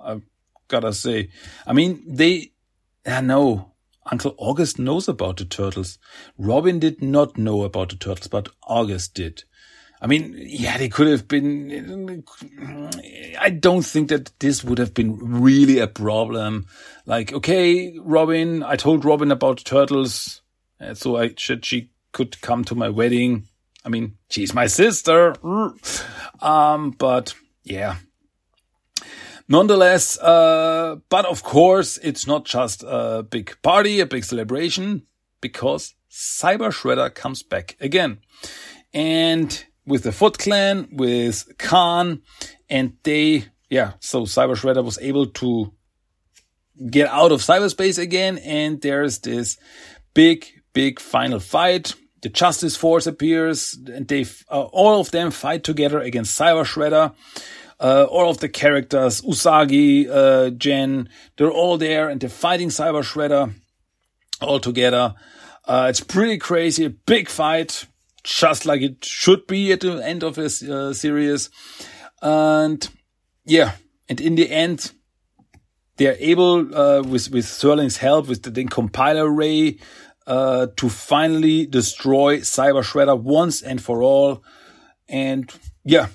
I 0.00 0.20
gotta 0.68 0.92
say. 0.92 1.30
I 1.66 1.72
mean, 1.72 2.02
they 2.06 2.52
ah, 3.06 3.18
I 3.18 3.20
know 3.20 3.72
Uncle 4.10 4.34
August 4.38 4.78
knows 4.78 5.08
about 5.08 5.36
the 5.36 5.44
turtles. 5.44 5.98
Robin 6.38 6.78
did 6.78 7.02
not 7.02 7.36
know 7.36 7.62
about 7.62 7.90
the 7.90 7.96
turtles, 7.96 8.28
but 8.28 8.48
August 8.62 9.14
did. 9.14 9.44
I 10.00 10.06
mean, 10.06 10.34
yeah, 10.38 10.78
they 10.78 10.88
could 10.88 11.08
have 11.08 11.26
been. 11.26 12.24
I 13.40 13.50
don't 13.50 13.82
think 13.82 14.08
that 14.10 14.30
this 14.38 14.62
would 14.62 14.78
have 14.78 14.94
been 14.94 15.18
really 15.18 15.78
a 15.80 15.88
problem. 15.88 16.66
Like, 17.04 17.32
okay, 17.32 17.98
Robin, 18.00 18.62
I 18.62 18.76
told 18.76 19.04
Robin 19.04 19.32
about 19.32 19.64
turtles, 19.64 20.42
so 20.94 21.16
I 21.16 21.34
should 21.36 21.64
she 21.64 21.90
could 22.12 22.40
come 22.40 22.64
to 22.64 22.74
my 22.74 22.88
wedding. 22.88 23.48
I 23.84 23.88
mean, 23.88 24.16
she's 24.28 24.54
my 24.54 24.66
sister. 24.66 25.34
Um, 26.40 26.90
but 26.92 27.34
yeah, 27.64 27.96
Nonetheless, 29.48 30.18
uh, 30.18 30.96
but 31.08 31.24
of 31.24 31.42
course, 31.42 31.96
it's 32.02 32.26
not 32.26 32.44
just 32.44 32.84
a 32.86 33.26
big 33.28 33.56
party, 33.62 33.98
a 34.00 34.06
big 34.06 34.24
celebration, 34.24 35.06
because 35.40 35.94
Cyber 36.10 36.70
Shredder 36.70 37.14
comes 37.14 37.42
back 37.42 37.74
again. 37.80 38.18
And 38.92 39.64
with 39.88 40.02
the 40.04 40.12
Foot 40.12 40.38
Clan, 40.38 40.88
with 40.92 41.56
Khan, 41.58 42.22
and 42.68 42.92
they, 43.02 43.46
yeah, 43.70 43.92
so 44.00 44.22
Cyber 44.22 44.56
Shredder 44.56 44.84
was 44.84 44.98
able 45.00 45.26
to 45.26 45.72
get 46.90 47.08
out 47.08 47.32
of 47.32 47.40
cyberspace 47.40 47.98
again, 47.98 48.38
and 48.38 48.80
there's 48.80 49.18
this 49.18 49.58
big, 50.14 50.46
big 50.72 51.00
final 51.00 51.40
fight. 51.40 51.94
The 52.22 52.28
Justice 52.28 52.76
Force 52.76 53.06
appears, 53.06 53.76
and 53.86 54.06
they, 54.06 54.26
uh, 54.50 54.62
all 54.62 55.00
of 55.00 55.10
them 55.10 55.30
fight 55.30 55.64
together 55.64 55.98
against 55.98 56.38
Cyber 56.38 56.64
Shredder 56.64 57.14
uh, 57.80 58.06
all 58.10 58.30
of 58.30 58.38
the 58.38 58.48
characters, 58.48 59.20
Usagi, 59.22 60.08
uh, 60.10 60.50
Jen, 60.50 61.08
they're 61.36 61.50
all 61.50 61.78
there 61.78 62.08
and 62.08 62.20
they're 62.20 62.30
fighting 62.30 62.68
Cyber 62.68 63.02
Shredder 63.02 63.54
all 64.40 64.60
together. 64.60 65.14
Uh, 65.64 65.86
it's 65.88 66.00
pretty 66.00 66.38
crazy, 66.38 66.84
a 66.84 66.90
big 66.90 67.28
fight, 67.28 67.86
just 68.28 68.66
like 68.66 68.82
it 68.82 69.04
should 69.04 69.46
be 69.46 69.72
at 69.72 69.80
the 69.80 70.04
end 70.06 70.22
of 70.22 70.34
this 70.34 70.62
uh, 70.62 70.92
series. 70.92 71.48
And 72.20 72.86
yeah, 73.46 73.72
and 74.08 74.20
in 74.20 74.34
the 74.34 74.50
end, 74.50 74.92
they're 75.96 76.16
able, 76.20 76.74
uh, 76.76 77.02
with, 77.02 77.30
with 77.30 77.46
Serling's 77.46 77.96
help, 77.96 78.28
with 78.28 78.42
the, 78.42 78.64
compiler 78.66 79.30
ray, 79.30 79.78
uh, 80.26 80.66
to 80.76 80.88
finally 80.90 81.66
destroy 81.66 82.38
Cyber 82.40 82.84
Shredder 82.84 83.18
once 83.18 83.62
and 83.62 83.80
for 83.80 84.02
all. 84.02 84.44
And 85.08 85.50
yeah, 85.84 86.08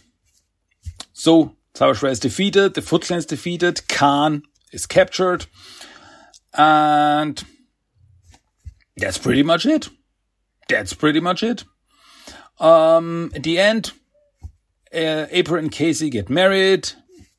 so 1.14 1.55
Cyber 1.74 1.95
Shredder 1.95 2.11
is 2.11 2.20
defeated, 2.20 2.76
the 2.76 2.84
Foot 2.84 3.01
Clan 3.01 3.18
is 3.18 3.26
defeated, 3.26 3.88
Khan 3.88 4.43
is 4.72 4.86
captured, 4.86 5.47
and 6.55 7.43
that's 8.97 9.18
pretty 9.18 9.41
much 9.41 9.66
it. 9.66 9.89
that's 10.70 10.93
pretty 10.93 11.20
much 11.20 11.41
it. 11.41 11.64
Um, 12.60 13.32
at 13.36 13.43
the 13.43 13.60
end, 13.60 13.91
uh, 14.93 15.26
April 15.32 15.60
and 15.60 15.72
Casey 15.72 16.10
get 16.10 16.30
married, 16.30 16.91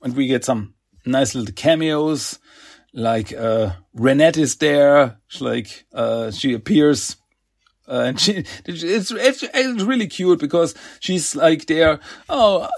and 0.03 0.17
we 0.17 0.27
get 0.27 0.45
some 0.45 0.75
nice 1.07 1.35
little 1.35 1.55
cameos. 1.55 2.39
Like 2.93 3.33
uh, 3.33 3.73
Renet 3.97 4.37
is 4.37 4.57
there. 4.57 5.19
She, 5.29 5.45
like 5.45 5.87
uh, 5.93 6.31
she 6.31 6.55
appears, 6.55 7.17
uh, 7.89 8.05
and 8.07 8.21
she 8.21 8.45
it's, 8.65 9.11
it's 9.13 9.43
it's 9.43 9.83
really 9.83 10.07
cute 10.07 10.39
because 10.39 10.75
she's 11.01 11.35
like 11.35 11.67
there. 11.67 12.01
Oh, 12.29 12.69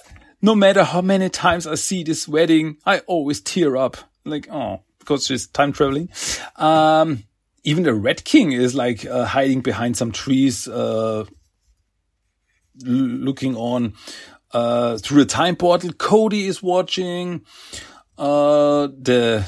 no 0.40 0.54
matter 0.54 0.84
how 0.84 1.02
many 1.02 1.28
times 1.28 1.66
I 1.66 1.74
see 1.74 2.02
this 2.02 2.26
wedding, 2.26 2.78
I 2.86 3.00
always 3.00 3.40
tear 3.40 3.76
up. 3.76 3.96
Like 4.24 4.48
oh, 4.50 4.80
because 4.98 5.26
she's 5.26 5.46
time 5.46 5.72
traveling. 5.72 6.08
Um, 6.56 7.24
even 7.64 7.82
the 7.82 7.94
Red 7.94 8.24
King 8.24 8.52
is 8.52 8.74
like 8.74 9.04
uh, 9.04 9.24
hiding 9.24 9.60
behind 9.60 9.96
some 9.96 10.12
trees, 10.12 10.66
uh, 10.68 11.24
looking 12.82 13.56
on 13.56 13.94
uh, 14.52 14.98
through 14.98 15.24
the 15.24 15.30
time 15.30 15.56
portal. 15.56 15.92
Cody 15.92 16.46
is 16.46 16.62
watching. 16.62 17.44
Uh, 18.18 18.88
the 18.98 19.46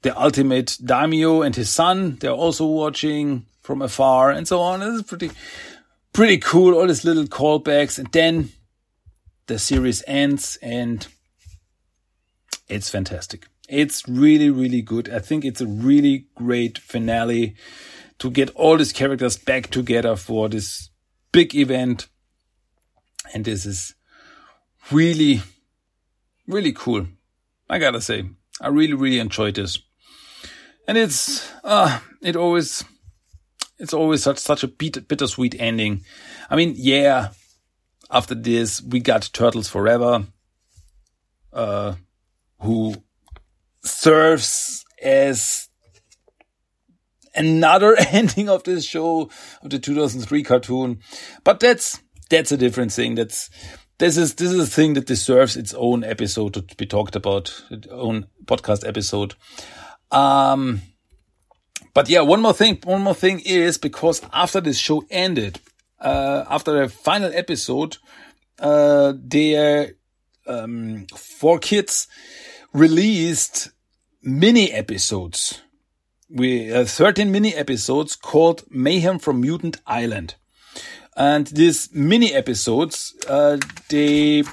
the 0.00 0.18
ultimate 0.18 0.78
daimyo 0.82 1.42
and 1.42 1.56
his 1.56 1.68
son 1.68 2.16
they're 2.16 2.30
also 2.30 2.64
watching 2.64 3.44
from 3.60 3.82
afar 3.82 4.30
and 4.30 4.48
so 4.48 4.60
on. 4.60 4.80
It's 4.80 5.02
pretty 5.02 5.30
pretty 6.12 6.38
cool. 6.38 6.74
All 6.74 6.86
these 6.86 7.04
little 7.04 7.24
callbacks, 7.24 7.98
and 7.98 8.10
then 8.12 8.50
the 9.46 9.58
series 9.58 10.02
ends, 10.06 10.58
and 10.62 11.06
it's 12.68 12.88
fantastic. 12.88 13.46
It's 13.68 14.08
really 14.08 14.50
really 14.50 14.80
good. 14.80 15.10
I 15.10 15.18
think 15.18 15.44
it's 15.44 15.60
a 15.60 15.66
really 15.66 16.28
great 16.34 16.78
finale 16.78 17.56
to 18.18 18.30
get 18.30 18.50
all 18.50 18.78
these 18.78 18.92
characters 18.92 19.36
back 19.36 19.68
together 19.68 20.16
for 20.16 20.48
this 20.48 20.88
big 21.30 21.54
event, 21.54 22.08
and 23.32 23.44
this 23.44 23.66
is 23.66 23.94
really, 24.90 25.42
really 26.46 26.72
cool. 26.72 27.06
I 27.68 27.78
gotta 27.78 28.00
say, 28.00 28.24
I 28.60 28.68
really, 28.68 28.94
really 28.94 29.18
enjoyed 29.18 29.54
this. 29.56 29.78
And 30.86 30.96
it's, 30.96 31.50
uh, 31.64 32.00
it 32.22 32.34
always, 32.34 32.82
it's 33.78 33.92
always 33.92 34.22
such, 34.22 34.38
such 34.38 34.62
a 34.62 34.68
bit, 34.68 35.06
bittersweet 35.06 35.54
ending. 35.58 36.02
I 36.48 36.56
mean, 36.56 36.74
yeah, 36.76 37.28
after 38.10 38.34
this, 38.34 38.80
we 38.80 39.00
got 39.00 39.28
Turtles 39.32 39.68
Forever, 39.68 40.26
uh, 41.52 41.94
who 42.60 42.94
serves 43.82 44.84
as 45.02 45.68
another 47.34 47.96
ending 48.10 48.48
of 48.48 48.64
this 48.64 48.84
show, 48.84 49.30
of 49.62 49.70
the 49.70 49.78
2003 49.78 50.42
cartoon. 50.42 51.00
But 51.44 51.60
that's, 51.60 52.00
that's 52.28 52.52
a 52.52 52.56
different 52.56 52.92
thing. 52.92 53.14
That's, 53.14 53.50
this 53.98 54.16
is 54.16 54.34
this 54.34 54.52
is 54.52 54.58
a 54.60 54.66
thing 54.66 54.94
that 54.94 55.06
deserves 55.06 55.56
its 55.56 55.74
own 55.74 56.04
episode 56.04 56.54
to 56.54 56.76
be 56.76 56.86
talked 56.86 57.16
about, 57.16 57.62
its 57.70 57.88
own 57.88 58.26
podcast 58.44 58.86
episode. 58.86 59.34
Um, 60.10 60.82
but 61.94 62.08
yeah, 62.08 62.20
one 62.20 62.40
more 62.40 62.52
thing. 62.54 62.78
One 62.84 63.02
more 63.02 63.14
thing 63.14 63.40
is 63.40 63.76
because 63.76 64.22
after 64.32 64.60
this 64.60 64.78
show 64.78 65.04
ended, 65.10 65.60
uh, 66.00 66.44
after 66.48 66.80
the 66.80 66.88
final 66.88 67.32
episode, 67.34 67.96
uh, 68.60 69.14
their 69.16 69.94
um, 70.46 71.06
4Kids 71.12 72.06
released 72.72 73.70
mini 74.22 74.72
episodes. 74.72 75.62
We 76.30 76.72
uh, 76.72 76.84
13 76.84 77.32
mini 77.32 77.54
episodes 77.54 78.14
called 78.14 78.64
Mayhem 78.70 79.18
from 79.18 79.40
Mutant 79.40 79.78
Island. 79.86 80.36
And 81.18 81.48
these 81.48 81.92
mini 81.92 82.32
episodes, 82.32 83.12
uh, 83.26 83.58
they, 83.88 84.44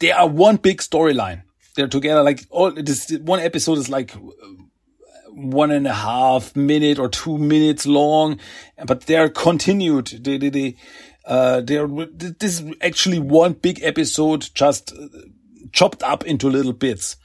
they 0.00 0.10
are 0.10 0.26
one 0.26 0.56
big 0.56 0.78
storyline. 0.78 1.44
They're 1.76 1.86
together 1.86 2.24
like 2.24 2.44
all 2.50 2.72
this 2.72 3.12
one 3.20 3.38
episode 3.38 3.78
is 3.78 3.88
like 3.88 4.12
one 5.30 5.70
and 5.70 5.86
a 5.86 5.92
half 5.92 6.56
minute 6.56 6.98
or 6.98 7.08
two 7.08 7.38
minutes 7.38 7.86
long, 7.86 8.40
but 8.84 9.02
they're 9.02 9.28
continued. 9.28 10.08
They, 10.08 10.38
they, 10.38 10.48
they, 10.48 10.76
uh, 11.24 11.60
they're, 11.60 11.86
this 11.86 12.60
is 12.60 12.74
actually 12.80 13.20
one 13.20 13.52
big 13.52 13.80
episode 13.84 14.48
just 14.54 14.92
chopped 15.72 16.02
up 16.02 16.24
into 16.24 16.48
little 16.48 16.72
bits. 16.72 17.16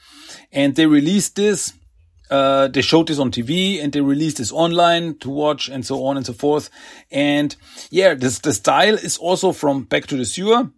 And 0.51 0.75
they 0.75 0.85
released 0.85 1.35
this 1.35 1.73
uh, 2.31 2.69
they 2.69 2.81
showed 2.81 3.07
this 3.07 3.19
on 3.19 3.29
TV 3.29 3.83
and 3.83 3.91
they 3.91 4.01
released 4.01 4.37
this 4.37 4.51
online 4.51 5.15
to 5.19 5.29
watch 5.29 5.67
and 5.67 5.85
so 5.85 6.05
on 6.05 6.17
and 6.17 6.25
so 6.25 6.33
forth. 6.33 6.69
And 7.11 7.55
yeah, 7.89 8.13
this, 8.13 8.39
the 8.39 8.53
style 8.53 8.95
is 8.95 9.17
also 9.17 9.51
from 9.51 9.83
Back 9.83 10.07
to 10.07 10.17
the 10.17 10.25
Sewer. 10.25 10.69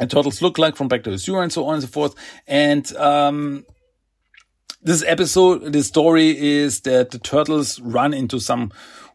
And 0.00 0.10
turtles 0.10 0.40
look 0.40 0.56
like 0.56 0.74
from 0.74 0.88
Back 0.88 1.04
to 1.04 1.10
the 1.10 1.18
Sewer 1.18 1.42
and 1.42 1.52
so 1.52 1.66
on 1.66 1.74
and 1.74 1.82
so 1.82 1.88
forth. 1.88 2.14
And, 2.46 2.90
um, 2.96 3.66
this 4.84 5.04
episode, 5.06 5.72
this 5.72 5.86
story 5.86 6.36
is 6.36 6.80
that 6.80 7.12
the 7.12 7.18
turtles 7.18 7.78
run 7.80 8.12
into 8.12 8.40
some 8.40 8.72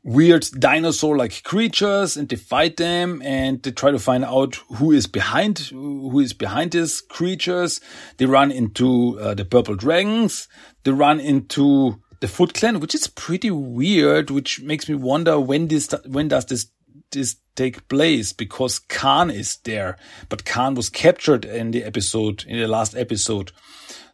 weird 0.07 0.47
dinosaur-like 0.57 1.43
creatures 1.43 2.15
and 2.15 2.29
they 2.29 2.37
fight 2.37 2.77
them 2.77 3.21
and 3.25 3.61
they 3.63 3.71
try 3.71 3.91
to 3.91 3.99
find 3.99 4.23
out 4.23 4.55
who 4.77 4.93
is 4.93 5.05
behind, 5.05 5.59
who 5.59 6.19
is 6.21 6.31
behind 6.31 6.71
these 6.71 7.01
creatures. 7.01 7.81
They 8.15 8.25
run 8.25 8.49
into 8.49 9.19
uh, 9.19 9.33
the 9.33 9.43
purple 9.43 9.75
dragons. 9.75 10.47
They 10.85 10.91
run 10.91 11.19
into 11.19 12.01
the 12.21 12.29
Foot 12.29 12.53
Clan, 12.53 12.79
which 12.79 12.95
is 12.95 13.07
pretty 13.07 13.51
weird, 13.51 14.29
which 14.31 14.61
makes 14.61 14.87
me 14.87 14.95
wonder 14.95 15.41
when 15.41 15.67
this, 15.67 15.93
when 16.05 16.29
does 16.29 16.45
this, 16.45 16.67
this 17.11 17.35
take 17.57 17.89
place? 17.89 18.31
Because 18.31 18.79
Khan 18.79 19.29
is 19.29 19.57
there, 19.65 19.97
but 20.29 20.45
Khan 20.45 20.75
was 20.75 20.89
captured 20.89 21.43
in 21.43 21.71
the 21.71 21.83
episode, 21.83 22.45
in 22.47 22.57
the 22.57 22.67
last 22.69 22.95
episode. 22.95 23.51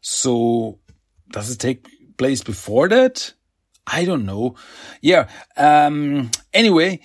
So 0.01 0.79
does 1.31 1.51
it 1.51 1.59
take 1.59 1.85
place 2.17 2.41
before 2.41 2.89
that? 2.89 3.33
I 3.85 4.05
don't 4.05 4.25
know. 4.25 4.55
Yeah. 5.01 5.27
Um, 5.57 6.31
anyway, 6.53 7.01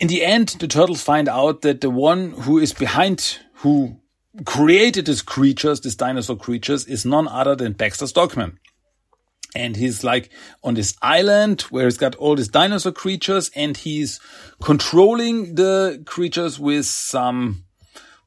in 0.00 0.08
the 0.08 0.24
end, 0.24 0.56
the 0.58 0.66
turtles 0.68 1.02
find 1.02 1.28
out 1.28 1.62
that 1.62 1.80
the 1.80 1.90
one 1.90 2.30
who 2.32 2.58
is 2.58 2.72
behind, 2.72 3.38
who 3.54 4.00
created 4.44 5.06
these 5.06 5.22
creatures, 5.22 5.80
these 5.80 5.96
dinosaur 5.96 6.36
creatures, 6.36 6.86
is 6.86 7.04
none 7.04 7.28
other 7.28 7.54
than 7.54 7.72
Baxter 7.72 8.06
Stockman. 8.06 8.58
And 9.56 9.76
he's 9.76 10.02
like 10.02 10.30
on 10.64 10.74
this 10.74 10.96
island 11.00 11.62
where 11.62 11.84
he's 11.84 11.96
got 11.96 12.16
all 12.16 12.34
these 12.34 12.48
dinosaur 12.48 12.90
creatures 12.90 13.52
and 13.54 13.76
he's 13.76 14.18
controlling 14.60 15.54
the 15.54 16.02
creatures 16.06 16.58
with 16.58 16.86
some, 16.86 17.64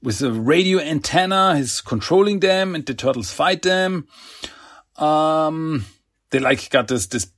with 0.01 0.21
a 0.21 0.31
radio 0.31 0.79
antenna. 0.79 1.57
He's 1.57 1.81
controlling 1.81 2.39
them 2.39 2.75
and 2.75 2.85
the 2.85 2.93
turtles 2.93 3.29
fight 3.29 3.63
them. 3.63 4.07
Um, 4.95 5.85
they 6.31 6.39
like 6.39 6.69
got 6.69 6.87
this 6.87 7.07
this 7.07 7.31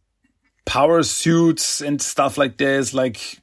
power 0.65 1.01
suits 1.03 1.81
and 1.81 2.01
stuff 2.01 2.37
like 2.37 2.57
this. 2.57 2.93
Like, 2.93 3.39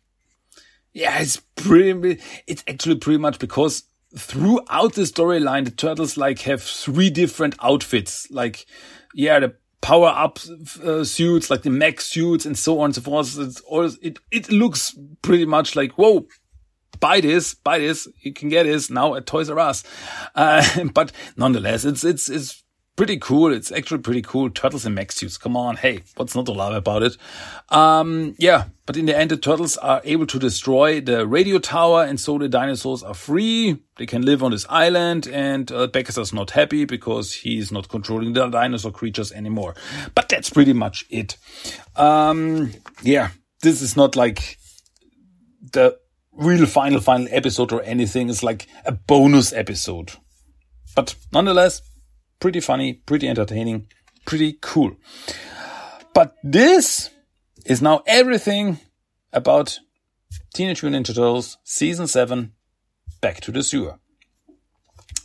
yeah, 0.93 1.19
it's 1.19 1.39
pretty. 1.57 2.21
It's 2.47 2.65
actually 2.69 2.97
pretty 2.97 3.19
much 3.19 3.39
because 3.39 3.85
throughout 4.17 4.95
the 4.95 5.03
storyline, 5.03 5.65
the 5.65 5.71
turtles 5.71 6.17
like 6.17 6.41
have 6.41 6.63
three 6.63 7.11
different 7.11 7.55
outfits. 7.61 8.31
Like, 8.31 8.67
yeah, 9.15 9.41
the 9.41 9.55
power 9.81 10.09
up 10.09 10.39
uh, 10.83 11.05
suits, 11.05 11.51
like 11.51 11.63
the 11.63 11.71
mech 11.71 12.01
suits, 12.01 12.47
and 12.47 12.57
so 12.57 12.81
on 12.81 12.87
and 12.87 12.95
so 12.95 13.01
forth. 13.03 13.39
It's 13.39 13.61
all 13.63 13.85
it. 13.85 14.19
It 14.31 14.51
looks 14.51 14.97
pretty 15.23 15.47
much 15.47 15.77
like 15.77 15.93
whoa. 15.93 16.27
Buy 16.99 17.21
this, 17.21 17.53
buy 17.53 17.79
this. 17.79 18.09
You 18.23 18.33
can 18.33 18.49
get 18.49 18.63
this 18.63 18.89
now 18.89 19.17
at 19.17 19.27
Toys 19.27 19.51
R 19.51 19.59
Us. 19.59 19.85
Uh, 20.35 20.85
but 20.95 21.13
nonetheless, 21.37 21.85
it's 21.85 22.05
it's 22.05 22.31
it's 22.31 22.63
pretty 22.97 23.19
cool. 23.19 23.53
It's 23.53 23.71
actually 23.71 24.01
pretty 24.01 24.23
cool. 24.23 24.51
Turtles 24.51 24.87
in 24.87 24.95
mech 24.95 25.13
suits. 25.13 25.37
Come 25.37 25.57
on. 25.57 25.77
Hey, 25.77 26.03
what's 26.17 26.35
not 26.35 26.47
to 26.47 26.53
love 26.53 26.75
about 26.75 27.03
it? 27.03 27.17
Um, 27.69 28.35
yeah, 28.39 28.65
but 28.87 28.97
in 28.97 29.07
the 29.07 29.17
end, 29.17 29.31
the 29.31 29.37
turtles 29.37 29.77
are 29.77 30.01
able 30.05 30.27
to 30.27 30.39
destroy 30.39 31.01
the 31.01 31.27
radio 31.27 31.59
tower 31.59 32.05
and 32.05 32.19
so 32.19 32.39
the 32.39 32.49
dinosaurs 32.49 33.03
are 33.03 33.15
free. 33.15 33.79
They 33.99 34.07
can 34.07 34.23
live 34.23 34.43
on 34.43 34.51
this 34.51 34.67
island 34.69 35.29
and 35.29 35.71
uh, 35.71 35.87
Baxter's 35.87 36.33
not 36.33 36.51
happy 36.51 36.87
because 36.87 37.35
he's 37.35 37.71
not 37.71 37.89
controlling 37.89 38.33
the 38.33 38.49
dinosaur 38.49 38.93
creatures 38.93 39.31
anymore. 39.31 39.75
But 40.15 40.29
that's 40.29 40.51
pretty 40.51 40.73
much 40.73 41.05
it. 41.11 41.37
Um, 41.97 42.73
yeah, 43.03 43.31
this 43.63 43.83
is 43.83 43.97
not 43.97 44.17
like 44.17 44.59
the 45.73 45.99
real 46.33 46.67
final, 46.67 47.01
final 47.01 47.29
episode 47.31 47.73
or 47.73 47.83
anything. 47.83 48.31
It's 48.31 48.43
like 48.43 48.67
a 48.85 48.93
bonus 48.93 49.53
episode. 49.53 50.13
But 50.95 51.15
nonetheless, 51.33 51.83
pretty 52.41 52.61
funny, 52.61 52.95
pretty 52.95 53.29
entertaining, 53.29 53.87
pretty 54.25 54.59
cool. 54.61 54.97
But 56.15 56.35
this 56.43 57.11
is 57.65 57.83
now 57.83 58.03
everything 58.07 58.79
about 59.33 59.79
Teenage 60.55 60.83
Mutant 60.83 61.07
Ninja 61.07 61.15
Turtles 61.15 61.59
season 61.65 62.07
7 62.07 62.53
Back 63.21 63.41
to 63.43 63.53
the 63.53 63.63
Sewer. 63.63 63.99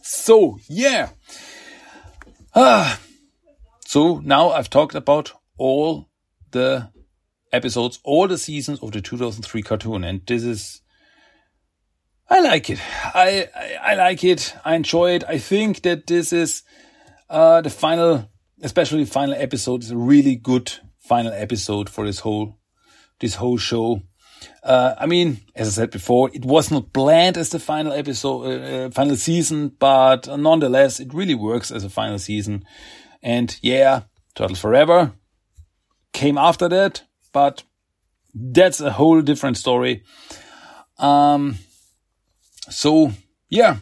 So, 0.01 0.57
yeah. 0.67 1.09
Ah. 2.53 2.99
So 3.85 4.19
now 4.19 4.49
I've 4.49 4.69
talked 4.69 4.95
about 4.95 5.33
all 5.57 6.09
the 6.51 6.89
episodes, 7.51 7.99
all 8.03 8.27
the 8.27 8.37
seasons 8.37 8.79
of 8.81 8.91
the 8.91 9.01
2003 9.01 9.61
cartoon. 9.61 10.03
And 10.03 10.21
this 10.25 10.43
is, 10.43 10.81
I 12.29 12.41
like 12.41 12.69
it. 12.69 12.79
I, 13.13 13.49
I, 13.55 13.91
I 13.91 13.95
like 13.95 14.23
it. 14.23 14.55
I 14.63 14.75
enjoy 14.75 15.11
it. 15.11 15.23
I 15.27 15.37
think 15.37 15.81
that 15.83 16.07
this 16.07 16.33
is, 16.33 16.63
uh, 17.31 17.61
the 17.61 17.69
final, 17.69 18.29
especially 18.61 19.05
final 19.05 19.35
episode 19.35 19.83
is 19.83 19.91
a 19.91 19.97
really 19.97 20.35
good 20.35 20.71
final 20.99 21.31
episode 21.31 21.89
for 21.89 22.05
this 22.05 22.19
whole, 22.19 22.57
this 23.21 23.35
whole 23.35 23.57
show. 23.57 24.01
Uh, 24.63 24.95
I 24.99 25.05
mean, 25.05 25.39
as 25.55 25.67
I 25.67 25.71
said 25.71 25.91
before, 25.91 26.29
it 26.33 26.43
was 26.43 26.71
not 26.71 26.91
planned 26.91 27.37
as 27.37 27.49
the 27.49 27.59
final 27.59 27.93
episode, 27.93 28.43
uh, 28.43 28.85
uh 28.87 28.89
final 28.91 29.15
season, 29.15 29.69
but 29.79 30.27
nonetheless, 30.27 30.99
it 30.99 31.13
really 31.13 31.35
works 31.35 31.71
as 31.71 31.85
a 31.85 31.89
final 31.89 32.19
season. 32.19 32.65
And 33.23 33.57
yeah, 33.61 34.01
Turtle 34.35 34.57
Forever 34.57 35.13
came 36.11 36.37
after 36.37 36.67
that, 36.67 37.03
but 37.31 37.63
that's 38.33 38.81
a 38.81 38.91
whole 38.91 39.21
different 39.21 39.57
story. 39.57 40.03
Um, 40.97 41.59
so 42.69 43.13
yeah, 43.47 43.77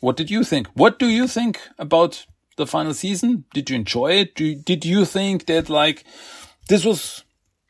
what 0.00 0.16
did 0.16 0.30
you 0.30 0.44
think? 0.44 0.68
What 0.74 0.98
do 0.98 1.06
you 1.06 1.26
think 1.26 1.60
about 1.78 2.26
the 2.56 2.66
final 2.66 2.94
season? 2.94 3.44
Did 3.54 3.70
you 3.70 3.76
enjoy 3.76 4.12
it? 4.12 4.34
did 4.34 4.84
you 4.84 5.04
think 5.04 5.46
that 5.46 5.68
like 5.68 6.04
this 6.68 6.84
was 6.84 7.24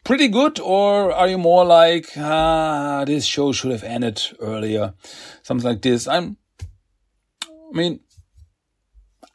pretty 0.04 0.28
good, 0.28 0.58
or 0.58 1.12
are 1.12 1.28
you 1.28 1.38
more 1.38 1.64
like 1.64 2.10
ah, 2.16 3.04
this 3.06 3.24
show 3.26 3.52
should 3.52 3.70
have 3.70 3.84
ended 3.84 4.20
earlier, 4.40 4.94
something 5.42 5.68
like 5.68 5.82
this? 5.82 6.08
I'm, 6.08 6.36
I 7.42 7.72
mean, 7.72 8.00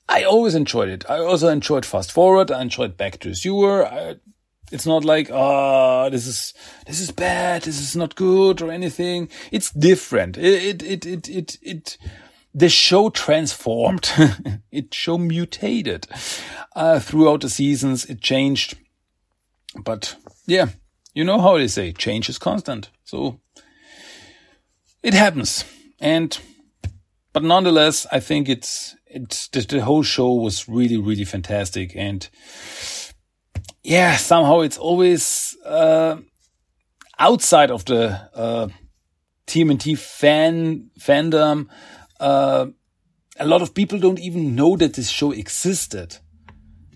I 0.09 0.23
always 0.23 0.55
enjoyed 0.55 0.89
it. 0.89 1.09
I 1.09 1.19
also 1.19 1.49
enjoyed 1.49 1.85
Fast 1.85 2.11
Forward. 2.11 2.51
I 2.51 2.61
enjoyed 2.61 2.97
Back 2.97 3.19
to 3.19 3.29
the 3.29 3.35
Sewer. 3.35 3.85
I, 3.85 4.15
it's 4.71 4.87
not 4.87 5.05
like, 5.05 5.29
ah, 5.31 6.05
oh, 6.05 6.09
this 6.09 6.25
is, 6.25 6.53
this 6.87 6.99
is 6.99 7.11
bad. 7.11 7.61
This 7.61 7.79
is 7.79 7.95
not 7.95 8.15
good 8.15 8.61
or 8.61 8.71
anything. 8.71 9.29
It's 9.51 9.69
different. 9.71 10.37
It, 10.37 10.81
it, 10.81 10.83
it, 10.83 11.05
it, 11.05 11.29
it, 11.29 11.57
it 11.61 11.97
the 12.53 12.69
show 12.69 13.09
transformed. 13.09 14.11
it 14.71 14.93
show 14.93 15.17
mutated, 15.17 16.07
uh, 16.75 16.99
throughout 16.99 17.41
the 17.41 17.49
seasons. 17.49 18.05
It 18.05 18.21
changed. 18.21 18.77
But 19.83 20.15
yeah, 20.45 20.67
you 21.13 21.23
know 21.23 21.41
how 21.41 21.57
they 21.57 21.67
say 21.67 21.91
change 21.91 22.29
is 22.29 22.37
constant. 22.37 22.89
So 23.03 23.39
it 25.01 25.13
happens. 25.13 25.65
And, 25.99 26.37
but 27.31 27.43
nonetheless, 27.43 28.05
I 28.11 28.19
think 28.19 28.49
it's, 28.49 28.95
it's 29.07 29.47
the, 29.49 29.61
the 29.61 29.81
whole 29.81 30.03
show 30.03 30.33
was 30.33 30.67
really, 30.69 30.97
really 30.97 31.25
fantastic. 31.25 31.95
And 31.95 32.27
yeah, 33.83 34.15
somehow 34.17 34.61
it's 34.61 34.77
always, 34.77 35.57
uh, 35.65 36.17
outside 37.19 37.71
of 37.71 37.85
the, 37.85 38.29
uh, 38.35 38.67
TMNT 39.47 39.97
fan, 39.97 40.89
fandom, 40.99 41.67
uh, 42.24 42.67
a 43.38 43.45
lot 43.45 43.61
of 43.61 43.74
people 43.74 43.99
don't 43.99 44.19
even 44.19 44.55
know 44.55 44.78
that 44.78 44.93
this 44.93 45.09
show 45.09 45.32
existed. 45.32 46.17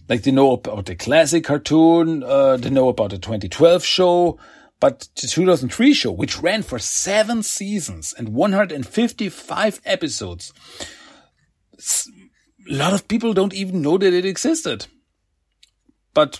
Like 0.07 0.23
they 0.23 0.31
know 0.31 0.53
about 0.53 0.85
the 0.85 0.95
classic 0.95 1.43
cartoon, 1.43 2.23
uh, 2.23 2.55
they 2.55 2.69
know 2.69 2.87
about 2.87 3.09
the 3.09 3.17
2012 3.17 3.83
show, 3.83 4.39
but 4.79 5.09
the 5.19 5.27
2003 5.27 5.93
show, 5.93 6.11
which 6.11 6.39
ran 6.39 6.63
for 6.63 6.79
seven 6.79 7.43
seasons 7.43 8.13
and 8.17 8.29
155 8.29 9.81
episodes, 9.83 10.53
a 12.69 12.73
lot 12.73 12.93
of 12.93 13.09
people 13.09 13.33
don't 13.33 13.53
even 13.53 13.81
know 13.81 13.97
that 13.97 14.13
it 14.13 14.25
existed. 14.25 14.87
But 16.13 16.39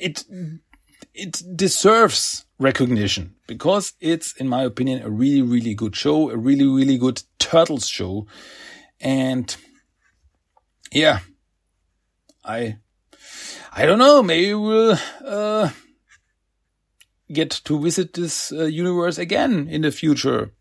it, 0.00 0.24
it 1.20 1.42
deserves 1.54 2.46
recognition 2.58 3.34
because 3.46 3.92
it's, 4.00 4.32
in 4.36 4.48
my 4.48 4.62
opinion, 4.62 5.02
a 5.02 5.10
really, 5.10 5.42
really 5.42 5.74
good 5.74 5.94
show, 5.94 6.30
a 6.30 6.36
really, 6.36 6.66
really 6.66 6.96
good 6.96 7.22
Turtles 7.38 7.86
show. 7.86 8.26
And 9.00 9.54
yeah, 10.92 11.20
I, 12.44 12.78
I 13.72 13.84
don't 13.84 13.98
know, 13.98 14.22
maybe 14.22 14.54
we'll, 14.54 14.98
uh, 15.24 15.70
get 17.30 17.50
to 17.50 17.80
visit 17.80 18.14
this 18.14 18.50
uh, 18.52 18.64
universe 18.64 19.18
again 19.18 19.68
in 19.68 19.82
the 19.82 19.92
future. 19.92 20.52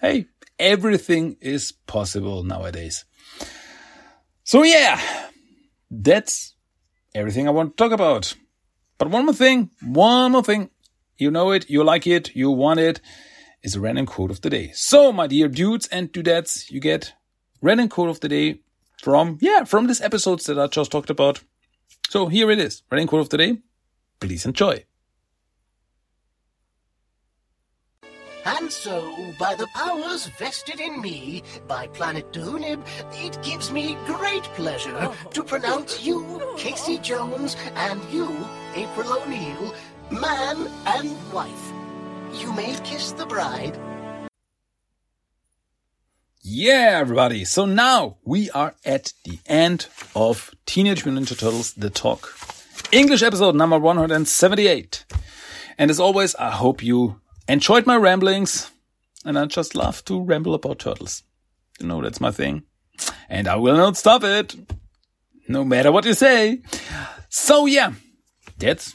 Hey, 0.00 0.26
everything 0.58 1.36
is 1.40 1.72
possible 1.86 2.42
nowadays. 2.42 3.04
So 4.42 4.64
yeah, 4.64 5.00
that's 5.90 6.54
everything 7.14 7.46
I 7.46 7.52
want 7.52 7.76
to 7.76 7.82
talk 7.82 7.92
about. 7.92 8.34
But 9.00 9.08
one 9.08 9.24
more 9.24 9.34
thing, 9.34 9.70
one 9.82 10.32
more 10.32 10.44
thing. 10.44 10.68
You 11.16 11.30
know 11.30 11.52
it, 11.52 11.70
you 11.70 11.82
like 11.82 12.06
it, 12.06 12.36
you 12.36 12.50
want 12.50 12.80
it, 12.80 13.00
is 13.62 13.74
a 13.74 13.80
random 13.80 14.04
quote 14.04 14.30
of 14.30 14.42
the 14.42 14.50
day. 14.50 14.72
So, 14.74 15.10
my 15.10 15.26
dear 15.26 15.48
dudes 15.48 15.86
and 15.86 16.12
dudettes, 16.12 16.70
you 16.70 16.80
get 16.80 17.14
random 17.62 17.88
quote 17.88 18.10
of 18.10 18.20
the 18.20 18.28
day 18.28 18.60
from, 19.02 19.38
yeah, 19.40 19.64
from 19.64 19.86
this 19.86 20.02
episodes 20.02 20.44
that 20.44 20.58
I 20.58 20.66
just 20.66 20.92
talked 20.92 21.08
about. 21.08 21.40
So 22.10 22.26
here 22.26 22.50
it 22.50 22.58
is, 22.58 22.82
random 22.90 23.08
quote 23.08 23.22
of 23.22 23.30
the 23.30 23.38
day. 23.38 23.58
Please 24.20 24.44
enjoy. 24.44 24.84
And 28.44 28.72
so, 28.72 29.14
by 29.38 29.54
the 29.54 29.66
powers 29.74 30.26
vested 30.38 30.80
in 30.80 31.00
me 31.00 31.42
by 31.68 31.86
Planet 31.88 32.32
D'Hoonnib, 32.32 32.82
it 33.12 33.42
gives 33.42 33.70
me 33.70 33.96
great 34.06 34.44
pleasure 34.54 35.12
to 35.32 35.42
pronounce 35.42 36.02
you, 36.04 36.40
Casey 36.56 36.98
Jones, 36.98 37.56
and 37.74 38.02
you, 38.12 38.28
April 38.74 39.12
O'Neil, 39.12 39.74
man 40.10 40.70
and 40.86 41.32
wife. 41.32 41.72
You 42.40 42.52
may 42.52 42.76
kiss 42.84 43.12
the 43.12 43.26
bride. 43.26 43.78
Yeah, 46.42 46.98
everybody. 47.00 47.44
So 47.44 47.66
now 47.66 48.16
we 48.24 48.50
are 48.50 48.74
at 48.84 49.12
the 49.24 49.38
end 49.46 49.86
of 50.16 50.54
Teenage 50.64 51.04
Mutant 51.04 51.28
Ninja 51.28 51.38
Turtles 51.38 51.74
The 51.74 51.90
Talk. 51.90 52.34
English 52.92 53.22
episode 53.22 53.54
number 53.54 53.78
178. 53.78 55.04
And 55.76 55.90
as 55.90 56.00
always, 56.00 56.34
I 56.36 56.50
hope 56.50 56.82
you 56.82 57.20
enjoyed 57.50 57.86
my 57.86 57.96
ramblings, 57.96 58.70
and 59.24 59.38
I 59.38 59.46
just 59.46 59.74
love 59.74 60.04
to 60.04 60.22
ramble 60.22 60.54
about 60.54 60.78
turtles. 60.78 61.22
You 61.80 61.86
know, 61.86 62.00
that's 62.02 62.20
my 62.20 62.30
thing. 62.30 62.62
And 63.28 63.48
I 63.48 63.56
will 63.56 63.76
not 63.76 63.96
stop 63.96 64.22
it, 64.24 64.54
no 65.48 65.64
matter 65.64 65.90
what 65.90 66.04
you 66.04 66.14
say. 66.14 66.62
So 67.28 67.66
yeah, 67.66 67.92
that's 68.58 68.94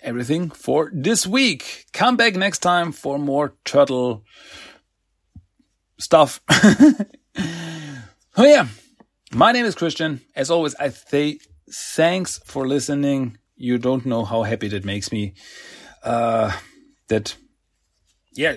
everything 0.00 0.50
for 0.50 0.90
this 0.92 1.26
week. 1.26 1.86
Come 1.92 2.16
back 2.16 2.34
next 2.34 2.60
time 2.60 2.92
for 2.92 3.18
more 3.18 3.54
turtle 3.64 4.24
stuff. 5.98 6.40
oh 6.48 6.94
yeah, 8.38 8.66
my 9.32 9.52
name 9.52 9.66
is 9.66 9.74
Christian. 9.74 10.20
As 10.34 10.50
always, 10.50 10.74
I 10.76 10.88
say 10.88 11.38
thanks 11.70 12.40
for 12.44 12.66
listening. 12.66 13.38
You 13.56 13.78
don't 13.78 14.04
know 14.04 14.24
how 14.24 14.42
happy 14.42 14.68
that 14.68 14.84
makes 14.84 15.12
me. 15.12 15.34
Uh, 16.02 16.50
that 17.08 17.36
yeah, 18.34 18.56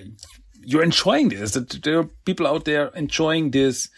you're 0.64 0.82
enjoying 0.82 1.28
this. 1.28 1.52
There 1.52 1.98
are 1.98 2.08
people 2.24 2.46
out 2.46 2.64
there 2.64 2.88
enjoying 2.88 3.50
this, 3.50 3.88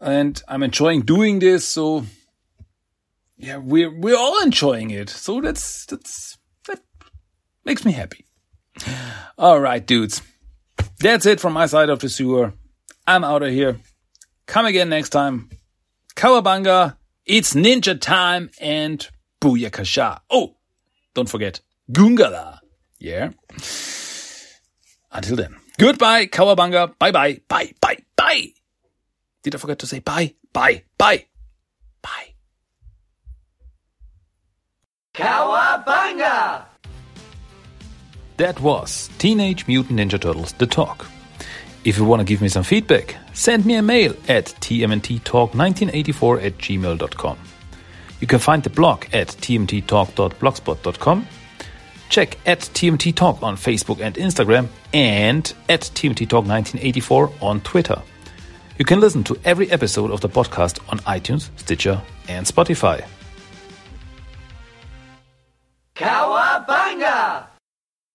and 0.00 0.42
I'm 0.48 0.62
enjoying 0.62 1.02
doing 1.02 1.38
this. 1.38 1.66
So 1.66 2.04
yeah, 3.36 3.56
we're 3.56 3.90
we're 3.90 4.16
all 4.16 4.42
enjoying 4.42 4.90
it. 4.90 5.10
So 5.10 5.40
that's 5.40 5.86
that's 5.86 6.38
that 6.66 6.80
makes 7.64 7.84
me 7.84 7.92
happy. 7.92 8.24
All 9.38 9.60
right, 9.60 9.86
dudes. 9.86 10.22
That's 11.00 11.26
it 11.26 11.40
from 11.40 11.52
my 11.52 11.66
side 11.66 11.90
of 11.90 12.00
the 12.00 12.08
sewer. 12.08 12.52
I'm 13.06 13.24
out 13.24 13.42
of 13.42 13.50
here. 13.50 13.78
Come 14.46 14.66
again 14.66 14.88
next 14.88 15.10
time. 15.10 15.50
Cowabunga, 16.14 16.96
it's 17.24 17.54
ninja 17.54 17.98
time 18.00 18.50
and 18.60 19.08
Booyakasha. 19.40 20.20
Oh, 20.30 20.56
don't 21.14 21.28
forget, 21.28 21.60
Goongala. 21.90 22.58
Yeah. 22.98 23.30
Until 25.12 25.36
then, 25.36 25.56
goodbye, 25.78 26.26
Cowabunga. 26.26 26.96
Bye 26.98 27.10
bye, 27.10 27.40
bye, 27.48 27.72
bye, 27.80 27.98
bye. 28.16 28.46
Did 29.42 29.54
I 29.54 29.58
forget 29.58 29.78
to 29.80 29.86
say 29.86 29.98
bye, 30.00 30.34
bye, 30.52 30.84
bye, 30.98 31.26
bye? 32.02 32.34
Cowabunga! 35.14 36.64
That 38.36 38.60
was 38.60 39.10
Teenage 39.18 39.66
Mutant 39.66 39.98
Ninja 39.98 40.20
Turtles 40.20 40.52
The 40.54 40.66
Talk. 40.66 41.06
If 41.84 41.98
you 41.98 42.04
want 42.04 42.20
to 42.20 42.24
give 42.24 42.40
me 42.42 42.48
some 42.48 42.62
feedback, 42.62 43.16
send 43.32 43.64
me 43.66 43.74
a 43.74 43.82
mail 43.82 44.14
at 44.28 44.46
tmnttalk1984 44.46 46.44
at 46.44 46.58
gmail.com. 46.58 47.38
You 48.20 48.26
can 48.26 48.38
find 48.38 48.62
the 48.62 48.70
blog 48.70 49.04
at 49.12 49.28
tmnttalk.blogspot.com 49.28 51.26
Check 52.10 52.36
at 52.44 52.58
TMNT 52.60 53.14
Talk 53.14 53.42
on 53.42 53.56
Facebook 53.56 54.00
and 54.00 54.16
Instagram 54.16 54.68
and 54.92 55.52
at 55.68 55.82
TMNT 55.82 56.28
Talk 56.28 56.44
1984 56.44 57.32
on 57.40 57.60
Twitter. 57.62 58.02
You 58.78 58.84
can 58.84 58.98
listen 59.00 59.22
to 59.24 59.38
every 59.44 59.70
episode 59.70 60.10
of 60.10 60.20
the 60.20 60.28
podcast 60.28 60.80
on 60.90 60.98
iTunes, 61.00 61.50
Stitcher, 61.56 62.02
and 62.28 62.44
Spotify. 62.44 63.06
Cowabunga! 65.94 67.49